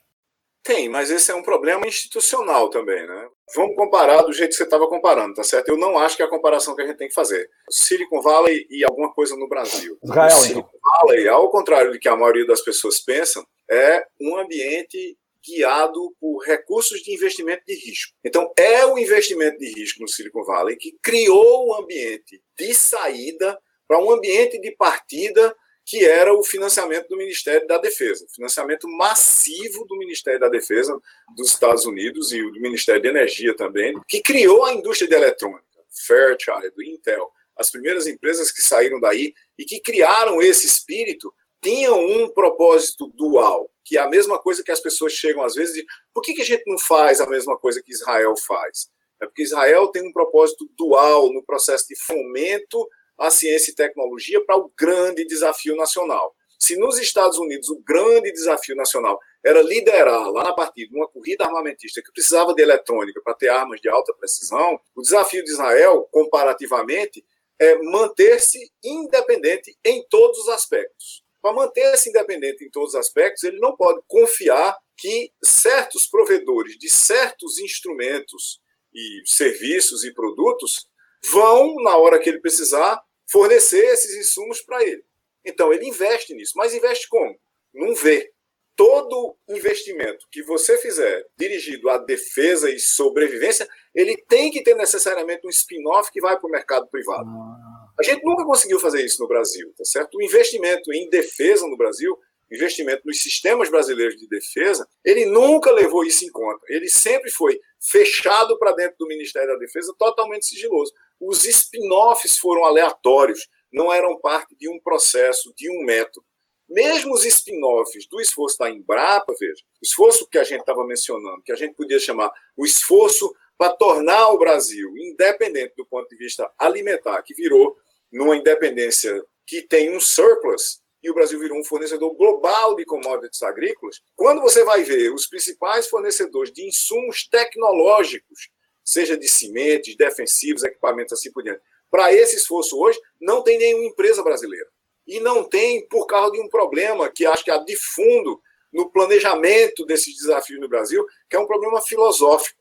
Tem, 0.62 0.88
mas 0.88 1.10
esse 1.10 1.30
é 1.30 1.34
um 1.34 1.42
problema 1.42 1.86
institucional 1.86 2.68
também, 2.68 3.06
né? 3.06 3.28
Vamos 3.54 3.74
comparar 3.74 4.22
do 4.22 4.32
jeito 4.32 4.50
que 4.50 4.56
você 4.56 4.64
estava 4.64 4.86
comparando, 4.86 5.34
tá 5.34 5.42
certo? 5.42 5.70
Eu 5.70 5.78
não 5.78 5.98
acho 5.98 6.16
que 6.16 6.22
é 6.22 6.26
a 6.26 6.30
comparação 6.30 6.76
que 6.76 6.82
a 6.82 6.86
gente 6.86 6.98
tem 6.98 7.08
que 7.08 7.14
fazer. 7.14 7.48
Silicon 7.70 8.20
Valley 8.20 8.66
e 8.68 8.84
alguma 8.84 9.12
coisa 9.12 9.34
no 9.36 9.48
Brasil. 9.48 9.98
Israel, 10.02 10.28
então. 10.28 10.42
Silicon 10.42 10.78
Valley, 10.82 11.28
ao 11.28 11.50
contrário 11.50 11.92
do 11.92 11.98
que 11.98 12.08
a 12.08 12.16
maioria 12.16 12.46
das 12.46 12.60
pessoas 12.60 13.00
pensam, 13.00 13.44
é 13.70 14.04
um 14.20 14.36
ambiente 14.36 15.16
guiado 15.42 16.14
por 16.20 16.44
recursos 16.44 17.00
de 17.00 17.14
investimento 17.14 17.62
de 17.66 17.74
risco. 17.74 18.14
Então, 18.22 18.52
é 18.56 18.84
o 18.84 18.98
investimento 18.98 19.58
de 19.58 19.72
risco 19.72 20.02
no 20.02 20.08
Silicon 20.08 20.44
Valley 20.44 20.76
que 20.76 20.98
criou 21.02 21.68
o 21.68 21.70
um 21.70 21.82
ambiente 21.82 22.42
de 22.58 22.74
saída 22.74 23.58
para 23.88 23.98
um 23.98 24.10
ambiente 24.10 24.60
de 24.60 24.70
partida 24.72 25.56
que 25.90 26.04
era 26.04 26.32
o 26.32 26.44
financiamento 26.44 27.08
do 27.08 27.16
Ministério 27.16 27.66
da 27.66 27.76
Defesa, 27.76 28.24
financiamento 28.32 28.86
massivo 28.86 29.84
do 29.86 29.98
Ministério 29.98 30.38
da 30.38 30.48
Defesa 30.48 30.96
dos 31.36 31.48
Estados 31.48 31.84
Unidos 31.84 32.30
e 32.30 32.40
do 32.40 32.60
Ministério 32.60 33.02
de 33.02 33.08
Energia 33.08 33.56
também, 33.56 34.00
que 34.06 34.22
criou 34.22 34.64
a 34.64 34.72
indústria 34.72 35.08
de 35.08 35.16
eletrônica, 35.16 35.64
Fairchild, 36.06 36.72
Intel, 36.86 37.28
as 37.56 37.72
primeiras 37.72 38.06
empresas 38.06 38.52
que 38.52 38.62
saíram 38.62 39.00
daí 39.00 39.34
e 39.58 39.64
que 39.64 39.80
criaram 39.80 40.40
esse 40.40 40.64
espírito 40.64 41.34
tinham 41.60 41.98
um 41.98 42.32
propósito 42.32 43.08
dual, 43.16 43.68
que 43.84 43.98
é 43.98 44.00
a 44.00 44.08
mesma 44.08 44.38
coisa 44.38 44.62
que 44.62 44.70
as 44.70 44.78
pessoas 44.78 45.12
chegam 45.12 45.42
às 45.42 45.56
vezes 45.56 45.74
de 45.74 45.84
por 46.14 46.22
que 46.22 46.40
a 46.40 46.44
gente 46.44 46.62
não 46.68 46.78
faz 46.78 47.20
a 47.20 47.28
mesma 47.28 47.58
coisa 47.58 47.82
que 47.82 47.90
Israel 47.90 48.36
faz? 48.46 48.88
É 49.20 49.26
porque 49.26 49.42
Israel 49.42 49.88
tem 49.88 50.06
um 50.06 50.12
propósito 50.12 50.70
dual 50.78 51.32
no 51.32 51.44
processo 51.44 51.88
de 51.88 52.00
fomento 52.00 52.88
à 53.20 53.30
ciência 53.30 53.70
e 53.70 53.74
tecnologia 53.74 54.42
para 54.44 54.56
o 54.56 54.72
grande 54.76 55.24
desafio 55.26 55.76
nacional. 55.76 56.34
Se 56.58 56.76
nos 56.76 56.98
Estados 56.98 57.38
Unidos 57.38 57.68
o 57.68 57.80
grande 57.82 58.32
desafio 58.32 58.74
nacional 58.74 59.18
era 59.44 59.62
liderar 59.62 60.30
lá 60.30 60.44
na 60.44 60.52
partida 60.52 60.94
uma 60.94 61.08
corrida 61.08 61.44
armamentista 61.44 62.02
que 62.02 62.12
precisava 62.12 62.54
de 62.54 62.62
eletrônica 62.62 63.20
para 63.22 63.34
ter 63.34 63.48
armas 63.48 63.80
de 63.80 63.88
alta 63.88 64.12
precisão, 64.14 64.78
o 64.94 65.00
desafio 65.00 65.42
de 65.44 65.50
Israel, 65.50 66.06
comparativamente, 66.10 67.24
é 67.58 67.76
manter-se 67.82 68.58
independente 68.82 69.76
em 69.84 70.04
todos 70.08 70.38
os 70.38 70.48
aspectos. 70.48 71.22
Para 71.42 71.54
manter-se 71.54 72.10
independente 72.10 72.64
em 72.64 72.70
todos 72.70 72.90
os 72.90 73.00
aspectos, 73.00 73.42
ele 73.44 73.58
não 73.58 73.74
pode 73.74 74.00
confiar 74.06 74.76
que 74.96 75.32
certos 75.42 76.06
provedores 76.06 76.78
de 76.78 76.90
certos 76.90 77.58
instrumentos 77.58 78.60
e 78.92 79.22
serviços 79.24 80.04
e 80.04 80.12
produtos 80.12 80.86
vão, 81.32 81.76
na 81.76 81.96
hora 81.96 82.18
que 82.18 82.28
ele 82.28 82.40
precisar, 82.40 83.00
fornecer 83.30 83.84
esses 83.86 84.16
insumos 84.16 84.60
para 84.60 84.82
ele. 84.84 85.02
Então, 85.44 85.72
ele 85.72 85.86
investe 85.86 86.34
nisso. 86.34 86.52
Mas 86.56 86.74
investe 86.74 87.08
como? 87.08 87.34
Não 87.72 87.94
vê. 87.94 88.32
Todo 88.76 89.36
investimento 89.48 90.26
que 90.30 90.42
você 90.42 90.78
fizer 90.78 91.26
dirigido 91.36 91.90
à 91.90 91.98
defesa 91.98 92.70
e 92.70 92.78
sobrevivência, 92.78 93.68
ele 93.94 94.16
tem 94.28 94.50
que 94.50 94.62
ter 94.62 94.74
necessariamente 94.74 95.46
um 95.46 95.50
spin-off 95.50 96.10
que 96.10 96.20
vai 96.20 96.38
para 96.38 96.48
o 96.48 96.50
mercado 96.50 96.88
privado. 96.88 97.28
Ah. 97.28 97.80
A 98.00 98.02
gente 98.02 98.24
nunca 98.24 98.44
conseguiu 98.44 98.80
fazer 98.80 99.04
isso 99.04 99.20
no 99.20 99.28
Brasil, 99.28 99.70
tá 99.76 99.84
certo? 99.84 100.16
O 100.16 100.22
investimento 100.22 100.90
em 100.94 101.10
defesa 101.10 101.66
no 101.66 101.76
Brasil, 101.76 102.16
investimento 102.50 103.02
nos 103.04 103.20
sistemas 103.20 103.68
brasileiros 103.68 104.16
de 104.16 104.26
defesa, 104.26 104.88
ele 105.04 105.26
nunca 105.26 105.70
levou 105.70 106.02
isso 106.02 106.24
em 106.24 106.30
conta. 106.30 106.64
Ele 106.68 106.88
sempre 106.88 107.30
foi 107.30 107.60
fechado 107.78 108.58
para 108.58 108.72
dentro 108.72 108.96
do 108.98 109.06
Ministério 109.06 109.48
da 109.48 109.58
Defesa, 109.58 109.94
totalmente 109.98 110.46
sigiloso. 110.46 110.92
Os 111.20 111.44
spin-offs 111.44 112.38
foram 112.38 112.64
aleatórios, 112.64 113.46
não 113.72 113.92
eram 113.92 114.18
parte 114.18 114.56
de 114.56 114.68
um 114.68 114.80
processo, 114.80 115.52
de 115.54 115.70
um 115.70 115.84
método. 115.84 116.24
Mesmo 116.68 117.12
os 117.14 117.24
spin-offs 117.24 118.06
do 118.08 118.20
esforço 118.20 118.56
da 118.58 118.70
Embrapa, 118.70 119.34
veja, 119.38 119.62
o 119.82 119.84
esforço 119.84 120.26
que 120.28 120.38
a 120.38 120.44
gente 120.44 120.60
estava 120.60 120.84
mencionando, 120.84 121.42
que 121.42 121.52
a 121.52 121.56
gente 121.56 121.74
podia 121.74 121.98
chamar 121.98 122.32
o 122.56 122.64
esforço 122.64 123.34
para 123.58 123.74
tornar 123.74 124.30
o 124.30 124.38
Brasil 124.38 124.96
independente 124.96 125.74
do 125.76 125.84
ponto 125.84 126.08
de 126.08 126.16
vista 126.16 126.50
alimentar, 126.56 127.22
que 127.22 127.34
virou 127.34 127.76
numa 128.10 128.36
independência 128.36 129.22
que 129.46 129.62
tem 129.62 129.94
um 129.94 130.00
surplus, 130.00 130.80
e 131.02 131.10
o 131.10 131.14
Brasil 131.14 131.38
virou 131.38 131.58
um 131.58 131.64
fornecedor 131.64 132.14
global 132.14 132.76
de 132.76 132.84
commodities 132.84 133.42
agrícolas, 133.42 134.00
quando 134.14 134.40
você 134.40 134.64
vai 134.64 134.82
ver 134.82 135.12
os 135.12 135.26
principais 135.26 135.88
fornecedores 135.88 136.52
de 136.52 136.66
insumos 136.66 137.26
tecnológicos, 137.28 138.48
seja 138.90 139.16
de 139.16 139.28
sementes, 139.28 139.96
defensivos, 139.96 140.64
equipamentos 140.64 141.12
assim 141.12 141.30
por 141.30 141.42
diante, 141.42 141.60
para 141.90 142.12
esse 142.12 142.36
esforço 142.36 142.78
hoje, 142.78 143.00
não 143.20 143.42
tem 143.42 143.58
nenhuma 143.58 143.84
empresa 143.84 144.22
brasileira. 144.22 144.66
E 145.06 145.18
não 145.20 145.44
tem 145.44 145.86
por 145.88 146.06
causa 146.06 146.32
de 146.32 146.40
um 146.40 146.48
problema 146.48 147.10
que 147.10 147.26
acho 147.26 147.44
que 147.44 147.50
há 147.50 147.58
de 147.58 147.76
fundo 147.76 148.40
no 148.72 148.90
planejamento 148.90 149.84
desses 149.84 150.16
desafios 150.16 150.60
no 150.60 150.68
Brasil, 150.68 151.04
que 151.28 151.36
é 151.36 151.38
um 151.38 151.46
problema 151.46 151.80
filosófico. 151.80 152.60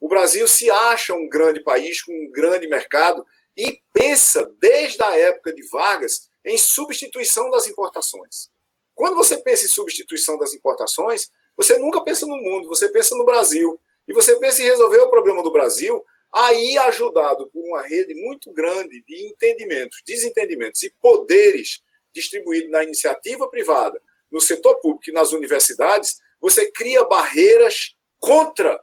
O 0.00 0.08
Brasil 0.08 0.46
se 0.48 0.70
acha 0.70 1.14
um 1.14 1.28
grande 1.28 1.60
país 1.60 2.02
com 2.02 2.12
um 2.12 2.30
grande 2.30 2.66
mercado 2.66 3.24
e 3.56 3.80
pensa, 3.92 4.50
desde 4.58 5.02
a 5.02 5.16
época 5.16 5.52
de 5.52 5.62
Vargas, 5.68 6.28
em 6.44 6.58
substituição 6.58 7.50
das 7.50 7.66
importações. 7.66 8.50
Quando 8.94 9.16
você 9.16 9.38
pensa 9.38 9.64
em 9.64 9.68
substituição 9.68 10.38
das 10.38 10.52
importações, 10.54 11.30
você 11.56 11.78
nunca 11.78 12.02
pensa 12.02 12.26
no 12.26 12.36
mundo, 12.36 12.68
você 12.68 12.88
pensa 12.88 13.14
no 13.14 13.24
Brasil. 13.24 13.80
E 14.06 14.12
você 14.12 14.36
pensa 14.36 14.62
em 14.62 14.66
resolver 14.66 14.98
o 14.98 15.10
problema 15.10 15.42
do 15.42 15.52
Brasil, 15.52 16.04
aí 16.32 16.76
ajudado 16.78 17.48
por 17.48 17.64
uma 17.64 17.82
rede 17.82 18.14
muito 18.14 18.52
grande 18.52 19.02
de 19.02 19.26
entendimentos, 19.26 20.02
desentendimentos 20.06 20.82
e 20.82 20.90
poderes 21.00 21.82
distribuídos 22.12 22.70
na 22.70 22.82
iniciativa 22.82 23.48
privada, 23.48 24.00
no 24.30 24.40
setor 24.40 24.76
público 24.80 25.10
e 25.10 25.12
nas 25.12 25.32
universidades, 25.32 26.20
você 26.40 26.70
cria 26.70 27.04
barreiras 27.04 27.96
contra 28.18 28.82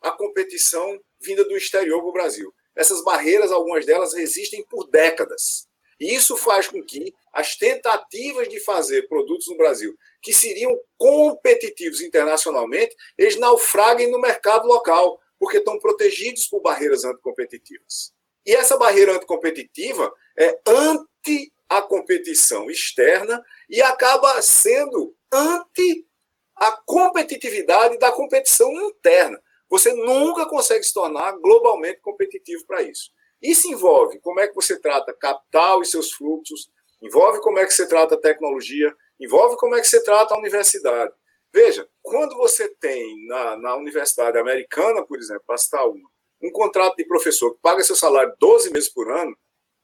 a 0.00 0.10
competição 0.10 0.98
vinda 1.20 1.44
do 1.44 1.56
exterior 1.56 2.00
para 2.00 2.08
o 2.08 2.12
Brasil. 2.12 2.54
Essas 2.74 3.02
barreiras, 3.04 3.52
algumas 3.52 3.84
delas, 3.84 4.14
resistem 4.14 4.64
por 4.64 4.88
décadas. 4.88 5.68
E 6.00 6.14
isso 6.14 6.36
faz 6.36 6.68
com 6.68 6.82
que 6.82 7.14
as 7.32 7.56
tentativas 7.56 8.48
de 8.48 8.60
fazer 8.60 9.08
produtos 9.08 9.46
no 9.48 9.56
Brasil 9.56 9.96
que 10.22 10.32
seriam 10.32 10.78
competitivos 10.96 12.00
internacionalmente, 12.00 12.96
eles 13.18 13.36
naufraguem 13.36 14.10
no 14.10 14.20
mercado 14.20 14.66
local, 14.66 15.20
porque 15.38 15.58
estão 15.58 15.78
protegidos 15.80 16.46
por 16.46 16.62
barreiras 16.62 17.04
anticompetitivas. 17.04 18.14
E 18.46 18.54
essa 18.54 18.76
barreira 18.78 19.16
anticompetitiva 19.16 20.12
é 20.38 20.58
anti 20.66 21.52
a 21.68 21.82
competição 21.82 22.70
externa 22.70 23.44
e 23.68 23.82
acaba 23.82 24.40
sendo 24.40 25.14
anti 25.32 26.06
a 26.54 26.72
competitividade 26.84 27.98
da 27.98 28.12
competição 28.12 28.70
interna. 28.82 29.42
Você 29.68 29.92
nunca 29.94 30.46
consegue 30.46 30.84
se 30.84 30.92
tornar 30.92 31.32
globalmente 31.38 32.00
competitivo 32.00 32.64
para 32.66 32.82
isso. 32.82 33.10
Isso 33.40 33.66
envolve 33.68 34.20
como 34.20 34.38
é 34.38 34.46
que 34.46 34.54
você 34.54 34.78
trata 34.78 35.12
capital 35.12 35.82
e 35.82 35.86
seus 35.86 36.12
fluxos, 36.12 36.70
envolve 37.00 37.40
como 37.40 37.58
é 37.58 37.66
que 37.66 37.74
você 37.74 37.88
trata 37.88 38.16
tecnologia, 38.16 38.94
envolve 39.22 39.56
como 39.56 39.76
é 39.76 39.80
que 39.80 39.88
você 39.88 40.02
trata 40.02 40.34
a 40.34 40.38
universidade. 40.38 41.12
Veja, 41.52 41.88
quando 42.02 42.36
você 42.36 42.68
tem 42.80 43.26
na, 43.26 43.56
na 43.56 43.76
universidade 43.76 44.38
americana, 44.38 45.04
por 45.04 45.18
exemplo, 45.18 45.42
para 45.46 45.58
citar 45.58 45.86
uma, 45.86 46.08
um 46.42 46.50
contrato 46.50 46.96
de 46.96 47.04
professor 47.04 47.54
que 47.54 47.60
paga 47.60 47.82
seu 47.82 47.94
salário 47.94 48.34
12 48.38 48.70
meses 48.72 48.88
por 48.88 49.10
ano, 49.10 49.36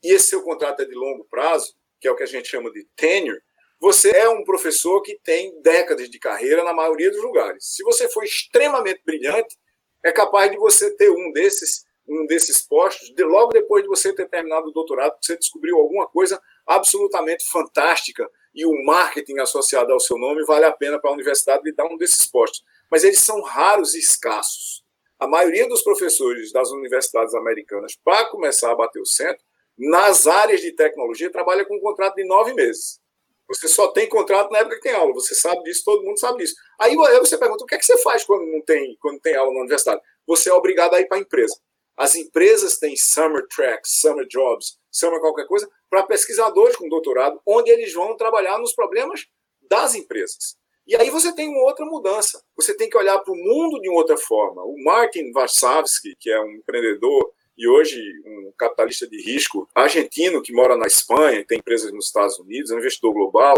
e 0.03 0.13
esse 0.13 0.31
seu 0.31 0.43
contrato 0.43 0.81
é 0.81 0.85
de 0.85 0.95
longo 0.95 1.25
prazo, 1.31 1.75
que 2.01 2.09
é 2.09 2.11
o 2.11 2.17
que 2.17 2.23
a 2.23 2.27
gente 2.27 2.49
chama 2.49 2.71
de 2.71 2.87
tenure, 2.97 3.41
você 3.81 4.11
é 4.11 4.29
um 4.29 4.45
professor 4.45 5.01
que 5.03 5.19
tem 5.23 5.61
décadas 5.63 6.11
de 6.11 6.19
carreira 6.19 6.65
na 6.65 6.73
maioria 6.73 7.11
dos 7.11 7.23
lugares. 7.23 7.65
Se 7.77 7.83
você 7.85 8.09
for 8.09 8.25
extremamente 8.25 9.01
brilhante, 9.05 9.57
é 10.05 10.11
capaz 10.11 10.51
de 10.51 10.57
você 10.57 10.95
ter 10.97 11.11
um 11.11 11.33
desses 11.33 11.87
um 12.09 12.27
desses 12.27 12.67
postos 12.67 13.13
de, 13.15 13.23
logo 13.23 13.53
depois 13.53 13.83
de 13.83 13.89
você 13.89 14.15
ter 14.15 14.27
terminado 14.29 14.69
o 14.69 14.73
doutorado, 14.73 15.15
você 15.21 15.37
descobriu 15.37 15.77
alguma 15.77 16.09
coisa 16.09 16.41
absolutamente 16.67 17.45
fantástica 17.51 18.27
e 18.55 18.67
o 18.67 18.85
marketing 18.85 19.39
associado 19.39 19.93
ao 19.93 20.01
seu 20.01 20.19
nome 20.19 20.45
vale 20.45 20.65
a 20.65 20.73
pena 20.73 20.99
para 20.99 21.11
a 21.11 21.15
universidade 21.15 21.63
lhe 21.65 21.73
dar 21.73 21.87
um 21.87 21.97
desses 21.97 22.27
postos. 22.27 22.65
Mas 22.91 23.05
eles 23.05 23.21
são 23.21 23.43
raros 23.43 23.95
e 23.95 23.99
escassos. 23.99 24.85
A 25.19 25.27
maioria 25.27 25.69
dos 25.69 25.83
professores 25.83 26.53
das 26.53 26.71
universidades 26.71 27.35
americanas, 27.35 27.97
para 28.05 28.27
começar 28.27 28.71
a 28.71 28.77
bater 28.77 29.01
o 29.01 29.07
centro, 29.07 29.45
nas 29.77 30.27
áreas 30.27 30.61
de 30.61 30.73
tecnologia, 30.73 31.31
trabalha 31.31 31.65
com 31.65 31.77
um 31.77 31.81
contrato 31.81 32.17
de 32.17 32.25
nove 32.25 32.53
meses. 32.55 33.01
Você 33.49 33.67
só 33.67 33.89
tem 33.89 34.09
contrato 34.09 34.51
na 34.51 34.59
época 34.59 34.77
que 34.77 34.83
tem 34.83 34.93
aula. 34.93 35.15
Você 35.15 35.35
sabe 35.35 35.63
disso, 35.63 35.83
todo 35.85 36.05
mundo 36.05 36.19
sabe 36.19 36.39
disso. 36.39 36.55
Aí 36.79 36.95
você 36.97 37.39
pergunta: 37.39 37.65
o 37.65 37.67
que 37.67 37.75
é 37.75 37.79
que 37.79 37.87
você 37.87 37.97
faz 37.99 38.25
quando 38.25 38.45
não 38.47 38.61
tem, 38.61 38.97
quando 39.01 39.21
tem 39.21 39.35
aula 39.35 39.53
na 39.53 39.61
universidade? 39.61 40.03
Você 40.27 40.51
é 40.51 40.53
obrigado 40.53 40.95
a 40.95 41.01
ir 41.01 41.07
para 41.07 41.17
a 41.17 41.21
empresa. 41.21 41.59
As 41.97 42.15
empresas 42.15 42.79
têm 42.79 42.95
summer 42.97 43.47
tracks, 43.49 44.01
summer 44.01 44.27
jobs, 44.27 44.78
summer 44.91 45.21
qualquer 45.21 45.47
coisa, 45.47 45.69
para 45.89 46.03
pesquisadores 46.03 46.77
com 46.77 46.89
doutorado, 46.89 47.41
onde 47.47 47.71
eles 47.71 47.93
vão 47.93 48.17
trabalhar 48.17 48.59
nos 48.59 48.73
problemas 48.73 49.27
das 49.69 49.95
empresas. 49.95 50.57
E 50.87 50.97
aí 50.97 51.11
você 51.11 51.35
tem 51.35 51.49
uma 51.49 51.63
outra 51.65 51.85
mudança. 51.85 52.43
Você 52.57 52.75
tem 52.75 52.89
que 52.89 52.97
olhar 52.97 53.19
para 53.19 53.33
o 53.33 53.37
mundo 53.37 53.79
de 53.81 53.91
uma 53.91 53.99
outra 53.99 54.17
forma. 54.17 54.63
O 54.65 54.83
Martin 54.83 55.33
Varsavsky, 55.33 56.17
que 56.19 56.31
é 56.31 56.41
um 56.41 56.53
empreendedor 56.53 57.31
e 57.59 57.69
hoje 57.69 58.01
um 58.25 58.53
capitalista 58.57 59.07
de 59.07 59.21
risco 59.21 59.69
argentino 59.75 60.41
que 60.41 60.53
mora 60.53 60.77
na 60.77 60.87
Espanha, 60.87 61.45
tem 61.47 61.59
empresas 61.59 61.93
nos 61.93 62.07
Estados 62.07 62.39
Unidos, 62.39 62.71
é 62.71 62.75
um 62.75 62.79
investidor 62.79 63.13
global. 63.13 63.55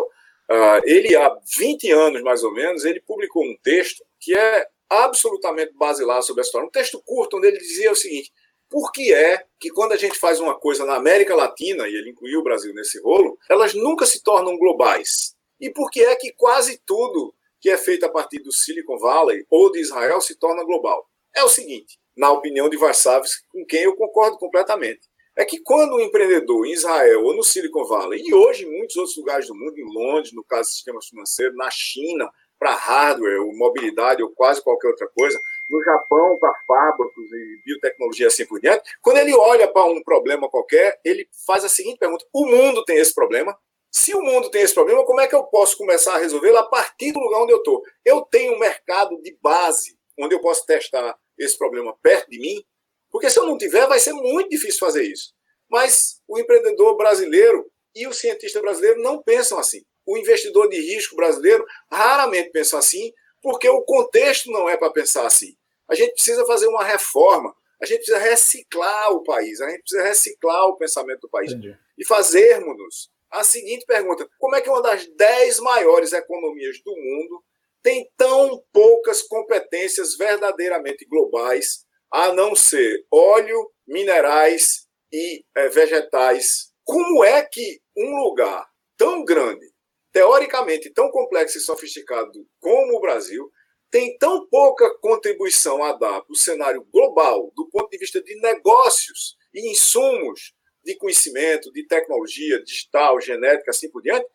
Uh, 0.51 0.83
ele, 0.85 1.15
há 1.15 1.39
20 1.57 1.93
anos 1.93 2.23
mais 2.23 2.43
ou 2.43 2.53
menos, 2.53 2.85
ele 2.85 3.01
publicou 3.01 3.45
um 3.45 3.57
texto 3.63 4.05
que 4.19 4.35
é 4.37 4.67
absolutamente 4.89 5.73
basilar 5.75 6.23
sobre 6.25 6.41
a 6.41 6.45
história. 6.45 6.67
Um 6.67 6.71
texto 6.71 7.01
curto, 7.07 7.37
onde 7.37 7.47
ele 7.47 7.59
dizia 7.59 7.93
o 7.93 7.97
seguinte: 7.97 8.33
por 8.71 8.93
que 8.93 9.13
é 9.13 9.45
que 9.59 9.69
quando 9.71 9.93
a 9.93 9.97
gente 9.97 10.19
faz 10.19 10.41
uma 10.41 10.59
coisa 10.59 10.87
na 10.87 10.95
América 10.95 11.35
Latina, 11.35 11.89
e 11.89 11.95
ele 11.95 12.11
incluiu 12.11 12.41
o 12.41 12.45
Brasil 12.45 12.73
nesse 12.73 13.01
rolo, 13.03 13.37
elas 13.49 13.75
nunca 13.75 14.07
se 14.07 14.23
tornam 14.23 14.57
globais? 14.57 15.35
E 15.61 15.69
por 15.69 15.91
que 15.91 16.03
é 16.03 16.15
que 16.17 16.33
quase 16.33 16.81
tudo 16.87 17.35
que 17.61 17.69
é 17.69 17.77
feito 17.77 18.07
a 18.07 18.09
partir 18.09 18.39
do 18.39 18.53
Silicon 18.53 18.97
Valley 18.99 19.45
ou 19.51 19.71
de 19.71 19.81
Israel 19.81 20.21
se 20.21 20.37
torna 20.37 20.65
global? 20.65 21.07
É 21.35 21.43
o 21.43 21.49
seguinte, 21.49 21.99
na 22.17 22.31
opinião 22.31 22.71
de 22.71 22.77
Varsavsky, 22.77 23.45
com 23.51 23.67
quem 23.67 23.83
eu 23.83 23.95
concordo 23.97 24.39
completamente 24.39 25.11
é 25.37 25.45
que 25.45 25.61
quando 25.61 25.97
um 25.97 26.01
empreendedor 26.01 26.67
em 26.67 26.73
Israel 26.73 27.25
ou 27.25 27.35
no 27.35 27.43
Silicon 27.43 27.85
Valley, 27.85 28.23
e 28.23 28.35
hoje 28.35 28.65
em 28.65 28.77
muitos 28.77 28.97
outros 28.97 29.17
lugares 29.17 29.47
do 29.47 29.55
mundo, 29.55 29.79
em 29.79 29.85
Londres, 29.85 30.33
no 30.33 30.45
caso 30.45 30.69
do 30.69 30.73
sistema 30.73 31.01
financeiro, 31.03 31.55
na 31.57 31.71
China, 31.71 32.31
para 32.59 32.75
hardware, 32.75 33.41
ou 33.41 33.57
mobilidade, 33.57 34.23
ou 34.23 34.31
quase 34.31 34.63
qualquer 34.63 34.89
outra 34.89 35.09
coisa, 35.09 35.41
no 35.71 35.83
Japão, 35.83 36.37
para 36.39 36.53
fábricos 36.67 37.33
e 37.33 37.63
biotecnologia 37.65 38.27
assim 38.27 38.45
por 38.45 38.61
diante, 38.61 38.83
quando 39.01 39.19
ele 39.19 39.35
olha 39.35 39.73
para 39.73 39.85
um 39.85 40.03
problema 40.03 40.51
qualquer, 40.51 41.01
ele 41.05 41.29
faz 41.47 41.65
a 41.65 41.69
seguinte 41.69 41.99
pergunta: 41.99 42.27
o 42.33 42.47
mundo 42.47 42.85
tem 42.85 42.97
esse 42.97 43.15
problema? 43.15 43.57
Se 43.93 44.15
o 44.15 44.23
mundo 44.23 44.51
tem 44.51 44.63
esse 44.63 44.75
problema, 44.75 45.05
como 45.05 45.21
é 45.21 45.27
que 45.27 45.35
eu 45.35 45.45
posso 45.45 45.77
começar 45.77 46.15
a 46.15 46.19
resolvê-lo 46.19 46.59
a 46.59 46.69
partir 46.69 47.13
do 47.13 47.19
lugar 47.19 47.43
onde 47.43 47.53
eu 47.53 47.59
estou? 47.59 47.83
Eu 48.05 48.23
tenho 48.23 48.55
um 48.55 48.59
mercado 48.59 49.21
de 49.21 49.37
base 49.43 49.99
onde 50.19 50.35
eu 50.35 50.41
posso 50.41 50.65
testar 50.65 51.19
esse 51.39 51.57
problema 51.57 51.97
perto 52.03 52.29
de 52.31 52.39
mim? 52.39 52.63
Porque 53.11 53.29
se 53.29 53.39
eu 53.39 53.47
não 53.47 53.59
tiver, 53.59 53.87
vai 53.89 53.99
ser 53.99 54.13
muito 54.13 54.51
difícil 54.51 54.79
fazer 54.79 55.03
isso. 55.03 55.33
Mas 55.69 56.21
o 56.29 56.39
empreendedor 56.39 56.97
brasileiro 56.97 57.71
e 57.95 58.07
o 58.07 58.13
cientista 58.13 58.61
brasileiro 58.61 59.01
não 59.03 59.23
pensam 59.23 59.59
assim. 59.59 59.83
O 60.07 60.17
investidor 60.17 60.69
de 60.69 60.81
risco 60.81 61.17
brasileiro 61.17 61.65
raramente 61.91 62.51
pensa 62.51 62.79
assim, 62.79 63.13
porque 63.43 63.69
o 63.69 63.83
contexto 63.83 64.51
não 64.51 64.69
é 64.69 64.77
para 64.77 64.93
pensar 64.93 65.27
assim. 65.27 65.57
A 65.91 65.95
gente 65.95 66.13
precisa 66.13 66.45
fazer 66.47 66.69
uma 66.69 66.85
reforma, 66.85 67.55
a 67.81 67.87
gente 67.87 67.99
precisa 67.99 68.19
reciclar 68.19 69.13
o 69.13 69.25
país, 69.25 69.61
a 69.61 69.69
gente 69.71 69.81
precisa 69.81 70.03
reciclar 70.03 70.67
o 70.67 70.77
pensamento 70.77 71.21
do 71.23 71.31
país 71.31 71.53
Entendi. 71.53 71.77
e 71.99 72.07
fazermos 72.07 73.11
a 73.31 73.45
seguinte 73.45 73.85
pergunta: 73.87 74.29
como 74.39 74.55
é 74.57 74.61
que 74.61 74.69
uma 74.69 74.83
das 74.83 75.07
dez 75.17 75.59
maiores 75.61 76.13
economias 76.13 76.81
do 76.85 76.93
mundo 76.93 77.43
tem 77.83 78.11
tão 78.17 78.63
poucas 78.73 79.23
competências 79.23 80.17
verdadeiramente 80.17 81.07
globais 81.07 81.85
a 82.13 82.33
não 82.33 82.55
ser 82.55 83.05
óleo, 83.11 83.71
minerais 83.87 84.87
e 85.13 85.45
é, 85.57 85.69
vegetais. 85.69 86.73
Como 86.85 87.25
é 87.25 87.43
que 87.43 87.81
um 87.97 88.17
lugar 88.23 88.67
tão 88.97 89.25
grande, 89.25 89.67
teoricamente 90.13 90.91
tão 90.91 91.11
complexo 91.11 91.59
e 91.59 91.61
sofisticado 91.61 92.47
como 92.61 92.97
o 92.97 93.01
Brasil, 93.01 93.51
tem 93.91 94.17
tão 94.19 94.47
pouca 94.47 94.97
contribuição 94.99 95.83
a 95.83 95.93
dar 95.93 96.23
para 96.23 96.33
o 96.33 96.37
cenário 96.37 96.83
global, 96.93 97.53
do 97.57 97.69
ponto 97.69 97.91
de 97.91 97.99
vista 97.99 98.23
de 98.23 98.35
negócios 98.41 99.37
e 99.53 99.71
insumos 99.71 100.55
de 100.85 100.95
conhecimento, 100.97 101.73
de 101.73 101.87
tecnologia 101.87 102.63
digital, 102.63 103.21
genética, 103.21 103.71
assim 103.71 103.91
por 103.91 104.03
diante, 104.03 104.27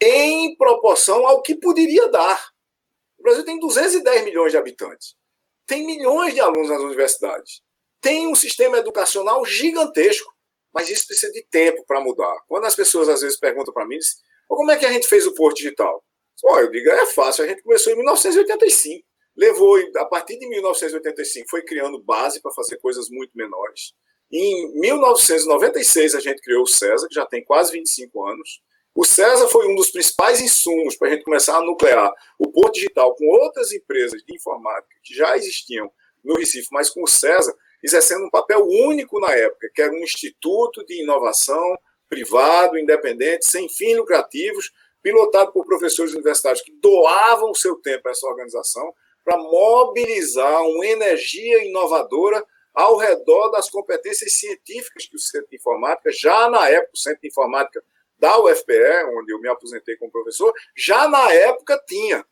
em 0.00 0.56
proporção 0.56 1.26
ao 1.26 1.42
que 1.42 1.54
poderia 1.54 2.08
dar. 2.08 2.50
O 3.18 3.22
Brasil 3.22 3.44
tem 3.44 3.58
210 3.58 4.24
milhões 4.24 4.52
de 4.52 4.58
habitantes 4.58 5.16
tem 5.66 5.86
milhões 5.86 6.34
de 6.34 6.40
alunos 6.40 6.68
nas 6.68 6.80
universidades, 6.80 7.62
tem 8.00 8.26
um 8.26 8.34
sistema 8.34 8.78
educacional 8.78 9.44
gigantesco, 9.44 10.30
mas 10.72 10.90
isso 10.90 11.06
precisa 11.06 11.32
de 11.32 11.42
tempo 11.50 11.84
para 11.86 12.00
mudar. 12.00 12.36
Quando 12.46 12.64
as 12.64 12.74
pessoas 12.74 13.08
às 13.08 13.20
vezes 13.20 13.38
perguntam 13.38 13.72
para 13.72 13.86
mim, 13.86 13.98
como 14.48 14.70
é 14.70 14.76
que 14.76 14.84
a 14.84 14.92
gente 14.92 15.06
fez 15.06 15.26
o 15.26 15.34
Porto 15.34 15.56
Digital? 15.56 16.04
Oh, 16.44 16.58
eu 16.58 16.70
digo, 16.70 16.88
é 16.90 17.06
fácil, 17.06 17.44
a 17.44 17.48
gente 17.48 17.62
começou 17.62 17.92
em 17.92 17.96
1985. 17.96 19.04
Levou, 19.36 19.78
a 19.96 20.04
partir 20.04 20.38
de 20.38 20.48
1985, 20.48 21.48
foi 21.48 21.62
criando 21.62 22.02
base 22.02 22.40
para 22.40 22.52
fazer 22.52 22.76
coisas 22.78 23.08
muito 23.08 23.30
menores. 23.34 23.94
Em 24.30 24.78
1996, 24.80 26.14
a 26.14 26.20
gente 26.20 26.40
criou 26.40 26.62
o 26.62 26.66
CESA, 26.66 27.06
que 27.08 27.14
já 27.14 27.26
tem 27.26 27.44
quase 27.44 27.72
25 27.72 28.26
anos. 28.26 28.60
O 28.94 29.04
César 29.04 29.48
foi 29.48 29.66
um 29.68 29.74
dos 29.74 29.90
principais 29.90 30.40
insumos 30.40 30.96
para 30.96 31.08
a 31.08 31.10
gente 31.12 31.24
começar 31.24 31.56
a 31.56 31.62
nuclear 31.62 32.12
o 32.38 32.50
Porto 32.50 32.74
Digital 32.74 33.14
com 33.14 33.26
outras 33.26 33.72
empresas 33.72 34.22
de 34.22 34.34
informática 34.34 34.94
que 35.02 35.14
já 35.14 35.34
existiam 35.36 35.90
no 36.22 36.34
Recife, 36.34 36.68
mas 36.70 36.90
com 36.90 37.02
o 37.02 37.08
César 37.08 37.54
exercendo 37.82 38.26
um 38.26 38.30
papel 38.30 38.64
único 38.64 39.18
na 39.18 39.32
época, 39.32 39.70
que 39.74 39.82
era 39.82 39.92
um 39.92 40.04
instituto 40.04 40.84
de 40.84 41.02
inovação 41.02 41.76
privado, 42.08 42.78
independente, 42.78 43.46
sem 43.46 43.68
fins 43.68 43.96
lucrativos, 43.96 44.70
pilotado 45.02 45.52
por 45.52 45.66
professores 45.66 46.12
universitários 46.12 46.62
que 46.62 46.72
doavam 46.72 47.54
seu 47.54 47.76
tempo 47.76 48.08
a 48.08 48.12
essa 48.12 48.26
organização 48.26 48.94
para 49.24 49.36
mobilizar 49.36 50.62
uma 50.62 50.86
energia 50.86 51.64
inovadora 51.64 52.44
ao 52.72 52.96
redor 52.96 53.50
das 53.50 53.68
competências 53.68 54.32
científicas 54.32 55.06
que 55.06 55.16
o 55.16 55.18
Centro 55.18 55.48
de 55.50 55.56
Informática, 55.56 56.10
já 56.10 56.48
na 56.48 56.68
época, 56.68 56.92
o 56.94 56.98
Centro 56.98 57.20
de 57.20 57.28
Informática 57.28 57.84
da 58.18 58.38
UFPE, 58.40 59.04
onde 59.18 59.32
eu 59.32 59.40
me 59.40 59.48
aposentei 59.48 59.96
como 59.96 60.10
professor, 60.10 60.54
já 60.76 61.08
na 61.08 61.32
época 61.32 61.82
tinha. 61.86 62.24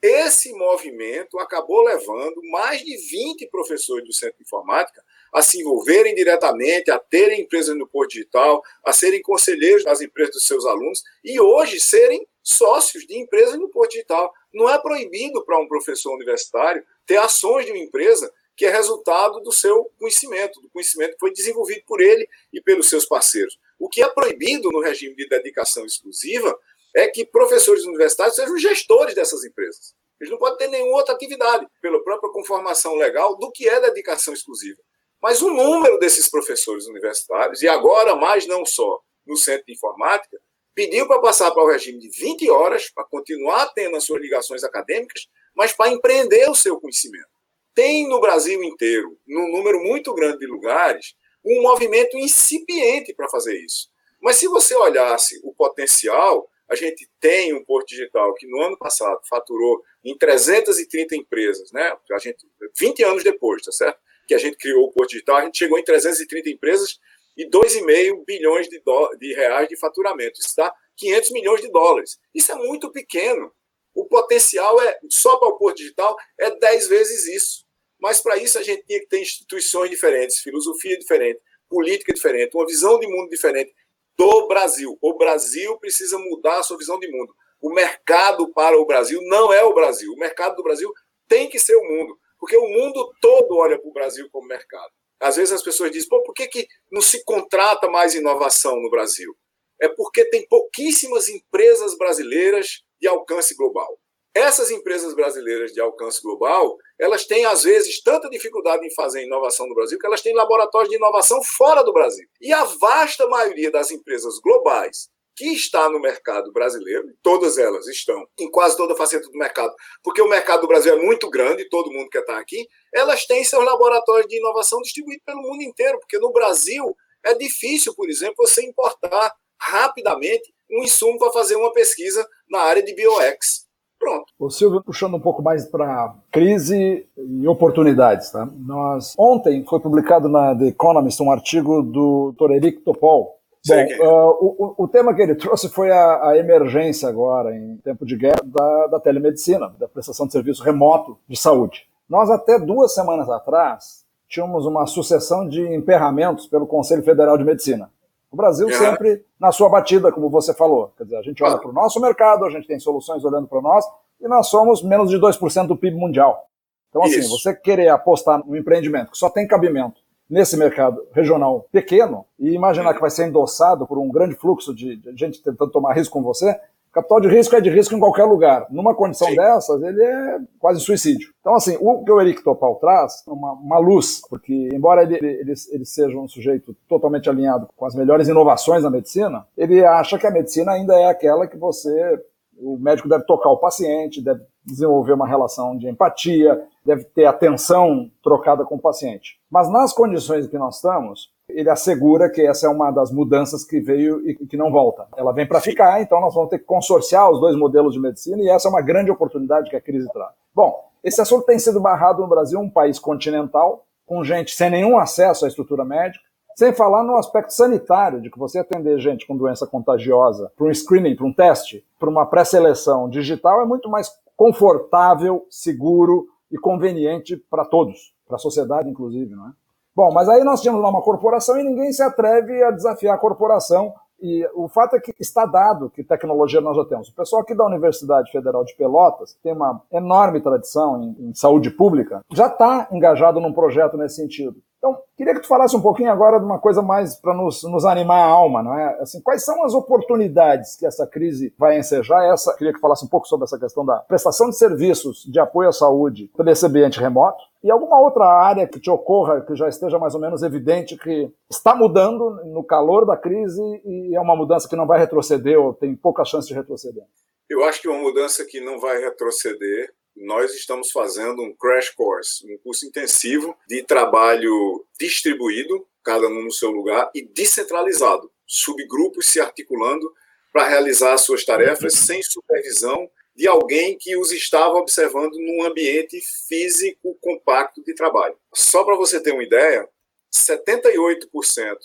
Esse 0.00 0.52
movimento 0.52 1.38
acabou 1.38 1.82
levando 1.82 2.40
mais 2.50 2.82
de 2.84 2.96
20 2.96 3.46
professores 3.48 4.04
do 4.04 4.12
Centro 4.12 4.38
de 4.38 4.44
Informática 4.44 5.04
a 5.32 5.42
se 5.42 5.60
envolverem 5.60 6.14
diretamente, 6.14 6.90
a 6.90 6.98
terem 6.98 7.42
empresas 7.42 7.76
no 7.76 7.86
Porto 7.86 8.10
Digital, 8.10 8.62
a 8.84 8.92
serem 8.92 9.22
conselheiros 9.22 9.84
das 9.84 10.00
empresas 10.00 10.34
dos 10.34 10.46
seus 10.46 10.64
alunos 10.64 11.02
e 11.24 11.40
hoje 11.40 11.80
serem 11.80 12.26
sócios 12.42 13.06
de 13.06 13.16
empresas 13.18 13.58
no 13.58 13.68
Porto 13.68 13.92
Digital. 13.92 14.32
Não 14.52 14.68
é 14.68 14.78
proibido 14.80 15.44
para 15.44 15.58
um 15.58 15.68
professor 15.68 16.14
universitário 16.14 16.84
ter 17.06 17.16
ações 17.16 17.66
de 17.66 17.72
uma 17.72 17.82
empresa 17.82 18.32
que 18.56 18.66
é 18.66 18.70
resultado 18.70 19.40
do 19.40 19.52
seu 19.52 19.84
conhecimento, 19.98 20.60
do 20.60 20.68
conhecimento 20.70 21.12
que 21.12 21.20
foi 21.20 21.32
desenvolvido 21.32 21.82
por 21.86 22.00
ele 22.00 22.28
e 22.52 22.60
pelos 22.60 22.88
seus 22.88 23.06
parceiros. 23.06 23.56
O 23.78 23.88
que 23.88 24.02
é 24.02 24.08
proibido 24.08 24.70
no 24.70 24.80
regime 24.80 25.14
de 25.14 25.28
dedicação 25.28 25.86
exclusiva 25.86 26.58
é 26.94 27.06
que 27.06 27.24
professores 27.24 27.84
universitários 27.84 28.34
sejam 28.34 28.58
gestores 28.58 29.14
dessas 29.14 29.44
empresas. 29.44 29.94
Eles 30.20 30.32
não 30.32 30.38
podem 30.38 30.58
ter 30.58 30.68
nenhuma 30.68 30.96
outra 30.96 31.14
atividade, 31.14 31.66
pela 31.80 32.02
própria 32.02 32.32
conformação 32.32 32.96
legal 32.96 33.36
do 33.36 33.52
que 33.52 33.68
é 33.68 33.80
dedicação 33.80 34.34
exclusiva. 34.34 34.80
Mas 35.20 35.42
o 35.42 35.50
número 35.50 35.98
desses 35.98 36.30
professores 36.30 36.86
universitários, 36.86 37.62
e 37.62 37.68
agora 37.68 38.14
mais 38.14 38.46
não 38.46 38.64
só 38.64 39.00
no 39.26 39.36
centro 39.36 39.64
de 39.66 39.74
informática, 39.74 40.38
pediu 40.74 41.08
para 41.08 41.20
passar 41.20 41.50
para 41.50 41.62
o 41.62 41.68
regime 41.68 41.98
de 41.98 42.08
20 42.08 42.48
horas, 42.50 42.88
para 42.90 43.04
continuar 43.04 43.66
tendo 43.74 43.96
as 43.96 44.04
suas 44.04 44.22
ligações 44.22 44.62
acadêmicas, 44.62 45.26
mas 45.54 45.72
para 45.72 45.90
empreender 45.90 46.48
o 46.48 46.54
seu 46.54 46.80
conhecimento. 46.80 47.26
Tem 47.74 48.08
no 48.08 48.20
Brasil 48.20 48.62
inteiro, 48.62 49.18
num 49.26 49.50
número 49.50 49.80
muito 49.80 50.14
grande 50.14 50.38
de 50.38 50.46
lugares, 50.46 51.14
um 51.44 51.62
movimento 51.62 52.16
incipiente 52.16 53.12
para 53.14 53.28
fazer 53.28 53.56
isso. 53.58 53.88
Mas 54.20 54.36
se 54.36 54.46
você 54.46 54.74
olhasse 54.74 55.40
o 55.44 55.52
potencial, 55.54 56.48
a 56.68 56.74
gente 56.74 57.08
tem 57.20 57.54
um 57.54 57.64
Porto 57.64 57.88
Digital 57.88 58.34
que 58.34 58.46
no 58.46 58.60
ano 58.62 58.76
passado 58.76 59.20
faturou 59.28 59.82
em 60.04 60.16
330 60.16 61.16
empresas, 61.16 61.72
né? 61.72 61.96
A 62.12 62.18
gente 62.18 62.46
20 62.78 63.04
anos 63.04 63.24
depois, 63.24 63.62
tá 63.62 63.72
certo? 63.72 63.98
Que 64.28 64.34
a 64.34 64.38
gente 64.38 64.56
criou 64.56 64.84
o 64.84 64.92
Porto 64.92 65.10
Digital, 65.10 65.38
a 65.38 65.44
gente 65.44 65.58
chegou 65.58 65.78
em 65.78 65.82
330 65.82 66.50
empresas 66.50 66.98
e 67.36 67.48
2,5 67.48 68.24
bilhões 68.26 68.68
de, 68.68 68.80
de 69.18 69.34
reais 69.34 69.68
de 69.68 69.76
faturamento. 69.76 70.38
Isso 70.38 70.54
dá 70.56 70.72
500 70.96 71.30
milhões 71.32 71.60
de 71.60 71.70
dólares. 71.70 72.18
Isso 72.34 72.52
é 72.52 72.54
muito 72.54 72.92
pequeno. 72.92 73.50
O 73.94 74.04
potencial 74.04 74.80
é 74.82 74.98
só 75.10 75.36
para 75.38 75.48
o 75.48 75.56
Porto 75.56 75.78
Digital 75.78 76.16
é 76.38 76.50
10 76.50 76.88
vezes 76.88 77.26
isso. 77.26 77.64
Mas 78.00 78.20
para 78.20 78.36
isso 78.36 78.58
a 78.58 78.62
gente 78.62 78.84
tinha 78.84 79.00
que 79.00 79.06
ter 79.06 79.20
instituições 79.20 79.90
diferentes, 79.90 80.38
filosofia 80.38 80.96
diferente, 80.98 81.40
política 81.68 82.12
diferente, 82.12 82.54
uma 82.54 82.66
visão 82.66 82.98
de 82.98 83.08
mundo 83.08 83.28
diferente 83.28 83.74
do 84.16 84.46
Brasil. 84.46 84.96
O 85.00 85.14
Brasil 85.16 85.76
precisa 85.78 86.18
mudar 86.18 86.58
a 86.58 86.62
sua 86.62 86.78
visão 86.78 86.98
de 86.98 87.10
mundo. 87.10 87.34
O 87.60 87.72
mercado 87.72 88.52
para 88.52 88.78
o 88.78 88.86
Brasil 88.86 89.20
não 89.24 89.52
é 89.52 89.64
o 89.64 89.74
Brasil. 89.74 90.12
O 90.12 90.18
mercado 90.18 90.56
do 90.56 90.62
Brasil 90.62 90.92
tem 91.26 91.48
que 91.48 91.58
ser 91.58 91.76
o 91.76 91.84
mundo, 91.84 92.18
porque 92.38 92.56
o 92.56 92.68
mundo 92.68 93.12
todo 93.20 93.56
olha 93.56 93.78
para 93.78 93.88
o 93.88 93.92
Brasil 93.92 94.28
como 94.30 94.46
mercado. 94.46 94.90
Às 95.20 95.36
vezes 95.36 95.52
as 95.52 95.62
pessoas 95.62 95.90
dizem, 95.90 96.08
Pô, 96.08 96.22
por 96.22 96.32
que, 96.32 96.46
que 96.46 96.66
não 96.90 97.00
se 97.00 97.24
contrata 97.24 97.88
mais 97.88 98.14
inovação 98.14 98.76
no 98.76 98.90
Brasil? 98.90 99.34
É 99.80 99.88
porque 99.88 100.24
tem 100.26 100.46
pouquíssimas 100.48 101.28
empresas 101.28 101.96
brasileiras 101.96 102.82
de 103.00 103.08
alcance 103.08 103.54
global. 103.54 103.98
Essas 104.34 104.70
empresas 104.70 105.14
brasileiras 105.14 105.72
de 105.72 105.80
alcance 105.80 106.22
global, 106.22 106.76
elas 106.98 107.24
têm, 107.26 107.44
às 107.44 107.64
vezes, 107.64 108.02
tanta 108.02 108.28
dificuldade 108.28 108.86
em 108.86 108.94
fazer 108.94 109.24
inovação 109.24 109.66
no 109.66 109.74
Brasil 109.74 109.98
que 109.98 110.06
elas 110.06 110.20
têm 110.20 110.34
laboratórios 110.34 110.90
de 110.90 110.96
inovação 110.96 111.42
fora 111.42 111.82
do 111.82 111.92
Brasil. 111.92 112.26
E 112.40 112.52
a 112.52 112.62
vasta 112.64 113.26
maioria 113.26 113.70
das 113.70 113.90
empresas 113.90 114.38
globais 114.38 115.08
que 115.38 115.52
está 115.52 115.88
no 115.88 116.00
mercado 116.00 116.52
brasileiro, 116.52 117.14
todas 117.22 117.58
elas 117.58 117.86
estão 117.86 118.26
em 118.36 118.50
quase 118.50 118.76
toda 118.76 118.94
a 118.94 118.96
faceta 118.96 119.30
do 119.30 119.38
mercado, 119.38 119.72
porque 120.02 120.20
o 120.20 120.28
mercado 120.28 120.62
do 120.62 120.66
Brasil 120.66 120.92
é 120.94 121.00
muito 121.00 121.30
grande, 121.30 121.68
todo 121.68 121.92
mundo 121.92 122.10
quer 122.10 122.22
estar 122.22 122.38
aqui, 122.38 122.66
elas 122.92 123.24
têm 123.24 123.44
seus 123.44 123.64
laboratórios 123.64 124.26
de 124.26 124.36
inovação 124.36 124.82
distribuídos 124.82 125.22
pelo 125.24 125.40
mundo 125.40 125.62
inteiro, 125.62 126.00
porque 126.00 126.18
no 126.18 126.32
Brasil 126.32 126.84
é 127.24 127.34
difícil, 127.34 127.94
por 127.94 128.10
exemplo, 128.10 128.34
você 128.38 128.66
importar 128.66 129.32
rapidamente 129.60 130.52
um 130.68 130.82
insumo 130.82 131.18
para 131.18 131.30
fazer 131.30 131.54
uma 131.54 131.72
pesquisa 131.72 132.26
na 132.50 132.58
área 132.58 132.82
de 132.82 132.92
bioex. 132.92 133.68
Pronto. 133.96 134.26
O 134.38 134.50
Silvio, 134.50 134.82
puxando 134.82 135.14
um 135.14 135.20
pouco 135.20 135.42
mais 135.42 135.66
para 135.66 136.14
crise 136.30 137.06
e 137.16 137.48
oportunidades. 137.48 138.30
Tá? 138.30 138.46
Nós, 138.46 139.14
ontem 139.18 139.64
foi 139.68 139.80
publicado 139.80 140.28
na 140.28 140.56
The 140.56 140.66
Economist 140.66 141.20
um 141.20 141.30
artigo 141.30 141.82
do 141.82 142.32
Dr. 142.36 142.52
Eric 142.52 142.80
Topol. 142.82 143.37
Bom, 143.68 144.04
uh, 144.04 144.74
o, 144.78 144.84
o, 144.84 144.88
tema 144.88 145.14
que 145.14 145.22
ele 145.22 145.34
trouxe 145.34 145.68
foi 145.68 145.90
a, 145.90 146.30
a, 146.30 146.38
emergência 146.38 147.08
agora, 147.08 147.54
em 147.54 147.76
tempo 147.78 148.06
de 148.06 148.16
guerra, 148.16 148.40
da, 148.44 148.86
da 148.88 149.00
telemedicina, 149.00 149.72
da 149.78 149.88
prestação 149.88 150.26
de 150.26 150.32
serviço 150.32 150.62
remoto 150.62 151.18
de 151.28 151.38
saúde. 151.38 151.86
Nós, 152.08 152.30
até 152.30 152.58
duas 152.58 152.94
semanas 152.94 153.28
atrás, 153.28 154.04
tínhamos 154.28 154.66
uma 154.66 154.86
sucessão 154.86 155.48
de 155.48 155.62
emperramentos 155.74 156.46
pelo 156.46 156.66
Conselho 156.66 157.02
Federal 157.02 157.36
de 157.36 157.44
Medicina. 157.44 157.90
O 158.30 158.36
Brasil 158.36 158.70
sempre 158.70 159.24
na 159.40 159.50
sua 159.52 159.68
batida, 159.68 160.12
como 160.12 160.28
você 160.28 160.52
falou. 160.52 160.92
Quer 160.96 161.04
dizer, 161.04 161.16
a 161.16 161.22
gente 161.22 161.42
olha 161.42 161.56
para 161.56 161.70
o 161.70 161.72
nosso 161.72 162.00
mercado, 162.00 162.44
a 162.44 162.50
gente 162.50 162.66
tem 162.66 162.78
soluções 162.78 163.24
olhando 163.24 163.46
para 163.46 163.60
nós, 163.60 163.84
e 164.20 164.28
nós 164.28 164.48
somos 164.48 164.82
menos 164.82 165.10
de 165.10 165.18
2% 165.18 165.66
do 165.66 165.76
PIB 165.76 165.96
mundial. 165.96 166.46
Então, 166.90 167.02
assim, 167.02 167.20
Isso. 167.20 167.30
você 167.30 167.54
querer 167.54 167.88
apostar 167.88 168.44
no 168.46 168.56
empreendimento 168.56 169.12
que 169.12 169.18
só 169.18 169.30
tem 169.30 169.46
cabimento 169.46 170.00
nesse 170.28 170.56
mercado 170.56 171.02
regional 171.12 171.66
pequeno 171.72 172.24
e 172.38 172.50
imaginar 172.50 172.94
que 172.94 173.00
vai 173.00 173.10
ser 173.10 173.26
endossado 173.26 173.86
por 173.86 173.98
um 173.98 174.08
grande 174.08 174.34
fluxo 174.34 174.74
de 174.74 175.00
gente 175.14 175.42
tentando 175.42 175.70
tomar 175.70 175.94
risco 175.94 176.12
com 176.12 176.22
você, 176.22 176.58
Capital 176.92 177.20
de 177.20 177.28
risco 177.28 177.54
é 177.54 177.60
de 177.60 177.70
risco 177.70 177.94
em 177.94 178.00
qualquer 178.00 178.24
lugar. 178.24 178.66
Numa 178.70 178.94
condição 178.94 179.28
Sim. 179.28 179.36
dessas, 179.36 179.82
ele 179.82 180.02
é 180.02 180.38
quase 180.58 180.80
suicídio. 180.80 181.32
Então, 181.40 181.54
assim, 181.54 181.76
o 181.80 182.02
que 182.02 182.10
o 182.10 182.20
Eric 182.20 182.42
Topal 182.42 182.76
traz 182.76 183.22
é 183.26 183.30
uma, 183.30 183.52
uma 183.52 183.78
luz, 183.78 184.22
porque, 184.28 184.68
embora 184.72 185.02
ele, 185.02 185.16
ele, 185.16 185.52
ele, 185.70 185.84
seja 185.84 186.18
um 186.18 186.26
sujeito 186.26 186.74
totalmente 186.88 187.28
alinhado 187.28 187.68
com 187.76 187.84
as 187.84 187.94
melhores 187.94 188.26
inovações 188.28 188.82
da 188.82 188.90
medicina, 188.90 189.46
ele 189.56 189.84
acha 189.84 190.18
que 190.18 190.26
a 190.26 190.30
medicina 190.30 190.72
ainda 190.72 190.94
é 190.94 191.06
aquela 191.06 191.46
que 191.46 191.56
você. 191.56 192.20
O 192.60 192.76
médico 192.76 193.08
deve 193.08 193.24
tocar 193.24 193.50
o 193.50 193.58
paciente, 193.58 194.20
deve 194.20 194.40
desenvolver 194.64 195.12
uma 195.12 195.28
relação 195.28 195.78
de 195.78 195.88
empatia, 195.88 196.60
deve 196.88 197.04
ter 197.04 197.26
atenção 197.26 198.10
trocada 198.22 198.64
com 198.64 198.76
o 198.76 198.80
paciente. 198.80 199.38
Mas 199.50 199.70
nas 199.70 199.92
condições 199.92 200.46
em 200.46 200.48
que 200.48 200.56
nós 200.56 200.76
estamos, 200.76 201.30
ele 201.46 201.68
assegura 201.68 202.30
que 202.30 202.40
essa 202.40 202.66
é 202.66 202.70
uma 202.70 202.90
das 202.90 203.12
mudanças 203.12 203.62
que 203.62 203.78
veio 203.78 204.26
e 204.26 204.34
que 204.34 204.56
não 204.56 204.72
volta. 204.72 205.06
Ela 205.14 205.32
vem 205.32 205.46
para 205.46 205.60
ficar, 205.60 206.00
então 206.00 206.18
nós 206.18 206.34
vamos 206.34 206.48
ter 206.48 206.58
que 206.58 206.64
consorciar 206.64 207.30
os 207.30 207.40
dois 207.40 207.54
modelos 207.54 207.92
de 207.92 208.00
medicina 208.00 208.42
e 208.42 208.48
essa 208.48 208.68
é 208.68 208.70
uma 208.70 208.80
grande 208.80 209.10
oportunidade 209.10 209.68
que 209.68 209.76
a 209.76 209.80
crise 209.82 210.10
traz. 210.10 210.32
Bom, 210.54 210.82
esse 211.04 211.20
assunto 211.20 211.44
tem 211.44 211.58
sido 211.58 211.78
barrado 211.78 212.22
no 212.22 212.28
Brasil, 212.28 212.58
um 212.58 212.70
país 212.70 212.98
continental, 212.98 213.84
com 214.06 214.24
gente 214.24 214.54
sem 214.54 214.70
nenhum 214.70 214.98
acesso 214.98 215.44
à 215.44 215.48
estrutura 215.48 215.84
médica, 215.84 216.24
sem 216.56 216.72
falar 216.72 217.04
no 217.04 217.18
aspecto 217.18 217.52
sanitário, 217.52 218.22
de 218.22 218.30
que 218.30 218.38
você 218.38 218.60
atender 218.60 218.98
gente 218.98 219.26
com 219.26 219.36
doença 219.36 219.66
contagiosa 219.66 220.50
para 220.56 220.66
um 220.66 220.74
screening, 220.74 221.14
para 221.14 221.26
um 221.26 221.32
teste, 221.32 221.84
para 222.00 222.08
uma 222.08 222.24
pré-seleção 222.24 223.10
digital 223.10 223.60
é 223.60 223.66
muito 223.66 223.90
mais 223.90 224.10
confortável, 224.34 225.46
seguro 225.50 226.26
e 226.50 226.58
conveniente 226.58 227.36
para 227.50 227.64
todos, 227.64 228.14
para 228.26 228.36
a 228.36 228.40
sociedade 228.40 228.88
inclusive, 228.88 229.34
não 229.34 229.48
é? 229.48 229.52
Bom, 229.94 230.12
mas 230.12 230.28
aí 230.28 230.44
nós 230.44 230.60
tínhamos 230.60 230.80
lá 230.80 230.88
uma 230.88 231.02
corporação 231.02 231.58
e 231.58 231.64
ninguém 231.64 231.92
se 231.92 232.02
atreve 232.02 232.62
a 232.62 232.70
desafiar 232.70 233.16
a 233.16 233.18
corporação. 233.18 233.92
E 234.20 234.48
o 234.54 234.68
fato 234.68 234.94
é 234.94 235.00
que 235.00 235.12
está 235.18 235.44
dado 235.44 235.90
que 235.90 236.04
tecnologia 236.04 236.60
nós 236.60 236.76
já 236.76 236.84
temos. 236.84 237.08
O 237.08 237.14
pessoal 237.14 237.42
aqui 237.42 237.52
da 237.52 237.66
Universidade 237.66 238.30
Federal 238.30 238.64
de 238.64 238.76
Pelotas, 238.76 239.32
que 239.32 239.42
tem 239.42 239.52
uma 239.52 239.82
enorme 239.92 240.40
tradição 240.40 241.02
em, 241.02 241.30
em 241.30 241.34
saúde 241.34 241.70
pública, 241.70 242.20
já 242.32 242.46
está 242.46 242.88
engajado 242.92 243.40
num 243.40 243.52
projeto 243.52 243.96
nesse 243.96 244.16
sentido. 244.16 244.60
Então, 244.78 244.96
queria 245.16 245.34
que 245.34 245.40
tu 245.40 245.48
falasse 245.48 245.76
um 245.76 245.82
pouquinho 245.82 246.10
agora 246.10 246.38
de 246.38 246.44
uma 246.44 246.60
coisa 246.60 246.80
mais 246.80 247.16
para 247.16 247.34
nos, 247.34 247.64
nos, 247.64 247.84
animar 247.84 248.20
a 248.20 248.30
alma, 248.30 248.62
não 248.62 248.78
é? 248.78 249.00
Assim, 249.00 249.20
quais 249.20 249.44
são 249.44 249.64
as 249.64 249.74
oportunidades 249.74 250.76
que 250.76 250.86
essa 250.86 251.04
crise 251.04 251.52
vai 251.58 251.76
ensejar? 251.76 252.32
Essa, 252.32 252.56
queria 252.56 252.72
que 252.72 252.78
falasse 252.78 253.04
um 253.04 253.08
pouco 253.08 253.26
sobre 253.26 253.44
essa 253.44 253.58
questão 253.58 253.84
da 253.84 253.96
prestação 253.96 254.48
de 254.48 254.56
serviços 254.56 255.24
de 255.24 255.40
apoio 255.40 255.68
à 255.68 255.72
saúde 255.72 256.30
pelo 256.36 256.48
esse 256.48 256.64
ambiente 256.64 257.00
remoto. 257.00 257.42
E 257.62 257.72
alguma 257.72 258.00
outra 258.00 258.24
área 258.24 258.68
que 258.68 258.78
te 258.78 258.88
ocorra, 258.88 259.40
que 259.40 259.56
já 259.56 259.68
esteja 259.68 259.98
mais 259.98 260.14
ou 260.14 260.20
menos 260.20 260.44
evidente 260.44 260.96
que 260.96 261.28
está 261.50 261.74
mudando 261.74 262.40
no 262.44 262.62
calor 262.62 263.04
da 263.04 263.16
crise 263.16 263.60
e 263.84 264.14
é 264.14 264.20
uma 264.20 264.36
mudança 264.36 264.68
que 264.68 264.76
não 264.76 264.86
vai 264.86 265.00
retroceder 265.00 265.58
ou 265.58 265.74
tem 265.74 265.96
pouca 265.96 266.24
chance 266.24 266.46
de 266.46 266.54
retroceder? 266.54 267.02
Eu 267.50 267.64
acho 267.64 267.82
que 267.82 267.88
é 267.88 267.90
uma 267.90 268.02
mudança 268.02 268.44
que 268.48 268.60
não 268.60 268.78
vai 268.78 268.98
retroceder 269.00 269.92
nós 270.20 270.54
estamos 270.54 270.90
fazendo 270.90 271.42
um 271.42 271.54
crash 271.54 271.90
course, 271.90 272.44
um 272.52 272.58
curso 272.58 272.86
intensivo 272.86 273.56
de 273.68 273.82
trabalho 273.82 274.86
distribuído, 274.98 275.86
cada 276.02 276.26
um 276.26 276.42
no 276.42 276.52
seu 276.52 276.70
lugar, 276.70 277.10
e 277.14 277.22
descentralizado, 277.22 278.30
subgrupos 278.46 279.26
se 279.26 279.40
articulando 279.40 280.12
para 280.52 280.68
realizar 280.68 281.12
as 281.12 281.22
suas 281.22 281.44
tarefas 281.44 281.94
sem 281.94 282.22
supervisão 282.22 283.08
de 283.36 283.46
alguém 283.46 283.96
que 283.96 284.16
os 284.16 284.32
estava 284.32 284.74
observando 284.74 285.34
num 285.34 285.64
ambiente 285.64 286.20
físico 286.48 287.16
compacto 287.20 287.82
de 287.84 287.94
trabalho. 287.94 288.36
Só 288.52 288.82
para 288.84 288.96
você 288.96 289.22
ter 289.22 289.32
uma 289.32 289.44
ideia, 289.44 289.88
78% 290.34 291.28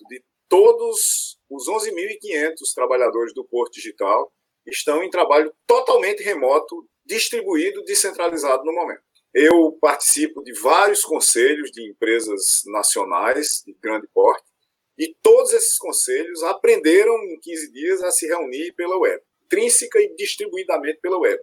de 0.09 0.23
todos 0.49 1.37
os 1.49 1.67
11.500 1.67 2.55
trabalhadores 2.73 3.33
do 3.33 3.45
Porto 3.45 3.73
Digital 3.73 4.33
estão 4.65 5.03
em 5.03 5.09
trabalho 5.09 5.53
totalmente 5.67 6.23
remoto 6.23 6.87
distribuído, 7.05 7.83
descentralizado 7.83 8.63
no 8.63 8.73
momento. 8.73 9.01
Eu 9.33 9.71
participo 9.81 10.43
de 10.43 10.53
vários 10.53 11.03
conselhos 11.03 11.71
de 11.71 11.89
empresas 11.89 12.61
nacionais 12.67 13.63
de 13.65 13.75
grande 13.81 14.07
porte 14.13 14.43
e 14.95 15.15
todos 15.23 15.53
esses 15.53 15.75
conselhos 15.77 16.43
aprenderam 16.43 17.15
em 17.23 17.39
15 17.39 17.71
dias 17.71 18.03
a 18.03 18.11
se 18.11 18.27
reunir 18.27 18.73
pela 18.73 18.95
web, 18.97 19.19
intrínseca 19.45 19.99
e 19.99 20.13
distribuidamente 20.15 20.99
pela 21.01 21.17
web. 21.17 21.41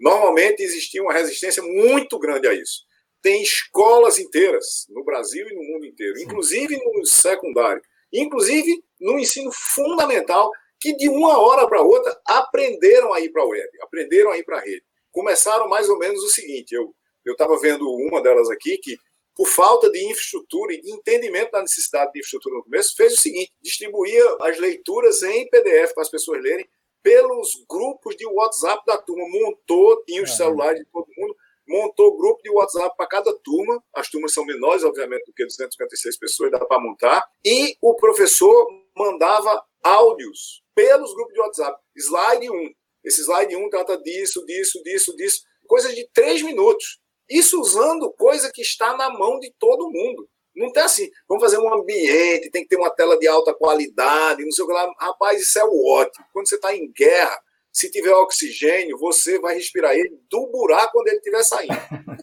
Normalmente 0.00 0.62
existia 0.62 1.02
uma 1.02 1.12
resistência 1.12 1.62
muito 1.62 2.18
grande 2.18 2.48
a 2.48 2.54
isso. 2.54 2.84
Tem 3.20 3.42
escolas 3.42 4.18
inteiras 4.18 4.86
no 4.88 5.04
Brasil 5.04 5.46
e 5.46 5.54
no 5.54 5.62
mundo 5.62 5.84
inteiro, 5.84 6.18
inclusive 6.18 6.74
no 6.76 7.04
secundário, 7.04 7.82
inclusive 8.10 8.82
no 8.98 9.18
ensino 9.18 9.50
fundamental, 9.52 10.50
que 10.80 10.96
de 10.96 11.08
uma 11.08 11.38
hora 11.38 11.66
para 11.68 11.82
outra 11.82 12.18
aprenderam 12.26 13.12
a 13.12 13.20
ir 13.20 13.30
para 13.30 13.42
a 13.42 13.46
web, 13.46 13.68
aprenderam 13.82 14.30
a 14.30 14.38
ir 14.38 14.44
para 14.44 14.58
a 14.58 14.60
rede 14.60 14.85
começaram 15.16 15.66
mais 15.66 15.88
ou 15.88 15.98
menos 15.98 16.22
o 16.22 16.28
seguinte: 16.28 16.74
eu 16.74 16.92
estava 17.24 17.58
vendo 17.58 17.88
uma 17.90 18.22
delas 18.22 18.50
aqui 18.50 18.76
que, 18.76 18.98
por 19.34 19.48
falta 19.48 19.90
de 19.90 19.98
infraestrutura 20.04 20.74
e 20.74 20.82
de 20.82 20.92
entendimento 20.92 21.52
da 21.52 21.62
necessidade 21.62 22.12
de 22.12 22.18
infraestrutura 22.18 22.56
no 22.56 22.64
começo, 22.64 22.94
fez 22.94 23.14
o 23.14 23.20
seguinte: 23.20 23.50
distribuía 23.62 24.22
as 24.42 24.58
leituras 24.58 25.22
em 25.22 25.48
PDF 25.48 25.94
para 25.94 26.02
as 26.02 26.10
pessoas 26.10 26.42
lerem 26.42 26.68
pelos 27.02 27.64
grupos 27.68 28.14
de 28.16 28.26
WhatsApp 28.26 28.82
da 28.86 28.98
turma. 28.98 29.24
Montou, 29.28 30.04
tinha 30.04 30.22
os 30.22 30.36
celulares 30.36 30.80
de 30.80 30.86
todo 30.92 31.06
mundo, 31.16 31.34
montou 31.66 32.18
grupo 32.18 32.42
de 32.42 32.50
WhatsApp 32.50 32.94
para 32.94 33.06
cada 33.06 33.32
turma. 33.38 33.82
As 33.94 34.10
turmas 34.10 34.34
são 34.34 34.44
menores, 34.44 34.84
obviamente, 34.84 35.24
do 35.24 35.32
que 35.32 35.46
256 35.46 36.18
pessoas, 36.18 36.50
dá 36.50 36.62
para 36.62 36.78
montar. 36.78 37.24
E 37.42 37.74
o 37.80 37.94
professor 37.94 38.68
mandava 38.94 39.64
áudios 39.82 40.62
pelos 40.74 41.14
grupos 41.14 41.32
de 41.32 41.40
WhatsApp. 41.40 41.80
Slide 41.96 42.50
1, 42.50 42.74
esse 43.06 43.22
slide 43.22 43.54
1 43.54 43.70
trata 43.70 43.96
disso, 44.02 44.44
disso, 44.44 44.82
disso, 44.82 45.16
disso. 45.16 45.42
Coisa 45.68 45.94
de 45.94 46.08
três 46.12 46.42
minutos. 46.42 47.00
Isso 47.30 47.60
usando 47.60 48.12
coisa 48.12 48.50
que 48.52 48.60
está 48.60 48.96
na 48.96 49.08
mão 49.08 49.38
de 49.38 49.54
todo 49.58 49.90
mundo. 49.90 50.28
Não 50.56 50.72
tem 50.72 50.82
assim, 50.82 51.08
vamos 51.28 51.44
fazer 51.44 51.58
um 51.58 51.72
ambiente, 51.72 52.50
tem 52.50 52.62
que 52.62 52.68
ter 52.68 52.76
uma 52.76 52.90
tela 52.90 53.16
de 53.18 53.28
alta 53.28 53.54
qualidade, 53.54 54.42
não 54.42 54.50
sei 54.50 54.64
o 54.64 54.66
que 54.66 54.72
lá. 54.72 54.92
Rapaz, 54.98 55.40
isso 55.40 55.58
é 55.58 55.64
o 55.64 55.86
ótimo. 55.86 56.24
Quando 56.32 56.48
você 56.48 56.56
está 56.56 56.74
em 56.74 56.90
guerra, 56.90 57.38
se 57.72 57.90
tiver 57.90 58.12
oxigênio, 58.12 58.98
você 58.98 59.38
vai 59.38 59.54
respirar 59.54 59.94
ele 59.94 60.18
do 60.30 60.46
buraco 60.48 60.92
quando 60.92 61.08
ele 61.08 61.18
estiver 61.18 61.44
saindo. 61.44 61.74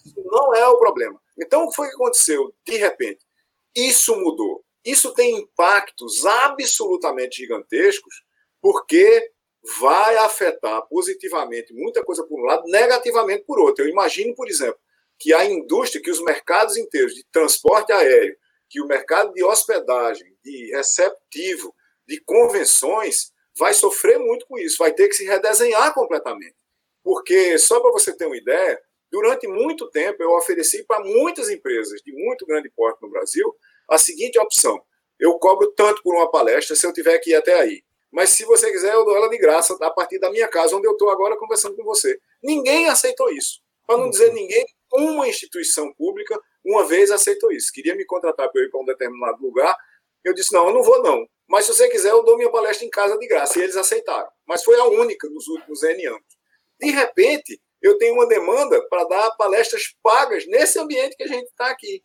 Isso 0.04 0.22
não 0.26 0.54
é 0.54 0.68
o 0.68 0.80
problema. 0.80 1.22
Então, 1.40 1.64
o 1.64 1.70
que 1.70 1.76
foi 1.76 1.88
que 1.88 1.96
aconteceu? 1.96 2.54
De 2.66 2.76
repente, 2.76 3.20
isso 3.76 4.16
mudou. 4.16 4.66
Isso 4.84 5.14
tem 5.14 5.38
impactos 5.38 6.26
absolutamente 6.26 7.38
gigantescos, 7.38 8.24
porque 8.62 9.32
vai 9.80 10.18
afetar 10.18 10.86
positivamente 10.88 11.74
muita 11.74 12.04
coisa 12.04 12.24
por 12.24 12.40
um 12.40 12.46
lado, 12.46 12.64
negativamente 12.68 13.44
por 13.46 13.60
outro. 13.60 13.86
Eu 13.86 13.90
imagino, 13.90 14.36
por 14.36 14.48
exemplo, 14.50 14.80
que 15.18 15.34
a 15.34 15.46
indústria, 15.46 16.02
que 16.02 16.12
os 16.12 16.22
mercados 16.22 16.76
inteiros 16.76 17.14
de 17.14 17.24
transporte 17.32 17.92
aéreo, 17.92 18.36
que 18.70 18.82
o 18.82 18.88
mercado 18.88 19.34
de 19.34 19.44
hospedagem, 19.44 20.36
de 20.44 20.72
receptivo, 20.72 21.74
de 22.08 22.20
convenções, 22.22 23.32
vai 23.58 23.74
sofrer 23.74 24.20
muito 24.20 24.46
com 24.48 24.58
isso, 24.58 24.78
vai 24.80 24.92
ter 24.92 25.08
que 25.08 25.16
se 25.16 25.26
redesenhar 25.26 25.94
completamente. 25.94 26.56
Porque, 27.04 27.58
só 27.58 27.80
para 27.80 27.92
você 27.92 28.16
ter 28.16 28.26
uma 28.26 28.38
ideia, 28.38 28.82
durante 29.12 29.48
muito 29.48 29.90
tempo 29.90 30.24
eu 30.24 30.32
ofereci 30.32 30.84
para 30.84 31.04
muitas 31.04 31.50
empresas 31.50 32.02
de 32.02 32.12
muito 32.12 32.46
grande 32.46 32.70
porte 32.70 33.02
no 33.02 33.10
Brasil 33.10 33.56
a 33.88 33.98
seguinte 33.98 34.40
opção: 34.40 34.82
eu 35.20 35.38
cobro 35.38 35.72
tanto 35.72 36.02
por 36.02 36.16
uma 36.16 36.30
palestra 36.32 36.76
se 36.76 36.86
eu 36.86 36.94
tiver 36.94 37.20
que 37.20 37.32
ir 37.32 37.36
até 37.36 37.54
aí. 37.54 37.84
Mas 38.14 38.30
se 38.30 38.46
você 38.46 38.72
quiser, 38.72 38.94
eu 38.94 39.04
dou 39.04 39.18
ela 39.18 39.28
de 39.28 39.40
graça 39.40 39.76
a 39.82 39.90
partir 39.90 40.20
da 40.20 40.30
minha 40.30 40.48
casa, 40.48 40.76
onde 40.76 40.88
eu 40.88 40.92
estou 40.92 41.10
agora 41.10 41.36
conversando 41.36 41.76
com 41.76 41.84
você. 41.84 42.20
Ninguém 42.44 42.88
aceitou 42.88 43.28
isso. 43.32 43.60
Para 43.88 43.98
não 43.98 44.10
dizer 44.10 44.32
ninguém, 44.32 44.64
uma 44.94 45.28
instituição 45.28 45.92
pública 45.94 46.40
uma 46.64 46.86
vez 46.86 47.10
aceitou 47.10 47.52
isso. 47.52 47.72
Queria 47.74 47.96
me 47.96 48.06
contratar 48.06 48.50
para 48.52 48.62
eu 48.62 48.68
ir 48.68 48.70
para 48.70 48.80
um 48.80 48.86
determinado 48.86 49.42
lugar. 49.42 49.76
Eu 50.24 50.34
disse: 50.34 50.54
não, 50.54 50.68
eu 50.68 50.74
não 50.74 50.84
vou, 50.84 51.02
não. 51.02 51.28
mas 51.48 51.66
se 51.66 51.74
você 51.74 51.90
quiser, 51.90 52.12
eu 52.12 52.24
dou 52.24 52.38
minha 52.38 52.52
palestra 52.52 52.86
em 52.86 52.90
casa 52.90 53.18
de 53.18 53.28
graça. 53.28 53.58
E 53.58 53.64
eles 53.64 53.76
aceitaram. 53.76 54.30
Mas 54.48 54.64
foi 54.64 54.80
a 54.80 54.86
única 54.86 55.28
nos 55.30 55.48
últimos 55.48 55.82
N 55.82 56.06
anos. 56.06 56.38
De 56.80 56.92
repente, 56.92 57.60
eu 57.82 57.98
tenho 57.98 58.14
uma 58.14 58.28
demanda 58.28 58.80
para 58.90 59.04
dar 59.06 59.32
palestras 59.32 59.94
pagas 60.02 60.46
nesse 60.48 60.80
ambiente 60.80 61.18
que 61.18 61.24
a 61.24 61.28
gente 61.28 61.48
está 61.48 61.68
aqui. 61.68 62.02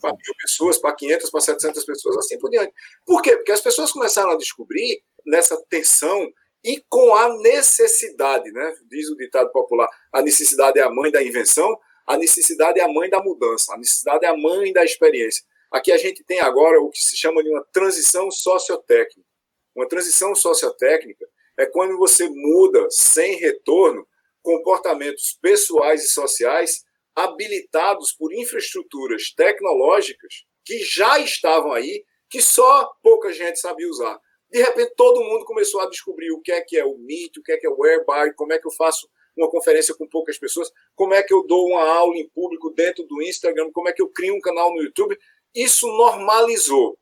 Para 0.00 0.10
mil 0.10 0.34
pessoas, 0.38 0.76
para 0.76 0.94
500, 0.94 1.30
para 1.30 1.40
700 1.40 1.84
pessoas, 1.84 2.16
assim 2.18 2.38
por 2.38 2.50
diante. 2.50 2.72
Por 3.06 3.22
quê? 3.22 3.36
Porque 3.36 3.52
as 3.52 3.60
pessoas 3.60 3.92
começaram 3.92 4.32
a 4.32 4.36
descobrir 4.36 5.02
nessa 5.26 5.56
tensão 5.68 6.32
e 6.64 6.82
com 6.88 7.14
a 7.14 7.36
necessidade, 7.38 8.50
né? 8.52 8.74
diz 8.88 9.10
o 9.10 9.16
ditado 9.16 9.50
popular, 9.50 9.88
a 10.12 10.22
necessidade 10.22 10.78
é 10.78 10.82
a 10.82 10.90
mãe 10.90 11.10
da 11.10 11.22
invenção, 11.22 11.76
a 12.06 12.16
necessidade 12.16 12.78
é 12.78 12.82
a 12.82 12.88
mãe 12.88 13.10
da 13.10 13.22
mudança, 13.22 13.74
a 13.74 13.78
necessidade 13.78 14.24
é 14.24 14.28
a 14.28 14.36
mãe 14.36 14.72
da 14.72 14.84
experiência. 14.84 15.44
Aqui 15.70 15.90
a 15.90 15.96
gente 15.96 16.22
tem 16.24 16.40
agora 16.40 16.80
o 16.80 16.90
que 16.90 17.00
se 17.00 17.16
chama 17.16 17.42
de 17.42 17.48
uma 17.48 17.64
transição 17.72 18.30
sociotécnica. 18.30 19.28
Uma 19.74 19.88
transição 19.88 20.34
sociotécnica 20.34 21.26
é 21.58 21.66
quando 21.66 21.96
você 21.96 22.28
muda 22.28 22.86
sem 22.90 23.36
retorno 23.36 24.06
comportamentos 24.42 25.38
pessoais 25.40 26.04
e 26.04 26.08
sociais 26.08 26.84
habilitados 27.14 28.12
por 28.12 28.32
infraestruturas 28.32 29.32
tecnológicas 29.34 30.44
que 30.64 30.78
já 30.80 31.18
estavam 31.18 31.72
aí, 31.72 32.04
que 32.28 32.40
só 32.40 32.90
pouca 33.02 33.32
gente 33.32 33.58
sabia 33.58 33.88
usar. 33.88 34.18
De 34.52 34.62
repente, 34.62 34.92
todo 34.96 35.24
mundo 35.24 35.46
começou 35.46 35.80
a 35.80 35.88
descobrir 35.88 36.30
o 36.30 36.40
que 36.40 36.52
é 36.52 36.60
que 36.60 36.76
é 36.76 36.84
o 36.84 36.98
Meet, 36.98 37.38
o 37.38 37.42
que 37.42 37.52
é 37.52 37.56
que 37.56 37.66
é 37.66 37.70
o 37.70 37.78
Whereby, 37.78 38.34
como 38.36 38.52
é 38.52 38.58
que 38.58 38.66
eu 38.66 38.72
faço 38.72 39.08
uma 39.34 39.50
conferência 39.50 39.94
com 39.94 40.06
poucas 40.06 40.38
pessoas, 40.38 40.70
como 40.94 41.14
é 41.14 41.22
que 41.22 41.32
eu 41.32 41.46
dou 41.46 41.68
uma 41.68 41.82
aula 41.82 42.16
em 42.16 42.28
público 42.28 42.70
dentro 42.70 43.02
do 43.04 43.22
Instagram, 43.22 43.70
como 43.72 43.88
é 43.88 43.92
que 43.92 44.02
eu 44.02 44.08
crio 44.08 44.34
um 44.34 44.40
canal 44.40 44.70
no 44.74 44.82
YouTube. 44.82 45.18
Isso 45.54 45.86
normalizou. 45.86 46.98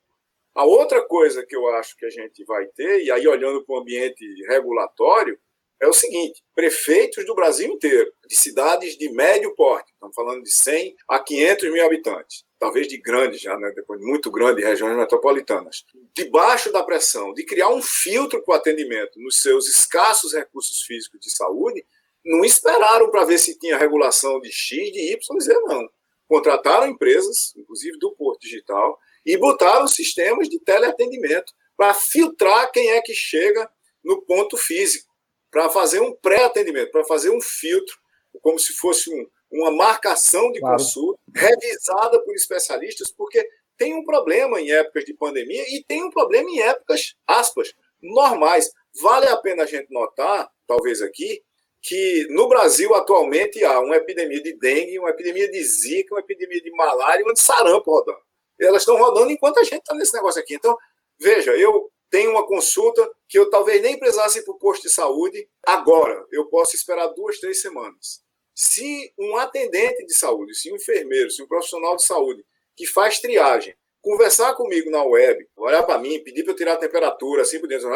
A 0.55 0.65
outra 0.65 1.03
coisa 1.03 1.45
que 1.45 1.57
eu 1.57 1.67
acho 1.75 1.97
que 1.97 2.07
a 2.07 2.11
gente 2.11 2.45
vai 2.45 2.67
ter, 2.67 3.05
e 3.05 3.11
aí 3.11 3.27
olhando 3.27 3.65
para 3.65 3.75
o 3.75 3.79
ambiente 3.79 4.25
regulatório, 4.47 5.39
é 5.81 5.89
o 5.89 5.93
seguinte: 5.93 6.43
prefeitos 6.55 7.25
do 7.25 7.35
Brasil 7.35 7.73
inteiro, 7.73 8.13
de 8.29 8.37
cidades 8.37 8.97
de 8.97 9.11
médio 9.11 9.55
porte, 9.55 9.93
estamos 9.93 10.15
falando 10.15 10.43
de 10.43 10.53
100 10.53 10.95
a 11.09 11.19
500 11.19 11.73
mil 11.73 11.85
habitantes, 11.85 12.45
talvez 12.59 12.87
de 12.87 12.99
grandes 12.99 13.41
já, 13.41 13.57
né, 13.59 13.73
depois 13.75 14.01
muito 14.01 14.31
grandes 14.31 14.65
regiões 14.65 14.97
metropolitanas, 14.97 15.85
debaixo 16.15 16.71
da 16.71 16.83
pressão 16.83 17.33
de 17.33 17.45
criar 17.45 17.71
um 17.71 17.81
filtro 17.81 18.43
para 18.45 18.53
o 18.53 18.57
atendimento 18.57 19.19
nos 19.19 19.41
seus 19.41 19.69
escassos 19.69 20.35
recursos 20.35 20.83
físicos 20.83 21.19
de 21.21 21.31
saúde, 21.35 21.85
não 22.23 22.45
esperaram 22.45 23.11
para 23.11 23.25
ver 23.25 23.39
se 23.39 23.59
tinha 23.59 23.79
regulação 23.79 24.39
de 24.41 24.53
X, 24.53 24.93
de 24.93 25.13
Y, 25.13 25.39
dizer 25.39 25.59
não. 25.61 25.89
Contrataram 26.29 26.87
empresas, 26.87 27.55
inclusive 27.57 27.99
do 27.99 28.13
Porto 28.13 28.43
Digital, 28.43 28.99
e 29.25 29.37
botaram 29.37 29.87
sistemas 29.87 30.49
de 30.49 30.61
teleatendimento 30.61 31.53
para 31.77 31.95
filtrar 31.95 32.71
quem 32.71 32.91
é 32.91 33.01
que 33.01 33.15
chega 33.15 33.69
no 34.05 34.23
ponto 34.23 34.57
físico 34.57 35.10
para 35.51 35.69
fazer 35.69 36.01
um 36.01 36.15
pré-atendimento, 36.15 36.91
para 36.91 37.05
fazer 37.05 37.31
um 37.31 37.41
filtro, 37.41 37.95
como 38.41 38.59
se 38.59 38.73
fosse 38.75 39.13
um, 39.13 39.27
uma 39.51 39.71
marcação 39.71 40.53
de 40.53 40.61
claro. 40.61 40.79
consulta, 40.79 41.21
revisada 41.35 42.23
por 42.23 42.35
especialistas, 42.35 43.11
porque 43.11 43.47
tem 43.77 43.95
um 43.95 44.05
problema 44.05 44.61
em 44.61 44.71
épocas 44.71 45.05
de 45.05 45.15
pandemia 45.15 45.63
e 45.69 45.83
tem 45.83 46.05
um 46.05 46.11
problema 46.11 46.49
em 46.51 46.61
épocas, 46.61 47.15
aspas, 47.27 47.73
normais. 48.01 48.71
Vale 49.01 49.27
a 49.27 49.37
pena 49.37 49.63
a 49.65 49.67
gente 49.67 49.91
notar, 49.91 50.51
talvez 50.67 51.01
aqui, 51.03 51.43
que 51.83 52.27
no 52.31 52.49
Brasil 52.49 52.95
atualmente 52.95 53.65
há 53.65 53.81
uma 53.81 53.97
epidemia 53.97 54.43
de 54.43 54.53
dengue, 54.59 54.99
uma 54.99 55.11
epidemia 55.11 55.51
de 55.51 55.63
zika, 55.65 56.15
uma 56.15 56.21
epidemia 56.21 56.61
de 56.61 56.71
malária 56.73 57.23
e 57.23 57.25
uma 57.25 57.33
de 57.33 57.41
sarampo 57.41 57.91
rodando. 57.91 58.21
Elas 58.61 58.83
estão 58.83 58.99
rodando 58.99 59.31
enquanto 59.31 59.59
a 59.59 59.65
gente 59.65 59.81
está 59.81 59.95
nesse 59.95 60.13
negócio 60.13 60.41
aqui. 60.41 60.55
Então, 60.55 60.77
veja, 61.19 61.53
eu 61.57 61.91
tem 62.11 62.27
uma 62.27 62.47
consulta 62.47 63.09
que 63.29 63.39
eu 63.39 63.49
talvez 63.49 63.81
nem 63.81 63.99
precisasse 63.99 64.41
ir 64.41 64.43
para 64.43 64.55
o 64.55 64.59
posto 64.59 64.83
de 64.83 64.91
saúde 64.91 65.49
agora. 65.65 66.27
Eu 66.33 66.47
posso 66.47 66.75
esperar 66.75 67.07
duas, 67.09 67.39
três 67.39 67.63
semanas. 67.63 68.23
Se 68.55 69.13
um 69.19 69.37
atendente 69.37 70.05
de 70.05 70.19
saúde, 70.19 70.55
se 70.55 70.73
um 70.73 70.77
enfermeiro, 70.77 71.31
se 71.31 71.43
um 71.43 71.47
profissional 71.47 71.97
de 71.97 72.05
saúde 72.05 72.45
que 72.77 72.87
faz 72.87 73.21
triagem, 73.21 73.75
conversar 74.03 74.55
comigo 74.55 74.91
na 74.91 75.05
web, 75.05 75.47
olhar 75.57 75.85
para 75.85 75.99
mim, 75.99 76.23
pedir 76.25 76.43
para 76.43 76.53
eu 76.53 76.57
tirar 76.57 76.73
a 76.75 76.79
temperatura, 76.79 77.43
assim 77.43 77.61
por 77.61 77.69
dentro, 77.69 77.89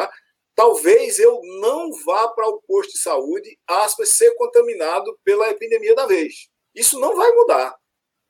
talvez 0.54 1.18
eu 1.18 1.40
não 1.60 1.90
vá 2.04 2.28
para 2.28 2.48
o 2.48 2.62
posto 2.62 2.92
de 2.92 2.98
saúde, 2.98 3.58
aspas, 3.66 4.10
ser 4.10 4.34
contaminado 4.36 5.18
pela 5.24 5.50
epidemia 5.50 5.94
da 5.94 6.06
vez. 6.06 6.48
Isso 6.74 7.00
não 7.00 7.16
vai 7.16 7.30
mudar. 7.32 7.76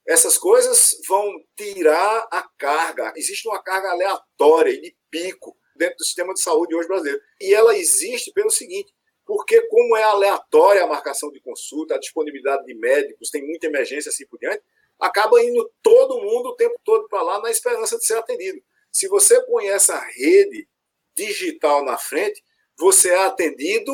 Essas 0.06 0.38
coisas 0.38 0.96
vão 1.08 1.30
tirar 1.56 2.28
a 2.30 2.46
carga. 2.58 3.12
Existe 3.16 3.48
uma 3.48 3.62
carga 3.62 3.90
aleatória 3.90 4.70
e 4.70 4.80
de 4.80 4.96
pico 5.10 5.56
dentro 5.76 5.96
do 5.96 6.04
sistema 6.04 6.32
de 6.34 6.40
saúde 6.40 6.74
hoje 6.74 6.88
brasileiro. 6.88 7.20
E 7.40 7.54
ela 7.54 7.76
existe 7.76 8.32
pelo 8.32 8.50
seguinte, 8.50 8.92
porque 9.26 9.62
como 9.68 9.96
é 9.96 10.02
aleatória 10.02 10.82
a 10.82 10.86
marcação 10.86 11.30
de 11.30 11.40
consulta, 11.40 11.94
a 11.94 11.98
disponibilidade 11.98 12.64
de 12.64 12.74
médicos, 12.74 13.30
tem 13.30 13.46
muita 13.46 13.66
emergência 13.66 14.10
assim 14.10 14.26
por 14.26 14.38
diante, 14.38 14.62
acaba 14.98 15.42
indo 15.42 15.70
todo 15.82 16.20
mundo 16.20 16.50
o 16.50 16.56
tempo 16.56 16.78
todo 16.84 17.08
para 17.08 17.22
lá 17.22 17.40
na 17.40 17.50
esperança 17.50 17.98
de 17.98 18.04
ser 18.04 18.16
atendido. 18.16 18.60
Se 18.92 19.08
você 19.08 19.40
põe 19.42 19.68
essa 19.68 19.98
rede 19.98 20.68
digital 21.16 21.84
na 21.84 21.96
frente, 21.96 22.42
você 22.78 23.10
é 23.10 23.24
atendido 23.24 23.92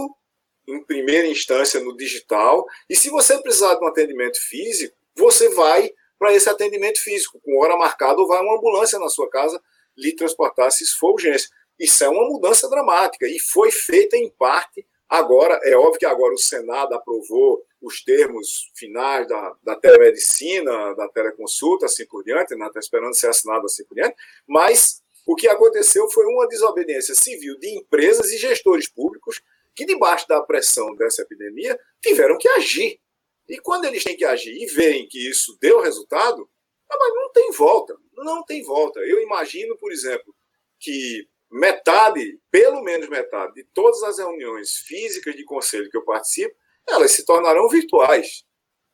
em 0.68 0.84
primeira 0.84 1.26
instância 1.26 1.80
no 1.80 1.96
digital, 1.96 2.64
e 2.88 2.94
se 2.94 3.08
você 3.10 3.40
precisar 3.40 3.74
de 3.74 3.84
um 3.84 3.88
atendimento 3.88 4.40
físico, 4.40 4.96
você 5.16 5.48
vai 5.50 5.90
para 6.18 6.34
esse 6.34 6.48
atendimento 6.48 7.00
físico, 7.00 7.40
com 7.40 7.58
hora 7.58 7.76
marcada, 7.76 8.20
ou 8.20 8.28
vai 8.28 8.40
uma 8.42 8.56
ambulância 8.56 8.98
na 8.98 9.08
sua 9.08 9.28
casa 9.28 9.60
lhe 9.96 10.14
transportar 10.14 10.70
se 10.70 10.86
for 10.86 11.12
urgência. 11.12 11.48
Isso 11.80 12.04
é 12.04 12.08
uma 12.10 12.28
mudança 12.28 12.68
dramática 12.68 13.26
e 13.26 13.40
foi 13.40 13.70
feita 13.70 14.14
em 14.14 14.28
parte 14.28 14.86
agora. 15.08 15.58
É 15.64 15.74
óbvio 15.74 15.98
que 15.98 16.06
agora 16.06 16.34
o 16.34 16.38
Senado 16.38 16.94
aprovou 16.94 17.64
os 17.80 18.04
termos 18.04 18.70
finais 18.76 19.26
da, 19.26 19.56
da 19.62 19.74
telemedicina, 19.74 20.94
da 20.94 21.08
teleconsulta, 21.08 21.86
assim 21.86 22.06
por 22.06 22.22
diante, 22.22 22.52
está 22.52 22.56
né? 22.56 22.70
esperando 22.76 23.16
ser 23.16 23.28
assinado 23.28 23.64
assim 23.64 23.82
por 23.86 23.94
diante, 23.94 24.14
mas 24.46 25.02
o 25.26 25.34
que 25.34 25.48
aconteceu 25.48 26.06
foi 26.10 26.26
uma 26.26 26.46
desobediência 26.46 27.14
civil 27.14 27.58
de 27.58 27.70
empresas 27.78 28.30
e 28.30 28.36
gestores 28.36 28.86
públicos 28.86 29.40
que, 29.74 29.86
debaixo 29.86 30.28
da 30.28 30.42
pressão 30.42 30.94
dessa 30.96 31.22
epidemia, 31.22 31.78
tiveram 32.02 32.36
que 32.36 32.48
agir. 32.48 33.00
E 33.48 33.58
quando 33.58 33.86
eles 33.86 34.04
têm 34.04 34.16
que 34.16 34.24
agir 34.24 34.54
e 34.54 34.66
veem 34.66 35.08
que 35.08 35.30
isso 35.30 35.56
deu 35.60 35.80
resultado, 35.80 36.46
ah, 36.90 36.96
não 37.14 37.32
tem 37.32 37.50
volta, 37.52 37.96
não 38.12 38.44
tem 38.44 38.62
volta. 38.62 39.00
Eu 39.00 39.22
imagino, 39.22 39.76
por 39.78 39.90
exemplo, 39.90 40.34
que 40.78 41.26
metade, 41.50 42.40
pelo 42.50 42.82
menos 42.82 43.08
metade, 43.08 43.54
de 43.54 43.64
todas 43.74 44.02
as 44.02 44.18
reuniões 44.18 44.76
físicas 44.86 45.34
de 45.34 45.44
conselho 45.44 45.90
que 45.90 45.96
eu 45.96 46.04
participo, 46.04 46.54
elas 46.88 47.10
se 47.10 47.24
tornarão 47.24 47.68
virtuais. 47.68 48.44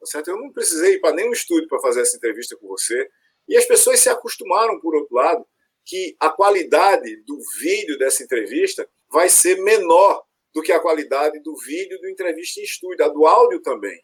Tá 0.00 0.06
certo? 0.06 0.28
Eu 0.28 0.38
não 0.38 0.52
precisei 0.52 0.94
ir 0.94 1.00
para 1.00 1.14
nenhum 1.14 1.32
estúdio 1.32 1.68
para 1.68 1.80
fazer 1.80 2.02
essa 2.02 2.16
entrevista 2.16 2.56
com 2.56 2.66
você. 2.68 3.08
E 3.48 3.56
as 3.56 3.64
pessoas 3.64 4.00
se 4.00 4.08
acostumaram, 4.08 4.80
por 4.80 4.94
outro 4.94 5.14
lado, 5.14 5.46
que 5.84 6.16
a 6.18 6.30
qualidade 6.30 7.16
do 7.24 7.38
vídeo 7.60 7.96
dessa 7.98 8.22
entrevista 8.22 8.88
vai 9.10 9.28
ser 9.28 9.62
menor 9.62 10.24
do 10.52 10.62
que 10.62 10.72
a 10.72 10.80
qualidade 10.80 11.38
do 11.40 11.54
vídeo 11.64 11.98
do 12.00 12.08
entrevista 12.08 12.60
em 12.60 12.64
estúdio, 12.64 13.04
a 13.04 13.08
do 13.08 13.26
áudio 13.26 13.60
também. 13.62 13.98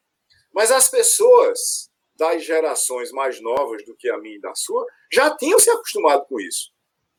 Mas 0.52 0.70
as 0.70 0.88
pessoas 0.88 1.90
das 2.14 2.44
gerações 2.44 3.10
mais 3.10 3.40
novas 3.40 3.84
do 3.84 3.96
que 3.96 4.08
a 4.08 4.18
minha 4.18 4.36
e 4.36 4.40
da 4.40 4.54
sua 4.54 4.86
já 5.10 5.34
tinham 5.36 5.58
se 5.58 5.70
acostumado 5.70 6.24
com 6.26 6.38
isso. 6.38 6.71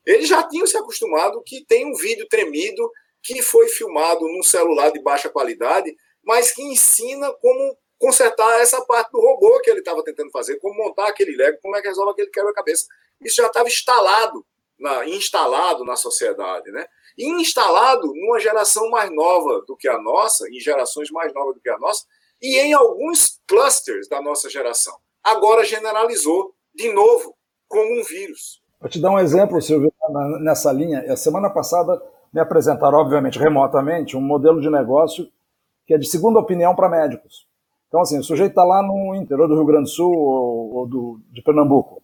Eles 0.06 0.28
já 0.28 0.42
tinham 0.42 0.66
se 0.66 0.76
acostumado 0.76 1.42
que 1.44 1.64
tem 1.64 1.86
um 1.86 1.94
vídeo 1.94 2.26
tremido 2.28 2.90
que 3.22 3.40
foi 3.42 3.68
filmado 3.68 4.28
num 4.28 4.42
celular 4.42 4.90
de 4.90 5.00
baixa 5.00 5.30
qualidade, 5.30 5.94
mas 6.22 6.52
que 6.52 6.62
ensina 6.62 7.32
como 7.40 7.76
consertar 7.98 8.60
essa 8.60 8.84
parte 8.84 9.10
do 9.10 9.20
robô 9.20 9.60
que 9.60 9.70
ele 9.70 9.78
estava 9.78 10.04
tentando 10.04 10.30
fazer, 10.30 10.58
como 10.58 10.74
montar 10.76 11.08
aquele 11.08 11.34
Lego, 11.36 11.58
como 11.62 11.74
é 11.76 11.80
que 11.80 11.88
resolve 11.88 12.12
aquele 12.12 12.30
quebra-cabeça. 12.30 12.86
Isso 13.20 13.36
já 13.36 13.46
estava 13.46 13.66
instalado, 13.66 14.44
na, 14.78 15.08
instalado 15.08 15.84
na 15.84 15.96
sociedade, 15.96 16.70
né? 16.70 16.86
E 17.16 17.26
instalado 17.40 18.12
numa 18.14 18.38
geração 18.38 18.90
mais 18.90 19.10
nova 19.10 19.62
do 19.66 19.76
que 19.76 19.88
a 19.88 19.98
nossa, 19.98 20.46
em 20.50 20.60
gerações 20.60 21.10
mais 21.10 21.32
novas 21.32 21.54
do 21.54 21.60
que 21.60 21.70
a 21.70 21.78
nossa, 21.78 22.04
e 22.42 22.58
em 22.58 22.74
alguns 22.74 23.40
clusters 23.46 24.08
da 24.08 24.20
nossa 24.20 24.50
geração. 24.50 24.94
Agora 25.22 25.64
generalizou 25.64 26.54
de 26.74 26.92
novo 26.92 27.34
como 27.68 27.98
um 27.98 28.02
vírus. 28.02 28.60
Vou 28.80 28.90
te 28.90 29.00
dar 29.00 29.12
um 29.12 29.18
exemplo, 29.18 29.62
Silvio, 29.62 29.93
nessa 30.40 30.72
linha. 30.72 31.04
A 31.12 31.16
semana 31.16 31.50
passada 31.50 32.00
me 32.32 32.40
apresentaram, 32.40 32.98
obviamente, 32.98 33.38
remotamente, 33.38 34.16
um 34.16 34.20
modelo 34.20 34.60
de 34.60 34.70
negócio 34.70 35.26
que 35.86 35.94
é 35.94 35.98
de 35.98 36.06
segunda 36.06 36.38
opinião 36.38 36.74
para 36.74 36.88
médicos. 36.88 37.46
Então, 37.88 38.00
assim, 38.00 38.18
o 38.18 38.24
sujeito 38.24 38.50
está 38.50 38.64
lá 38.64 38.82
no 38.82 39.14
interior 39.14 39.46
do 39.46 39.54
Rio 39.54 39.66
Grande 39.66 39.84
do 39.84 39.90
Sul 39.90 40.12
ou, 40.12 40.74
ou 40.74 40.86
do, 40.86 41.20
de 41.30 41.42
Pernambuco. 41.42 42.02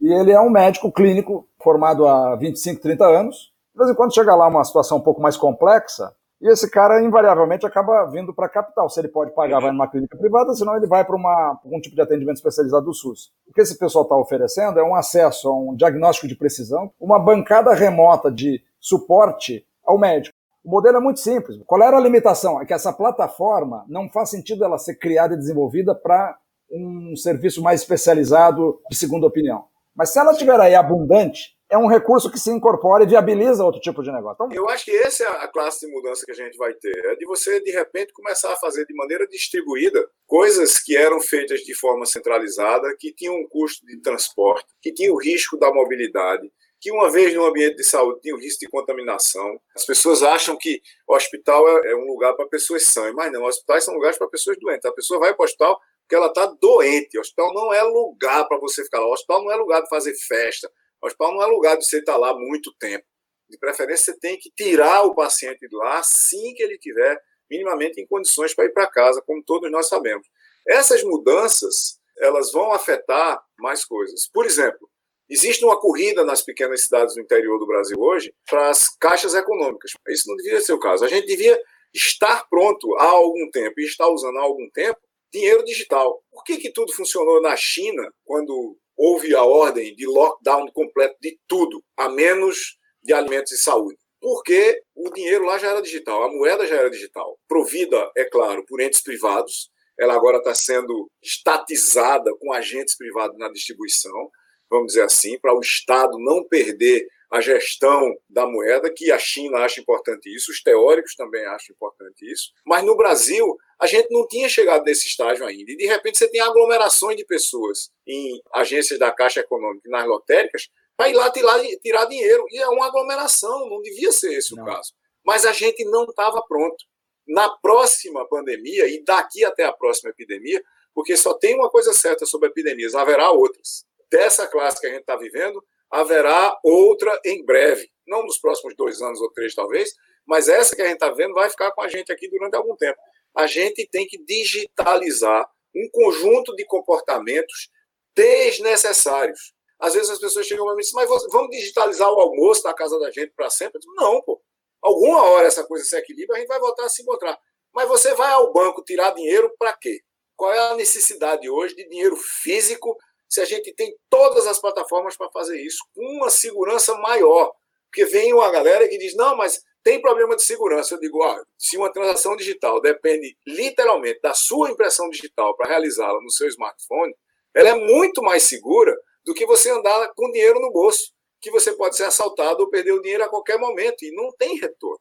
E 0.00 0.12
ele 0.12 0.32
é 0.32 0.40
um 0.40 0.50
médico 0.50 0.90
clínico 0.90 1.46
formado 1.62 2.06
há 2.06 2.34
25, 2.36 2.80
30 2.80 3.06
anos. 3.06 3.52
De 3.72 3.78
vez 3.78 3.90
em 3.90 3.94
quando 3.94 4.14
chega 4.14 4.34
lá 4.34 4.48
uma 4.48 4.64
situação 4.64 4.98
um 4.98 5.02
pouco 5.02 5.20
mais 5.20 5.36
complexa, 5.36 6.12
e 6.40 6.48
esse 6.48 6.70
cara, 6.70 7.02
invariavelmente, 7.02 7.66
acaba 7.66 8.04
vindo 8.06 8.32
para 8.32 8.46
a 8.46 8.48
capital. 8.48 8.88
Se 8.88 9.00
ele 9.00 9.08
pode 9.08 9.34
pagar, 9.34 9.60
vai 9.60 9.72
numa 9.72 9.90
clínica 9.90 10.16
privada, 10.16 10.54
senão 10.54 10.76
ele 10.76 10.86
vai 10.86 11.04
para 11.04 11.16
algum 11.64 11.80
tipo 11.80 11.96
de 11.96 12.02
atendimento 12.02 12.36
especializado 12.36 12.84
do 12.84 12.94
SUS. 12.94 13.32
O 13.48 13.52
que 13.52 13.60
esse 13.60 13.76
pessoal 13.76 14.04
está 14.04 14.16
oferecendo 14.16 14.78
é 14.78 14.82
um 14.84 14.94
acesso 14.94 15.48
a 15.48 15.56
um 15.56 15.74
diagnóstico 15.74 16.28
de 16.28 16.36
precisão, 16.36 16.92
uma 17.00 17.18
bancada 17.18 17.74
remota 17.74 18.30
de 18.30 18.62
suporte 18.78 19.66
ao 19.84 19.98
médico. 19.98 20.36
O 20.64 20.70
modelo 20.70 20.98
é 20.98 21.00
muito 21.00 21.18
simples. 21.18 21.60
Qual 21.66 21.82
era 21.82 21.96
a 21.96 22.00
limitação? 22.00 22.60
É 22.60 22.66
que 22.66 22.74
essa 22.74 22.92
plataforma 22.92 23.84
não 23.88 24.08
faz 24.08 24.30
sentido 24.30 24.64
ela 24.64 24.78
ser 24.78 24.94
criada 24.94 25.34
e 25.34 25.38
desenvolvida 25.38 25.92
para 25.92 26.38
um 26.70 27.16
serviço 27.16 27.62
mais 27.62 27.80
especializado 27.80 28.78
de 28.88 28.96
segunda 28.96 29.26
opinião. 29.26 29.64
Mas 29.96 30.10
se 30.10 30.18
ela 30.20 30.30
estiver 30.30 30.60
aí 30.60 30.76
abundante, 30.76 31.57
é 31.70 31.76
um 31.76 31.86
recurso 31.86 32.30
que 32.30 32.38
se 32.38 32.50
incorpora 32.50 33.04
e 33.04 33.06
viabiliza 33.06 33.64
outro 33.64 33.80
tipo 33.80 34.02
de 34.02 34.10
negócio. 34.10 34.46
Então, 34.46 34.56
eu 34.56 34.68
acho 34.70 34.86
que 34.86 34.90
essa 34.90 35.24
é 35.24 35.26
a 35.26 35.48
classe 35.48 35.86
de 35.86 35.92
mudança 35.92 36.24
que 36.24 36.32
a 36.32 36.34
gente 36.34 36.56
vai 36.56 36.72
ter. 36.72 36.96
É 37.06 37.14
de 37.14 37.26
você, 37.26 37.60
de 37.60 37.70
repente, 37.70 38.12
começar 38.12 38.52
a 38.52 38.56
fazer 38.56 38.86
de 38.86 38.94
maneira 38.94 39.26
distribuída 39.26 40.08
coisas 40.26 40.78
que 40.78 40.96
eram 40.96 41.20
feitas 41.20 41.60
de 41.60 41.74
forma 41.74 42.06
centralizada, 42.06 42.94
que 42.98 43.12
tinham 43.12 43.34
um 43.34 43.46
custo 43.46 43.84
de 43.86 44.00
transporte, 44.00 44.66
que 44.80 44.92
tinham 44.92 45.14
o 45.14 45.18
risco 45.18 45.58
da 45.58 45.72
mobilidade, 45.72 46.50
que 46.80 46.90
uma 46.90 47.10
vez 47.10 47.34
no 47.34 47.44
ambiente 47.44 47.76
de 47.76 47.84
saúde 47.84 48.20
tinha 48.20 48.34
o 48.34 48.38
risco 48.38 48.60
de 48.60 48.68
contaminação. 48.68 49.60
As 49.76 49.84
pessoas 49.84 50.22
acham 50.22 50.56
que 50.56 50.80
o 51.06 51.14
hospital 51.14 51.68
é, 51.68 51.90
é 51.90 51.96
um 51.96 52.06
lugar 52.06 52.34
para 52.34 52.46
pessoas 52.46 52.84
sãs, 52.84 53.12
mas 53.14 53.30
não, 53.32 53.44
hospitais 53.44 53.84
são 53.84 53.94
lugares 53.94 54.16
para 54.16 54.28
pessoas 54.28 54.56
doentes. 54.58 54.84
A 54.86 54.92
pessoa 54.92 55.20
vai 55.20 55.34
para 55.34 55.42
o 55.42 55.44
hospital 55.44 55.78
porque 56.02 56.14
ela 56.14 56.28
está 56.28 56.46
doente. 56.46 57.18
O 57.18 57.20
hospital 57.20 57.52
não 57.52 57.72
é 57.72 57.82
lugar 57.82 58.48
para 58.48 58.58
você 58.58 58.82
ficar 58.82 59.00
lá. 59.00 59.06
O 59.06 59.12
hospital 59.12 59.44
não 59.44 59.52
é 59.52 59.56
lugar 59.56 59.82
de 59.82 59.88
fazer 59.90 60.14
festa. 60.14 60.70
O 61.02 61.06
hospital 61.06 61.34
não 61.34 61.42
é 61.42 61.46
lugar 61.46 61.76
de 61.76 61.84
você 61.84 61.98
estar 61.98 62.16
lá 62.16 62.34
muito 62.34 62.74
tempo. 62.78 63.04
De 63.48 63.58
preferência, 63.58 64.12
você 64.12 64.18
tem 64.18 64.38
que 64.38 64.50
tirar 64.50 65.02
o 65.04 65.14
paciente 65.14 65.66
de 65.66 65.74
lá 65.76 65.98
assim 65.98 66.52
que 66.54 66.62
ele 66.62 66.78
tiver 66.78 67.18
minimamente 67.50 68.00
em 68.00 68.06
condições 68.06 68.54
para 68.54 68.66
ir 68.66 68.72
para 68.72 68.86
casa, 68.86 69.22
como 69.26 69.42
todos 69.42 69.70
nós 69.70 69.88
sabemos. 69.88 70.26
Essas 70.66 71.02
mudanças, 71.02 71.98
elas 72.18 72.52
vão 72.52 72.72
afetar 72.72 73.42
mais 73.58 73.84
coisas. 73.84 74.28
Por 74.32 74.44
exemplo, 74.44 74.88
existe 75.30 75.64
uma 75.64 75.80
corrida 75.80 76.24
nas 76.24 76.42
pequenas 76.42 76.84
cidades 76.84 77.14
do 77.14 77.22
interior 77.22 77.58
do 77.58 77.66
Brasil 77.66 77.96
hoje 77.98 78.34
para 78.48 78.68
as 78.68 78.88
caixas 78.98 79.34
econômicas. 79.34 79.92
Isso 80.08 80.28
não 80.28 80.36
deveria 80.36 80.60
ser 80.60 80.74
o 80.74 80.78
caso. 80.78 81.04
A 81.04 81.08
gente 81.08 81.26
devia 81.26 81.58
estar 81.94 82.46
pronto 82.50 82.94
há 82.96 83.04
algum 83.04 83.50
tempo 83.50 83.80
e 83.80 83.84
estar 83.84 84.08
usando 84.08 84.36
há 84.36 84.42
algum 84.42 84.68
tempo 84.70 85.00
dinheiro 85.32 85.64
digital. 85.64 86.22
Por 86.30 86.44
que, 86.44 86.56
que 86.56 86.72
tudo 86.72 86.92
funcionou 86.92 87.40
na 87.40 87.56
China 87.56 88.10
quando 88.24 88.76
houve 88.98 89.34
a 89.34 89.44
ordem 89.44 89.94
de 89.94 90.04
lockdown 90.06 90.66
completo 90.72 91.16
de 91.22 91.38
tudo, 91.46 91.82
a 91.96 92.08
menos 92.08 92.76
de 93.02 93.14
alimentos 93.14 93.52
e 93.52 93.56
saúde. 93.56 93.96
Porque 94.20 94.82
o 94.96 95.10
dinheiro 95.10 95.44
lá 95.44 95.56
já 95.58 95.68
era 95.70 95.80
digital, 95.80 96.24
a 96.24 96.28
moeda 96.28 96.66
já 96.66 96.74
era 96.74 96.90
digital. 96.90 97.38
Provida, 97.46 98.10
é 98.16 98.24
claro, 98.24 98.66
por 98.66 98.80
entes 98.80 99.00
privados, 99.00 99.70
ela 99.98 100.14
agora 100.14 100.38
está 100.38 100.54
sendo 100.54 101.08
estatizada 101.22 102.34
com 102.38 102.52
agentes 102.52 102.96
privados 102.96 103.38
na 103.38 103.48
distribuição, 103.50 104.30
vamos 104.68 104.88
dizer 104.88 105.02
assim, 105.02 105.38
para 105.38 105.54
o 105.54 105.60
Estado 105.60 106.18
não 106.18 106.44
perder 106.44 107.06
a 107.30 107.40
gestão 107.40 108.16
da 108.28 108.46
moeda, 108.46 108.92
que 108.92 109.12
a 109.12 109.18
China 109.18 109.58
acha 109.58 109.80
importante 109.80 110.34
isso, 110.34 110.50
os 110.50 110.62
teóricos 110.62 111.14
também 111.14 111.44
acham 111.46 111.74
importante 111.74 112.30
isso. 112.30 112.52
Mas 112.66 112.84
no 112.84 112.96
Brasil, 112.96 113.56
a 113.80 113.86
gente 113.86 114.08
não 114.10 114.26
tinha 114.26 114.48
chegado 114.48 114.84
nesse 114.84 115.06
estágio 115.06 115.46
ainda. 115.46 115.70
E 115.70 115.76
de 115.76 115.86
repente 115.86 116.18
você 116.18 116.28
tem 116.28 116.40
aglomerações 116.40 117.16
de 117.16 117.24
pessoas 117.24 117.90
em 118.06 118.42
agências 118.52 118.98
da 118.98 119.12
Caixa 119.12 119.40
Econômica 119.40 119.88
e 119.88 119.90
nas 119.90 120.06
lotéricas 120.06 120.68
para 120.96 121.08
ir 121.08 121.14
lá 121.14 121.30
tirar, 121.30 121.60
tirar 121.80 122.04
dinheiro. 122.06 122.44
E 122.50 122.58
é 122.58 122.68
uma 122.68 122.86
aglomeração, 122.86 123.68
não 123.68 123.80
devia 123.80 124.10
ser 124.10 124.32
esse 124.32 124.54
não. 124.56 124.64
o 124.64 124.66
caso. 124.66 124.92
Mas 125.24 125.46
a 125.46 125.52
gente 125.52 125.84
não 125.84 126.04
estava 126.04 126.42
pronto. 126.42 126.84
Na 127.26 127.48
próxima 127.50 128.26
pandemia, 128.26 128.86
e 128.88 129.04
daqui 129.04 129.44
até 129.44 129.64
a 129.64 129.72
próxima 129.72 130.10
epidemia, 130.10 130.62
porque 130.94 131.14
só 131.16 131.34
tem 131.34 131.54
uma 131.54 131.70
coisa 131.70 131.92
certa 131.92 132.24
sobre 132.24 132.48
epidemias, 132.48 132.94
haverá 132.94 133.30
outras. 133.30 133.84
Dessa 134.10 134.46
classe 134.46 134.80
que 134.80 134.86
a 134.86 134.90
gente 134.90 135.02
está 135.02 135.14
vivendo, 135.14 135.62
haverá 135.90 136.58
outra 136.64 137.20
em 137.24 137.44
breve. 137.44 137.88
Não 138.06 138.24
nos 138.24 138.38
próximos 138.38 138.74
dois 138.74 139.02
anos 139.02 139.20
ou 139.20 139.30
três, 139.30 139.54
talvez, 139.54 139.92
mas 140.26 140.48
essa 140.48 140.74
que 140.74 140.80
a 140.80 140.86
gente 140.86 140.94
está 140.94 141.10
vendo 141.10 141.34
vai 141.34 141.50
ficar 141.50 141.70
com 141.72 141.82
a 141.82 141.88
gente 141.88 142.10
aqui 142.10 142.28
durante 142.30 142.56
algum 142.56 142.74
tempo 142.74 142.98
a 143.36 143.46
gente 143.46 143.86
tem 143.86 144.06
que 144.06 144.18
digitalizar 144.24 145.48
um 145.74 145.88
conjunto 145.92 146.54
de 146.56 146.64
comportamentos 146.64 147.70
desnecessários. 148.14 149.52
Às 149.78 149.94
vezes 149.94 150.10
as 150.10 150.18
pessoas 150.18 150.46
chegam 150.46 150.64
para 150.64 150.74
mim 150.74 150.80
e 150.80 150.84
dizem, 150.84 150.96
mas 150.96 151.08
vamos 151.30 151.50
digitalizar 151.50 152.10
o 152.10 152.20
almoço 152.20 152.62
da 152.64 152.74
casa 152.74 152.98
da 152.98 153.10
gente 153.10 153.32
para 153.36 153.48
sempre? 153.48 153.78
Digo, 153.78 153.94
não, 153.94 154.20
pô. 154.22 154.40
Alguma 154.82 155.22
hora 155.22 155.46
essa 155.46 155.64
coisa 155.64 155.84
se 155.84 155.96
equilibra, 155.96 156.36
a 156.36 156.38
gente 156.38 156.48
vai 156.48 156.58
voltar 156.58 156.84
a 156.84 156.88
se 156.88 157.02
encontrar. 157.02 157.38
Mas 157.72 157.88
você 157.88 158.14
vai 158.14 158.32
ao 158.32 158.52
banco 158.52 158.82
tirar 158.82 159.14
dinheiro 159.14 159.52
para 159.58 159.72
quê? 159.76 160.00
Qual 160.36 160.52
é 160.52 160.58
a 160.58 160.76
necessidade 160.76 161.48
hoje 161.48 161.74
de 161.74 161.88
dinheiro 161.88 162.16
físico 162.16 162.96
se 163.28 163.40
a 163.40 163.44
gente 163.44 163.72
tem 163.74 163.94
todas 164.08 164.46
as 164.46 164.60
plataformas 164.60 165.16
para 165.16 165.30
fazer 165.30 165.60
isso 165.60 165.84
com 165.94 166.04
uma 166.16 166.30
segurança 166.30 166.94
maior? 166.96 167.52
Porque 167.86 168.04
vem 168.04 168.32
uma 168.32 168.50
galera 168.50 168.88
que 168.88 168.98
diz, 168.98 169.14
não, 169.16 169.36
mas 169.36 169.60
tem 169.82 170.00
problema 170.00 170.36
de 170.36 170.42
segurança. 170.42 170.94
Eu 170.94 171.00
digo, 171.00 171.22
ó, 171.22 171.42
se 171.56 171.76
uma 171.76 171.92
transação 171.92 172.36
digital 172.36 172.80
depende 172.80 173.36
literalmente 173.46 174.20
da 174.20 174.34
sua 174.34 174.70
impressão 174.70 175.08
digital 175.08 175.56
para 175.56 175.68
realizá-la 175.68 176.20
no 176.20 176.30
seu 176.30 176.48
smartphone, 176.48 177.14
ela 177.54 177.70
é 177.70 177.74
muito 177.74 178.22
mais 178.22 178.42
segura 178.42 178.96
do 179.24 179.34
que 179.34 179.46
você 179.46 179.70
andar 179.70 180.12
com 180.14 180.30
dinheiro 180.30 180.60
no 180.60 180.70
bolso, 180.70 181.12
que 181.40 181.50
você 181.50 181.72
pode 181.72 181.96
ser 181.96 182.04
assaltado 182.04 182.62
ou 182.62 182.70
perder 182.70 182.92
o 182.92 183.00
dinheiro 183.00 183.24
a 183.24 183.28
qualquer 183.28 183.58
momento 183.58 184.04
e 184.04 184.14
não 184.14 184.30
tem 184.36 184.56
retorno. 184.56 185.00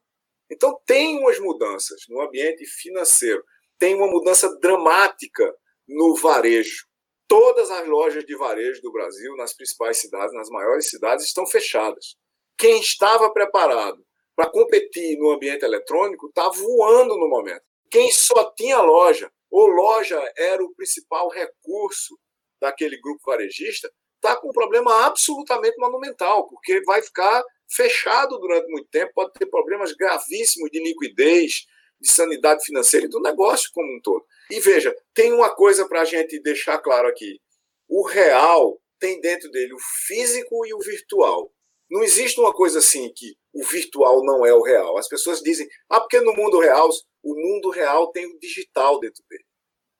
Então 0.49 0.79
tem 0.85 1.19
umas 1.19 1.39
mudanças 1.39 2.01
no 2.07 2.21
ambiente 2.21 2.65
financeiro, 2.65 3.43
tem 3.77 3.95
uma 3.95 4.07
mudança 4.07 4.57
dramática 4.59 5.53
no 5.87 6.15
varejo. 6.15 6.85
Todas 7.27 7.69
as 7.69 7.85
lojas 7.87 8.25
de 8.25 8.35
varejo 8.37 8.81
do 8.81 8.91
Brasil, 8.91 9.35
nas 9.35 9.53
principais 9.53 9.97
cidades, 9.97 10.33
nas 10.33 10.49
maiores 10.49 10.89
cidades, 10.89 11.25
estão 11.25 11.45
fechadas. 11.45 12.15
Quem 12.57 12.79
estava 12.79 13.31
preparado 13.31 14.06
para 14.37 14.51
competir 14.51 15.17
no 15.17 15.31
ambiente 15.31 15.65
eletrônico 15.65 16.27
está 16.27 16.47
voando 16.49 17.17
no 17.17 17.27
momento. 17.27 17.63
Quem 17.89 18.11
só 18.11 18.53
tinha 18.55 18.79
loja, 18.79 19.31
ou 19.49 19.65
loja 19.65 20.21
era 20.37 20.63
o 20.63 20.75
principal 20.75 21.27
recurso 21.27 22.15
daquele 22.61 23.01
grupo 23.01 23.19
varejista, 23.25 23.91
está 24.15 24.35
com 24.35 24.49
um 24.49 24.53
problema 24.53 25.07
absolutamente 25.07 25.75
monumental, 25.79 26.47
porque 26.47 26.83
vai 26.83 27.01
ficar 27.01 27.43
fechado 27.67 28.37
durante 28.37 28.69
muito 28.69 28.87
tempo, 28.89 29.11
pode 29.15 29.33
ter 29.33 29.47
problemas 29.47 29.91
gravíssimos 29.93 30.69
de 30.69 30.83
liquidez, 30.83 31.65
de 31.99 32.11
sanidade 32.11 32.63
financeira 32.63 33.07
e 33.07 33.09
do 33.09 33.19
negócio 33.19 33.71
como 33.73 33.91
um 33.91 33.99
todo. 34.01 34.23
E 34.51 34.59
veja, 34.59 34.95
tem 35.15 35.33
uma 35.33 35.49
coisa 35.49 35.87
para 35.87 36.01
a 36.01 36.05
gente 36.05 36.39
deixar 36.39 36.77
claro 36.77 37.07
aqui: 37.07 37.41
o 37.89 38.05
real 38.05 38.79
tem 38.99 39.19
dentro 39.19 39.49
dele 39.49 39.73
o 39.73 39.79
físico 40.05 40.63
e 40.63 40.75
o 40.75 40.79
virtual. 40.79 41.51
Não 41.89 42.03
existe 42.03 42.39
uma 42.39 42.53
coisa 42.53 42.79
assim 42.79 43.11
que 43.15 43.35
o 43.57 43.63
virtual 43.63 44.23
não 44.23 44.45
é 44.45 44.53
o 44.53 44.61
real. 44.61 44.99
As 44.99 45.07
pessoas 45.07 45.41
dizem, 45.41 45.67
ah, 45.89 45.99
porque 45.99 46.21
no 46.21 46.31
mundo 46.33 46.59
real, 46.59 46.87
o 47.23 47.33
mundo 47.33 47.71
real 47.71 48.11
tem 48.11 48.27
o 48.27 48.39
digital 48.39 48.99
dentro 48.99 49.23
dele. 49.27 49.43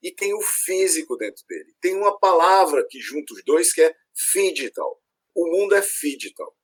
E 0.03 0.12
tem 0.12 0.32
o 0.36 0.41
físico 0.41 1.18
dentro 1.18 1.43
dele. 1.49 1.74
Tem 1.82 1.95
uma 1.95 2.16
palavra 2.20 2.86
que 2.88 2.99
junta 2.99 3.34
os 3.34 3.43
dois 3.43 3.74
que 3.74 3.82
é 3.82 3.95
digital. 4.53 5.01
O 5.34 5.47
mundo 5.47 5.74
é 5.74 5.82
digital. 5.82 6.55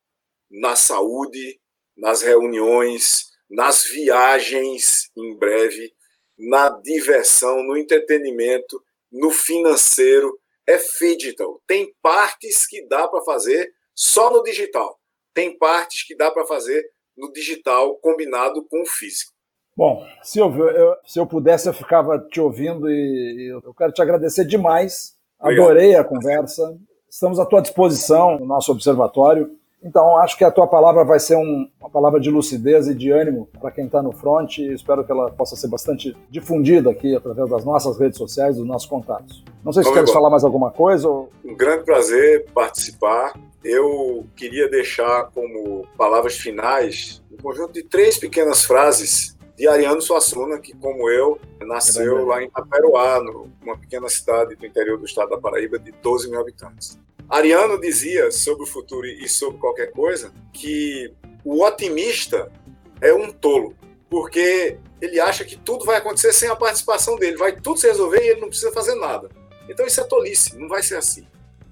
Na 0.52 0.76
saúde, 0.76 1.60
nas 1.98 2.22
reuniões, 2.22 3.32
nas 3.50 3.86
viagens 3.86 5.10
em 5.18 5.36
breve, 5.36 5.91
na 6.38 6.70
diversão, 6.70 7.64
no 7.64 7.76
entretenimento, 7.76 8.84
no 9.12 9.32
financeiro, 9.32 10.39
é 10.68 10.78
digital. 10.78 11.60
Tem 11.66 11.91
partes 12.04 12.68
que 12.68 12.86
dá 12.88 13.08
para 13.08 13.24
fazer 13.24 13.74
só 13.96 14.30
no 14.30 14.44
digital 14.44 15.00
tem 15.34 15.57
partes 15.57 16.05
que 16.05 16.15
dá 16.15 16.31
para 16.31 16.45
fazer 16.45 16.84
no 17.17 17.31
digital 17.31 17.95
combinado 17.97 18.65
com 18.69 18.81
o 18.81 18.86
físico. 18.86 19.31
Bom, 19.75 20.05
Silvio, 20.21 20.69
eu, 20.69 20.95
se 21.03 21.19
eu 21.19 21.25
pudesse, 21.25 21.67
eu 21.67 21.73
ficava 21.73 22.19
te 22.19 22.39
ouvindo 22.39 22.89
e 22.89 23.51
eu 23.65 23.73
quero 23.73 23.91
te 23.91 24.01
agradecer 24.01 24.45
demais. 24.45 25.15
Obrigado. 25.39 25.65
Adorei 25.65 25.95
a 25.95 26.03
conversa. 26.03 26.77
Estamos 27.09 27.39
à 27.39 27.45
tua 27.45 27.61
disposição 27.61 28.38
no 28.39 28.45
nosso 28.45 28.71
observatório. 28.71 29.57
Então, 29.84 30.17
acho 30.17 30.38
que 30.38 30.45
a 30.45 30.51
tua 30.51 30.65
palavra 30.65 31.03
vai 31.03 31.19
ser 31.19 31.36
um, 31.36 31.69
uma 31.79 31.89
palavra 31.89 32.19
de 32.19 32.29
lucidez 32.29 32.88
e 32.88 32.95
de 32.95 33.11
ânimo 33.11 33.49
para 33.59 33.69
quem 33.69 33.86
está 33.86 34.01
no 34.01 34.13
front 34.13 34.59
e 34.59 34.73
espero 34.73 35.03
que 35.03 35.11
ela 35.11 35.29
possa 35.29 35.57
ser 35.57 35.67
bastante 35.67 36.15
difundida 36.29 36.89
aqui 36.89 37.13
através 37.13 37.49
das 37.49 37.65
nossas 37.65 37.99
redes 37.99 38.17
sociais, 38.17 38.55
dos 38.55 38.65
nossos 38.65 38.88
contatos. 38.88 39.43
Não 39.63 39.73
sei 39.73 39.84
se 39.84 39.91
queres 39.91 40.11
falar 40.11 40.29
mais 40.29 40.45
alguma 40.45 40.71
coisa. 40.71 41.09
Ou... 41.09 41.29
Um 41.43 41.55
grande 41.55 41.84
prazer 41.84 42.45
participar. 42.53 43.34
Eu 43.64 44.28
queria 44.36 44.68
deixar 44.68 45.32
como 45.32 45.88
palavras 45.97 46.38
finais 46.38 47.24
um 47.32 47.38
conjunto 47.38 47.74
de 47.74 47.84
três 47.84 48.18
pequenas 48.18 48.66
frases 48.66 49.38
de 49.55 49.68
Ariano 49.68 50.01
Suassuna, 50.01 50.59
que, 50.59 50.76
como 50.76 51.09
eu, 51.09 51.39
nasceu 51.61 52.20
é 52.20 52.24
lá 52.24 52.43
em 52.43 52.49
Taperoá, 52.49 53.22
numa 53.22 53.78
pequena 53.78 54.09
cidade 54.09 54.55
do 54.55 54.66
interior 54.66 54.97
do 54.97 55.05
estado 55.05 55.30
da 55.30 55.38
Paraíba 55.38 55.78
de 55.80 55.91
12 55.91 56.30
mil 56.30 56.39
habitantes. 56.39 56.99
Ariano 57.30 57.80
dizia 57.80 58.32
sobre 58.32 58.64
o 58.64 58.68
futuro 58.68 59.07
e 59.07 59.28
sobre 59.30 59.59
qualquer 59.59 59.91
coisa 59.91 60.34
que 60.51 61.14
o 61.43 61.64
otimista 61.64 62.51
é 62.99 63.14
um 63.14 63.32
tolo, 63.32 63.76
porque 64.09 64.78
ele 65.01 65.20
acha 65.20 65.43
que 65.45 65.57
tudo 65.57 65.86
vai 65.86 65.97
acontecer 65.97 66.34
sem 66.34 66.49
a 66.49 66.55
participação 66.55 67.16
dele, 67.16 67.38
vai 67.38 67.59
tudo 67.59 67.80
se 67.80 67.88
resolver 67.88 68.22
e 68.22 68.30
ele 68.30 68.41
não 68.41 68.49
precisa 68.49 68.72
fazer 68.72 68.95
nada. 68.95 69.30
Então 69.70 69.86
isso 69.86 70.01
é 70.01 70.03
tolice, 70.03 70.57
não 70.57 70.68
vai 70.68 70.84
ser 70.84 70.95
assim. 70.95 71.28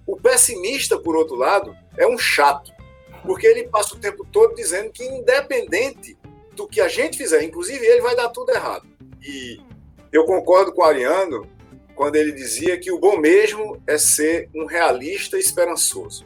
O 0.06 0.18
pessimista, 0.18 0.98
por 0.98 1.16
outro 1.16 1.36
lado, 1.36 1.76
é 1.98 2.08
um 2.08 2.18
chato, 2.18 2.72
Porque 3.24 3.46
ele 3.46 3.68
passa 3.68 3.96
o 3.96 4.00
tempo 4.00 4.26
todo 4.32 4.56
dizendo 4.56 4.92
que, 4.92 5.04
independente 5.04 6.18
do 6.56 6.68
que 6.68 6.82
a 6.82 6.88
gente 6.88 7.18
fizer, 7.18 7.44
inclusive 7.44 7.86
ele, 7.86 8.02
vai 8.02 8.16
dar 8.16 8.30
tudo 8.30 8.52
errado. 8.52 8.88
E 9.22 9.60
eu 10.12 10.26
concordo 10.26 10.74
com 10.74 10.82
o 10.82 10.86
Ariano 10.86 11.48
quando 11.96 12.16
ele 12.16 12.32
dizia 12.32 12.80
que 12.80 12.92
o 12.92 13.00
bom 13.00 13.18
mesmo 13.18 13.82
é 13.86 13.98
ser 13.98 14.50
um 14.56 14.66
realista 14.66 15.38
esperançoso. 15.38 16.26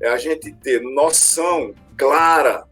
É 0.00 0.08
a 0.08 0.16
gente 0.16 0.52
ter 0.52 0.80
noção 0.80 1.74
clara 1.96 2.64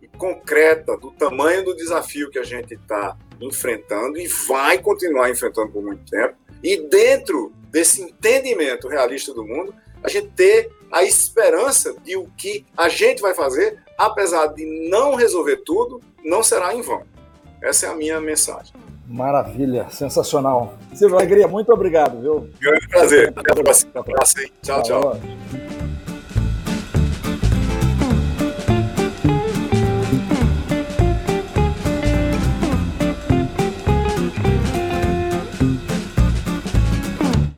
e 0.00 0.06
concreta 0.06 0.96
do 0.96 1.10
tamanho 1.10 1.64
do 1.64 1.74
desafio 1.74 2.30
que 2.30 2.38
a 2.38 2.44
gente 2.44 2.74
está 2.74 3.16
enfrentando 3.40 4.18
e 4.18 4.28
vai 4.28 4.78
continuar 4.78 5.30
enfrentando 5.30 5.72
por 5.72 5.82
muito 5.82 6.08
tempo. 6.08 6.36
E 6.62 6.76
dentro 6.88 7.52
desse 7.70 8.02
entendimento 8.02 8.88
realista 8.88 9.34
do 9.34 9.44
mundo, 9.44 9.74
a 10.02 10.08
gente 10.08 10.28
ter 10.28 10.70
a 10.90 11.02
esperança 11.02 11.94
de 12.04 12.16
o 12.16 12.28
que 12.36 12.64
a 12.76 12.88
gente 12.88 13.20
vai 13.20 13.34
fazer, 13.34 13.78
apesar 13.98 14.48
de 14.48 14.88
não 14.88 15.14
resolver 15.14 15.58
tudo, 15.58 16.00
não 16.24 16.42
será 16.42 16.74
em 16.74 16.82
vão. 16.82 17.02
Essa 17.62 17.86
é 17.86 17.88
a 17.88 17.94
minha 17.94 18.20
mensagem. 18.20 18.72
Maravilha, 19.06 19.86
sensacional. 19.90 20.76
Silvio 20.94 21.16
Alegria, 21.16 21.46
muito 21.46 21.72
obrigado, 21.72 22.20
viu? 22.20 22.50
Grande 22.60 22.88
prazer. 22.88 23.32
Até 23.36 23.52
a 23.52 24.02
próxima. 24.02 24.50
Tchau, 24.62 24.82
tchau. 24.82 25.20